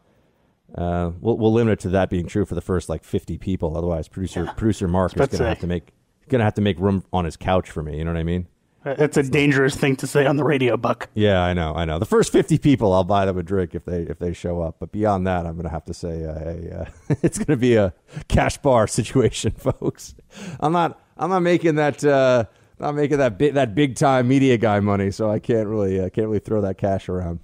[0.77, 3.77] Uh, we'll we'll limit it to that being true for the first like fifty people.
[3.77, 5.93] Otherwise, producer producer Mark is going to to have to make
[6.27, 7.97] going to have to make room on his couch for me.
[7.97, 8.47] You know what I mean?
[8.83, 11.09] That's a dangerous thing to say on the radio, Buck.
[11.15, 11.97] Yeah, I know, I know.
[11.97, 14.75] The first fifty people, I'll buy them a drink if they if they show up.
[14.79, 16.85] But beyond that, I'm going to have to say, uh, hey, uh,
[17.23, 17.93] it's going to be a
[18.27, 20.15] cash bar situation, folks.
[20.59, 22.45] I'm not I'm not making that uh,
[22.79, 26.09] not making that big that big time media guy money, so I can't really uh,
[26.09, 27.39] can't really throw that cash around.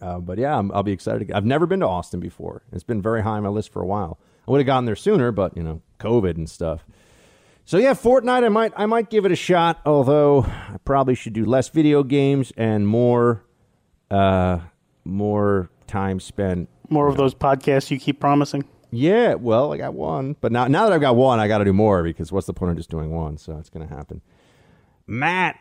[0.00, 1.30] Uh, but yeah, I'm, I'll be excited.
[1.32, 2.62] I've never been to Austin before.
[2.72, 4.18] It's been very high on my list for a while.
[4.46, 6.84] I would have gotten there sooner, but you know, COVID and stuff.
[7.64, 8.44] So yeah, Fortnite.
[8.44, 9.80] I might I might give it a shot.
[9.86, 13.44] Although I probably should do less video games and more,
[14.10, 14.58] uh,
[15.04, 16.68] more time spent.
[16.88, 18.64] More of those podcasts you keep promising.
[18.90, 21.64] Yeah, well, I got one, but now now that I've got one, I got to
[21.64, 23.38] do more because what's the point of just doing one?
[23.38, 24.20] So it's going to happen.
[25.06, 25.56] Matt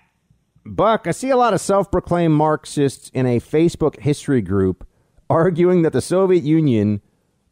[0.66, 4.86] Buck, I see a lot of self-proclaimed Marxists in a Facebook history group
[5.30, 7.02] arguing that the Soviet Union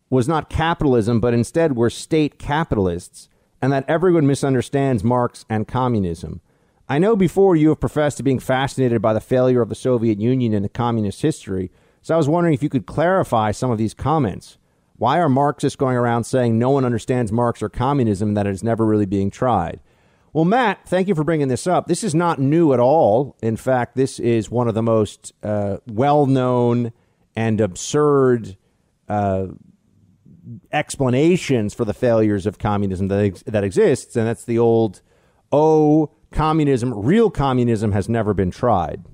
[0.09, 3.29] was not capitalism, but instead were state capitalists,
[3.61, 6.41] and that everyone misunderstands Marx and communism.
[6.87, 10.19] I know before you have professed to being fascinated by the failure of the Soviet
[10.19, 11.71] Union in the communist history,
[12.01, 14.57] so I was wondering if you could clarify some of these comments.
[14.97, 18.63] Why are Marxists going around saying no one understands Marx or communism, that it is
[18.63, 19.79] never really being tried?
[20.31, 21.87] Well, Matt, thank you for bringing this up.
[21.87, 23.35] This is not new at all.
[23.41, 26.91] In fact, this is one of the most uh, well known
[27.35, 28.55] and absurd
[29.07, 29.47] uh,
[30.71, 35.01] explanations for the failures of communism that, ex- that exists, and that's the old,
[35.51, 39.05] oh, communism, real communism has never been tried,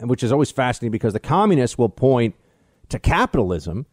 [0.00, 2.34] which is always fascinating because the communists will point
[2.88, 3.86] to capitalism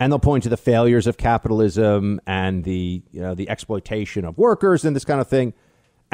[0.00, 4.36] and they'll point to the failures of capitalism and the you know, the exploitation of
[4.36, 5.54] workers and this kind of thing.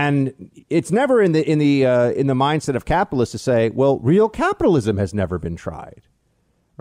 [0.09, 3.71] And it's never in the in the uh, in the mindset of capitalists to say,
[3.71, 6.03] well, real capitalism has never been tried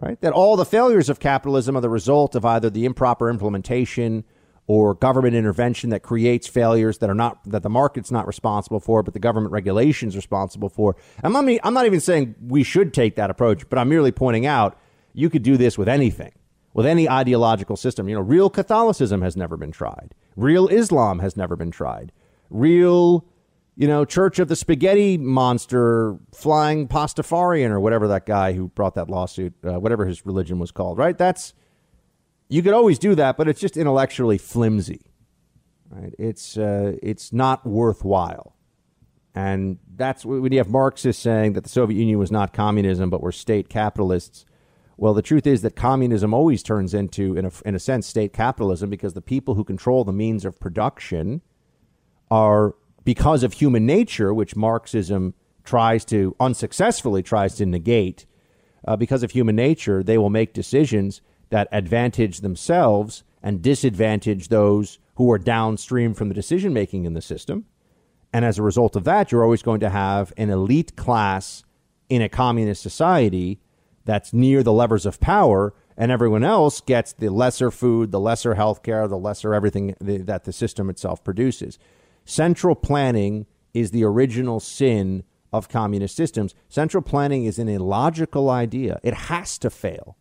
[0.02, 0.20] right?
[0.22, 4.24] That all the failures of capitalism are the result of either the improper implementation
[4.68, 9.02] or government intervention that creates failures that are not that the market's not responsible for,
[9.02, 10.96] but the government regulations responsible for.
[11.18, 14.12] And I'm not, I'm not even saying we should take that approach, but I'm merely
[14.12, 14.78] pointing out
[15.14, 16.34] you could do this with anything,
[16.74, 18.08] with any ideological system.
[18.08, 20.14] You know, real Catholicism has never been tried.
[20.36, 22.12] Real Islam has never been tried.
[22.50, 23.26] Real
[23.80, 28.96] you know, Church of the Spaghetti Monster, Flying Pastafarian, or whatever that guy who brought
[28.96, 31.18] that lawsuit, uh, whatever his religion was called, right?
[31.18, 31.54] That's
[32.50, 35.14] you could always do that, but it's just intellectually flimsy,
[35.90, 36.14] right?
[36.20, 38.58] It's uh, it's not worthwhile,
[39.34, 43.22] and that's when you have Marxists saying that the Soviet Union was not communism, but
[43.22, 44.46] were state capitalists.
[44.98, 48.34] Well, the truth is that communism always turns into, in a, in a sense, state
[48.34, 51.42] capitalism because the people who control the means of production
[52.30, 55.34] are because of human nature, which Marxism
[55.64, 58.26] tries to unsuccessfully tries to negate,
[58.88, 65.00] uh, because of human nature, they will make decisions that advantage themselves and disadvantage those
[65.16, 67.66] who are downstream from the decision making in the system.
[68.32, 71.64] And as a result of that, you're always going to have an elite class
[72.10, 73.60] in a communist society
[74.06, 78.56] that's near the levers of power, and everyone else gets the lesser food, the lesser
[78.56, 81.78] health care, the lesser everything that the system itself produces.
[82.30, 86.54] Central planning is the original sin of communist systems.
[86.68, 89.00] Central planning is an illogical idea.
[89.02, 90.16] It has to fail.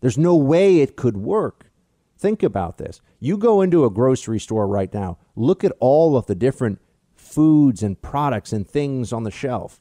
[0.00, 1.70] There's no way it could work.
[2.18, 3.00] Think about this.
[3.20, 6.80] You go into a grocery store right now, look at all of the different
[7.14, 9.80] foods and products and things on the shelf.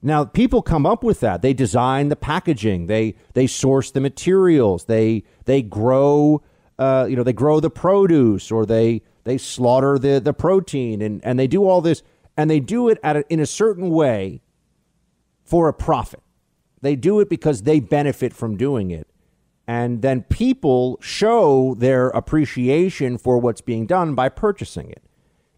[0.00, 1.42] Now, people come up with that.
[1.42, 2.86] They design the packaging.
[2.86, 4.84] They they source the materials.
[4.84, 6.40] They they grow,
[6.78, 11.24] uh, you know, they grow the produce, or they they slaughter the, the protein and,
[11.24, 12.02] and they do all this
[12.36, 14.42] and they do it at a, in a certain way
[15.42, 16.22] for a profit.
[16.80, 19.08] They do it because they benefit from doing it.
[19.66, 25.02] And then people show their appreciation for what's being done by purchasing it.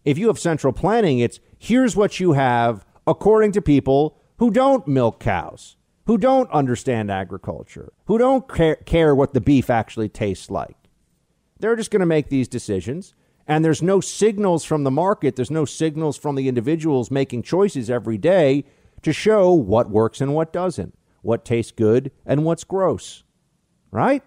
[0.05, 4.87] If you have central planning, it's here's what you have according to people who don't
[4.87, 5.75] milk cows,
[6.05, 10.77] who don't understand agriculture, who don't care, care what the beef actually tastes like.
[11.59, 13.13] They're just going to make these decisions
[13.47, 17.89] and there's no signals from the market, there's no signals from the individuals making choices
[17.89, 18.65] every day
[19.01, 23.23] to show what works and what doesn't, what tastes good and what's gross.
[23.89, 24.21] Right?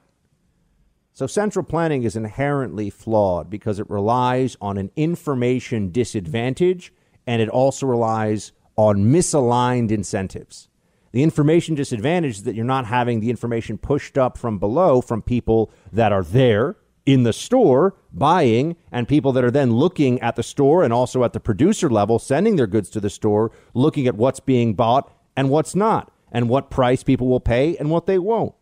[1.13, 6.95] So central planning is inherently flawed because it relies on an information disadvantage
[7.27, 10.69] and it also relies on misaligned incentives.
[11.13, 15.21] The information disadvantage is that you're not having the information pushed up from below from
[15.21, 16.77] people that are there
[17.13, 21.25] in the store buying and people that are then looking at the store and also
[21.25, 25.13] at the producer level sending their goods to the store looking at what's being bought
[25.37, 28.55] and what's not and what price people will pay and what they won't.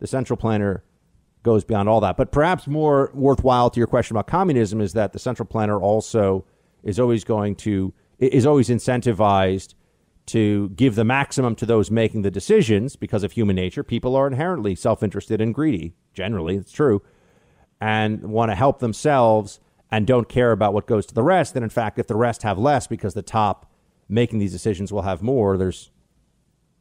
[0.00, 0.82] The central planner
[1.42, 2.16] goes beyond all that.
[2.16, 6.44] But perhaps more worthwhile to your question about communism is that the central planner also
[6.82, 9.74] is always going to is always incentivized
[10.26, 14.26] to give the maximum to those making the decisions because of human nature people are
[14.26, 15.94] inherently self-interested and greedy.
[16.12, 17.02] Generally it's true
[17.80, 21.62] and want to help themselves and don't care about what goes to the rest, then
[21.62, 23.70] in fact, if the rest have less because the top
[24.08, 25.90] making these decisions will have more, there's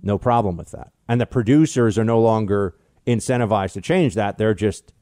[0.02, 0.92] no problem with that.
[1.08, 2.76] And the producers are no longer
[3.08, 4.38] incentivized to change that.
[4.38, 4.94] They're just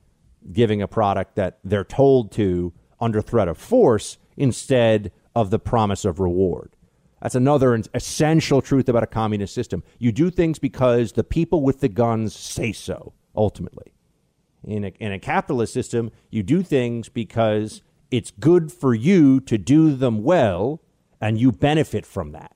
[0.52, 6.06] giving a product that they're told to under threat of force instead of the promise
[6.06, 6.76] of reward.
[7.22, 9.84] That's another essential truth about a communist system.
[9.98, 13.94] You do things because the people with the guns say so, ultimately.
[14.64, 17.82] In a, in a capitalist system, you do things because
[18.12, 20.82] it's good for you to do them well
[21.22, 22.56] and you benefit from that.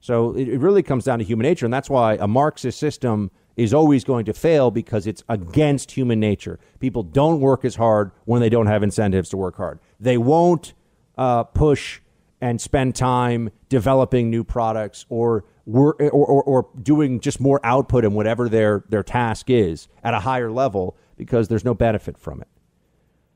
[0.00, 1.66] So it, it really comes down to human nature.
[1.66, 6.20] And that's why a Marxist system is always going to fail because it's against human
[6.20, 6.58] nature.
[6.80, 9.78] People don't work as hard when they don't have incentives to work hard.
[10.00, 10.74] They won't
[11.16, 12.00] uh, push
[12.40, 18.12] and spend time developing new products or, or, or, or doing just more output in
[18.12, 22.48] whatever their, their task is at a higher level because there's no benefit from it.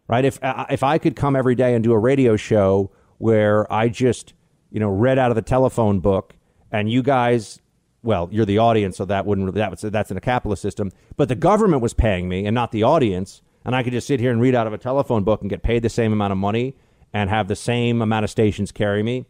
[0.06, 0.24] Right?
[0.24, 3.88] If, uh, if I could come every day and do a radio show where I
[3.88, 4.34] just,
[4.70, 6.34] you know, read out of the telephone book
[6.70, 7.60] and you guys
[8.02, 10.92] well, you're the audience, so that wouldn't that was, that's in a capitalist system.
[11.16, 14.20] But the government was paying me, and not the audience, and I could just sit
[14.20, 16.38] here and read out of a telephone book and get paid the same amount of
[16.38, 16.76] money
[17.12, 19.26] and have the same amount of stations carry me.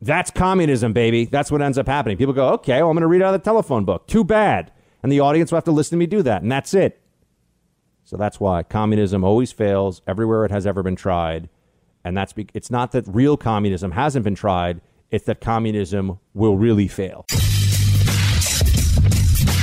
[0.00, 1.24] That's communism, baby.
[1.24, 2.16] That's what ends up happening.
[2.16, 4.06] People go, okay, well, I'm going to read out of the telephone book.
[4.06, 4.72] Too bad.
[5.02, 7.00] And the audience will have to listen to me do that, and that's it.
[8.04, 11.48] So that's why communism always fails everywhere it has ever been tried.
[12.04, 16.56] And that's be- it's not that real communism hasn't been tried, it's that communism will
[16.56, 17.24] really fail.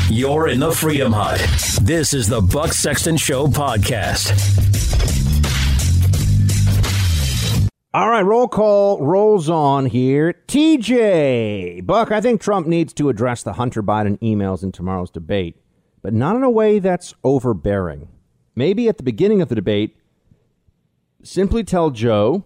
[0.10, 1.40] You're in the Freedom Hut.
[1.82, 5.03] This is the Buck Sexton Show podcast.
[7.96, 10.34] All right, roll call rolls on here.
[10.48, 15.62] TJ, Buck, I think Trump needs to address the Hunter Biden emails in tomorrow's debate,
[16.02, 18.08] but not in a way that's overbearing.
[18.56, 19.96] Maybe at the beginning of the debate,
[21.22, 22.46] simply tell Joe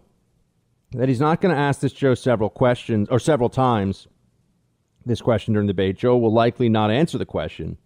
[0.91, 4.05] that he's not going to ask this Joe several questions or several times
[5.05, 5.97] this question during the debate.
[5.97, 7.77] Joe will likely not answer the question.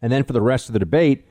[0.00, 1.26] And then for the rest of the debate,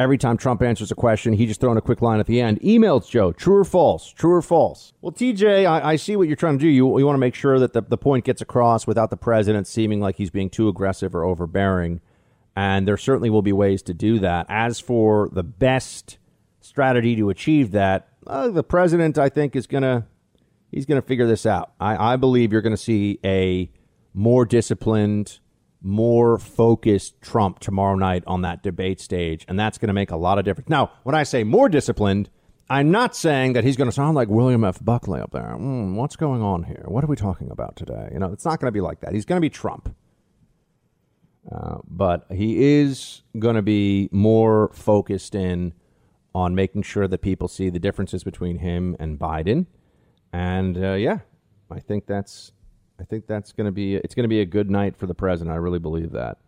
[0.00, 2.40] every time Trump answers a question, he just throw in a quick line at the
[2.40, 2.58] end.
[2.60, 4.10] Emails Joe, true or false?
[4.10, 4.94] True or false?
[5.02, 6.68] Well, TJ, I, I see what you're trying to do.
[6.68, 9.66] You, you want to make sure that the, the point gets across without the president
[9.66, 12.00] seeming like he's being too aggressive or overbearing.
[12.56, 14.46] And there certainly will be ways to do that.
[14.48, 16.16] As for the best
[16.60, 20.04] strategy to achieve that, uh, the president, I think, is going to
[20.70, 21.72] he's going to figure this out.
[21.78, 23.70] I, I believe you're going to see a
[24.14, 25.40] more disciplined,
[25.82, 30.16] more focused Trump tomorrow night on that debate stage, and that's going to make a
[30.16, 30.68] lot of difference.
[30.68, 32.28] Now, when I say more disciplined,
[32.68, 34.78] I'm not saying that he's going to sound like William F.
[34.84, 35.56] Buckley up there.
[35.58, 36.84] Mm, what's going on here?
[36.86, 38.10] What are we talking about today?
[38.12, 39.12] You know, it's not going to be like that.
[39.12, 39.94] He's going to be Trump.
[41.50, 45.72] Uh, but he is going to be more focused in
[46.34, 49.66] on making sure that people see the differences between him and Biden.
[50.32, 51.20] And uh, yeah,
[51.70, 52.52] I think that's
[53.00, 55.14] I think that's going to be it's going to be a good night for the
[55.14, 55.54] president.
[55.54, 56.38] I really believe that.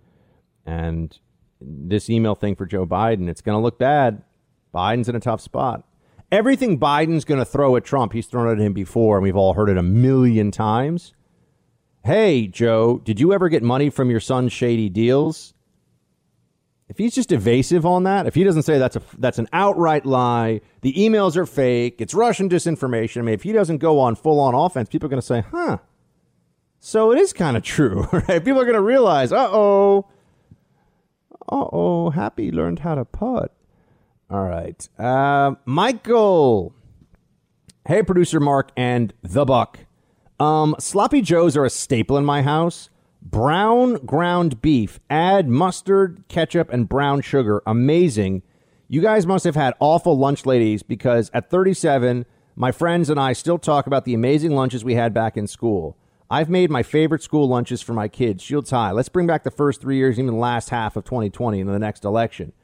[0.67, 1.17] And
[1.61, 4.23] this email thing for Joe Biden, it's going to look bad.
[4.75, 5.85] Biden's in a tough spot.
[6.31, 9.55] Everything Biden's going to throw at Trump, he's thrown at him before, and we've all
[9.55, 11.13] heard it a million times.
[12.05, 15.55] Hey, Joe, did you ever get money from your son's shady deals?
[16.89, 20.05] If he's just evasive on that, if he doesn't say that's a that's an outright
[20.05, 23.19] lie, the emails are fake, it's Russian disinformation.
[23.19, 25.43] I mean, if he doesn't go on full on offense, people are going to say,
[25.51, 25.79] "Huh,
[26.85, 28.45] so it is kind of true, right?
[28.45, 30.09] People are going to realize, uh oh,
[31.49, 33.55] uh oh, Happy learned how to putt.
[34.29, 34.89] All right.
[34.99, 36.75] Uh, Michael.
[37.87, 39.79] Hey, producer Mark and the Buck.
[40.41, 42.91] Um, sloppy Joes are a staple in my house.
[43.23, 44.99] Brown ground beef.
[45.09, 47.63] Add mustard, ketchup, and brown sugar.
[47.65, 48.43] Amazing.
[48.89, 52.27] You guys must have had awful lunch ladies because at 37,
[52.57, 55.97] my friends and I still talk about the amazing lunches we had back in school.
[56.33, 58.43] I've made my favorite school lunches for my kids.
[58.43, 58.93] Shields High.
[58.93, 61.79] Let's bring back the first three years, even the last half of 2020 in the
[61.79, 62.55] next election.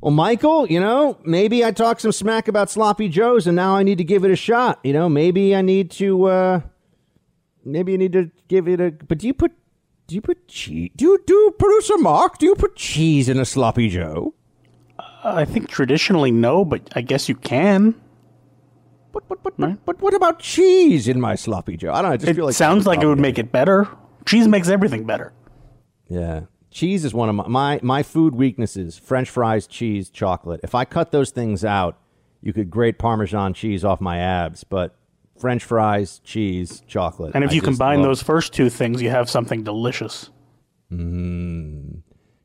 [0.00, 3.82] Well, Michael, you know, maybe I talked some smack about sloppy joes, and now I
[3.82, 4.78] need to give it a shot.
[4.84, 6.60] You know, maybe I need to, uh,
[7.64, 8.92] maybe I need to give it a.
[8.92, 9.50] But do you put,
[10.06, 10.92] do you put cheese?
[10.94, 12.38] Do you do producer Mark?
[12.38, 14.34] Do you put cheese in a sloppy joe?
[15.00, 17.96] Uh, I think traditionally no, but I guess you can.
[19.12, 19.78] But but but, right?
[19.86, 21.92] but, what about cheese in my sloppy joe?
[21.92, 22.14] I don't know.
[22.14, 23.88] I just it feel like sounds like it would make it better.
[24.26, 25.32] Cheese makes everything better.
[26.08, 26.42] Yeah.
[26.70, 28.98] Cheese is one of my, my, my food weaknesses.
[28.98, 30.60] French fries, cheese, chocolate.
[30.62, 31.98] If I cut those things out,
[32.42, 34.94] you could grate Parmesan cheese off my abs, but
[35.40, 37.32] French fries, cheese, chocolate.
[37.34, 40.28] And if I you combine love- those first two things, you have something delicious.
[40.92, 42.02] Mm,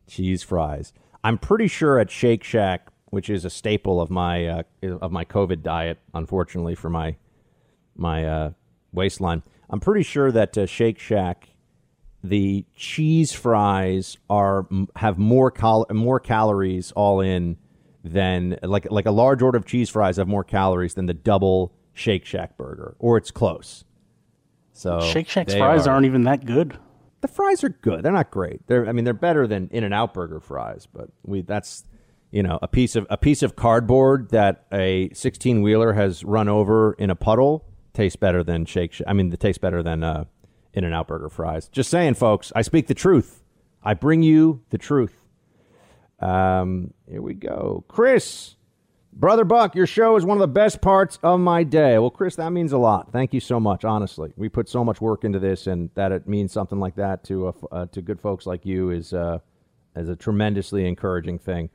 [0.07, 0.93] cheese fries.
[1.23, 4.63] I'm pretty sure at Shake Shack, which is a staple of my uh,
[4.99, 7.15] of my COVID diet, unfortunately for my
[7.95, 8.51] my uh,
[8.91, 11.49] waistline, I'm pretty sure that uh, Shake Shack,
[12.23, 17.57] the cheese fries are have more cal- more calories all in
[18.03, 21.71] than like like a large order of cheese fries have more calories than the double
[21.93, 23.85] Shake Shack burger, or it's close.
[24.71, 26.79] So Shake Shack's fries are- aren't even that good.
[27.21, 28.01] The fries are good.
[28.03, 28.65] They're not great.
[28.65, 31.83] They're I mean they're better than In and Out burger fries, but we that's
[32.33, 36.49] you know a piece of a piece of cardboard that a 16 wheeler has run
[36.49, 39.07] over in a puddle tastes better than Shake Shack.
[39.07, 40.25] I mean, it tastes better than uh,
[40.73, 41.67] In and Out burger fries.
[41.67, 42.51] Just saying, folks.
[42.55, 43.43] I speak the truth.
[43.83, 45.15] I bring you the truth.
[46.19, 48.55] Um, here we go, Chris.
[49.15, 51.99] Brother Buck, your show is one of the best parts of my day.
[51.99, 53.11] Well, Chris, that means a lot.
[53.11, 53.85] Thank you so much.
[53.85, 57.23] Honestly, we put so much work into this, and that it means something like that
[57.25, 59.37] to uh, to good folks like you is uh,
[59.95, 61.69] is a tremendously encouraging thing.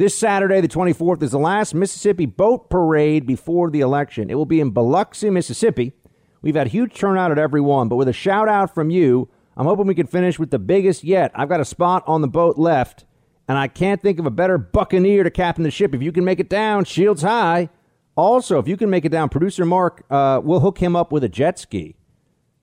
[0.00, 4.30] This Saturday, the 24th, is the last Mississippi boat parade before the election.
[4.30, 5.92] It will be in Biloxi, Mississippi.
[6.40, 9.28] We've had huge turnout at every one, but with a shout out from you,
[9.58, 11.32] I'm hoping we can finish with the biggest yet.
[11.34, 13.04] I've got a spot on the boat left,
[13.46, 15.94] and I can't think of a better buccaneer to captain the ship.
[15.94, 17.68] If you can make it down, shields high.
[18.16, 21.24] Also, if you can make it down, producer Mark, uh, we'll hook him up with
[21.24, 21.94] a jet ski.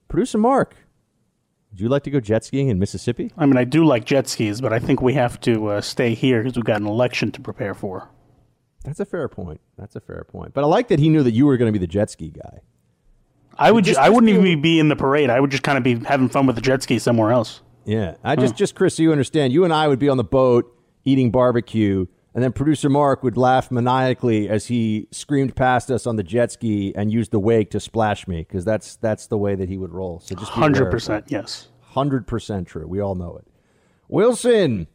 [0.08, 0.76] Producer Mark,
[1.78, 3.32] would you like to go jet skiing in Mississippi?
[3.38, 6.16] I mean, I do like jet skis, but I think we have to uh, stay
[6.16, 8.10] here because we've got an election to prepare for.
[8.84, 9.62] That's a fair point.
[9.78, 10.56] That's a fair point.
[10.56, 12.30] But I like that he knew that you were going to be the jet ski
[12.30, 12.62] guy.
[13.60, 13.84] I would.
[13.86, 15.30] Just- I just wouldn't be- even be in the parade.
[15.30, 17.62] I would just kind of be having fun with the jet ski somewhere else.
[17.86, 18.58] Yeah, I just Huh.
[18.58, 19.54] just Chris, so you understand.
[19.54, 20.76] You and I would be on the boat
[21.06, 22.08] eating barbecue,
[22.38, 26.52] and then producer Mark would laugh maniacally as he screamed past us on the jet
[26.52, 29.76] ski and used the wake to splash me because that's that's the way that he
[29.76, 30.20] would roll.
[30.20, 31.70] So just be aware of Hundred percent, yes.
[31.82, 32.86] Hundred percent true.
[32.86, 33.48] We all know it.
[34.08, 34.86] Wilson,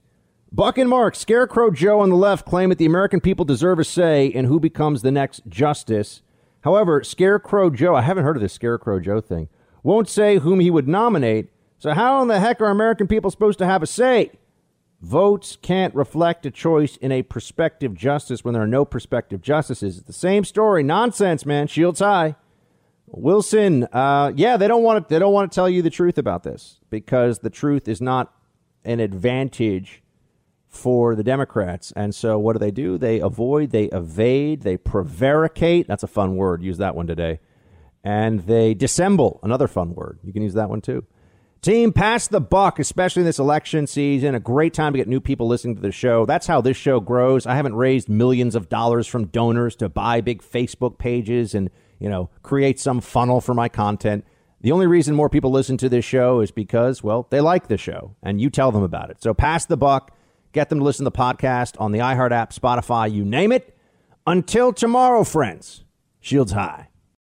[0.52, 3.84] Buck and Mark, Scarecrow Joe on the left claim that the American people deserve a
[3.84, 6.22] say in who becomes the next justice.
[6.60, 9.48] However, Scarecrow Joe, I haven't heard of this Scarecrow Joe thing,
[9.82, 11.48] won't say whom he would nominate.
[11.80, 14.30] So, how in the heck are American people supposed to have a say?
[15.02, 19.98] Votes can't reflect a choice in a prospective justice when there are no prospective justices.
[19.98, 20.84] It's the same story.
[20.84, 21.66] Nonsense, man.
[21.66, 22.36] Shields high.
[23.08, 25.12] Wilson, uh, yeah, they don't want to.
[25.12, 28.32] They don't want to tell you the truth about this because the truth is not
[28.84, 30.02] an advantage
[30.68, 31.92] for the Democrats.
[31.94, 32.96] And so, what do they do?
[32.96, 35.88] They avoid, they evade, they prevaricate.
[35.88, 36.62] That's a fun word.
[36.62, 37.40] Use that one today.
[38.04, 39.40] And they dissemble.
[39.42, 40.20] Another fun word.
[40.22, 41.04] You can use that one too.
[41.62, 44.34] Team, pass the buck, especially in this election season.
[44.34, 46.26] A great time to get new people listening to the show.
[46.26, 47.46] That's how this show grows.
[47.46, 51.70] I haven't raised millions of dollars from donors to buy big Facebook pages and,
[52.00, 54.24] you know, create some funnel for my content.
[54.62, 57.78] The only reason more people listen to this show is because, well, they like the
[57.78, 59.22] show and you tell them about it.
[59.22, 60.10] So pass the buck,
[60.52, 63.76] get them to listen to the podcast on the iHeart app, Spotify, you name it.
[64.26, 65.84] Until tomorrow, friends,
[66.18, 66.88] shields high.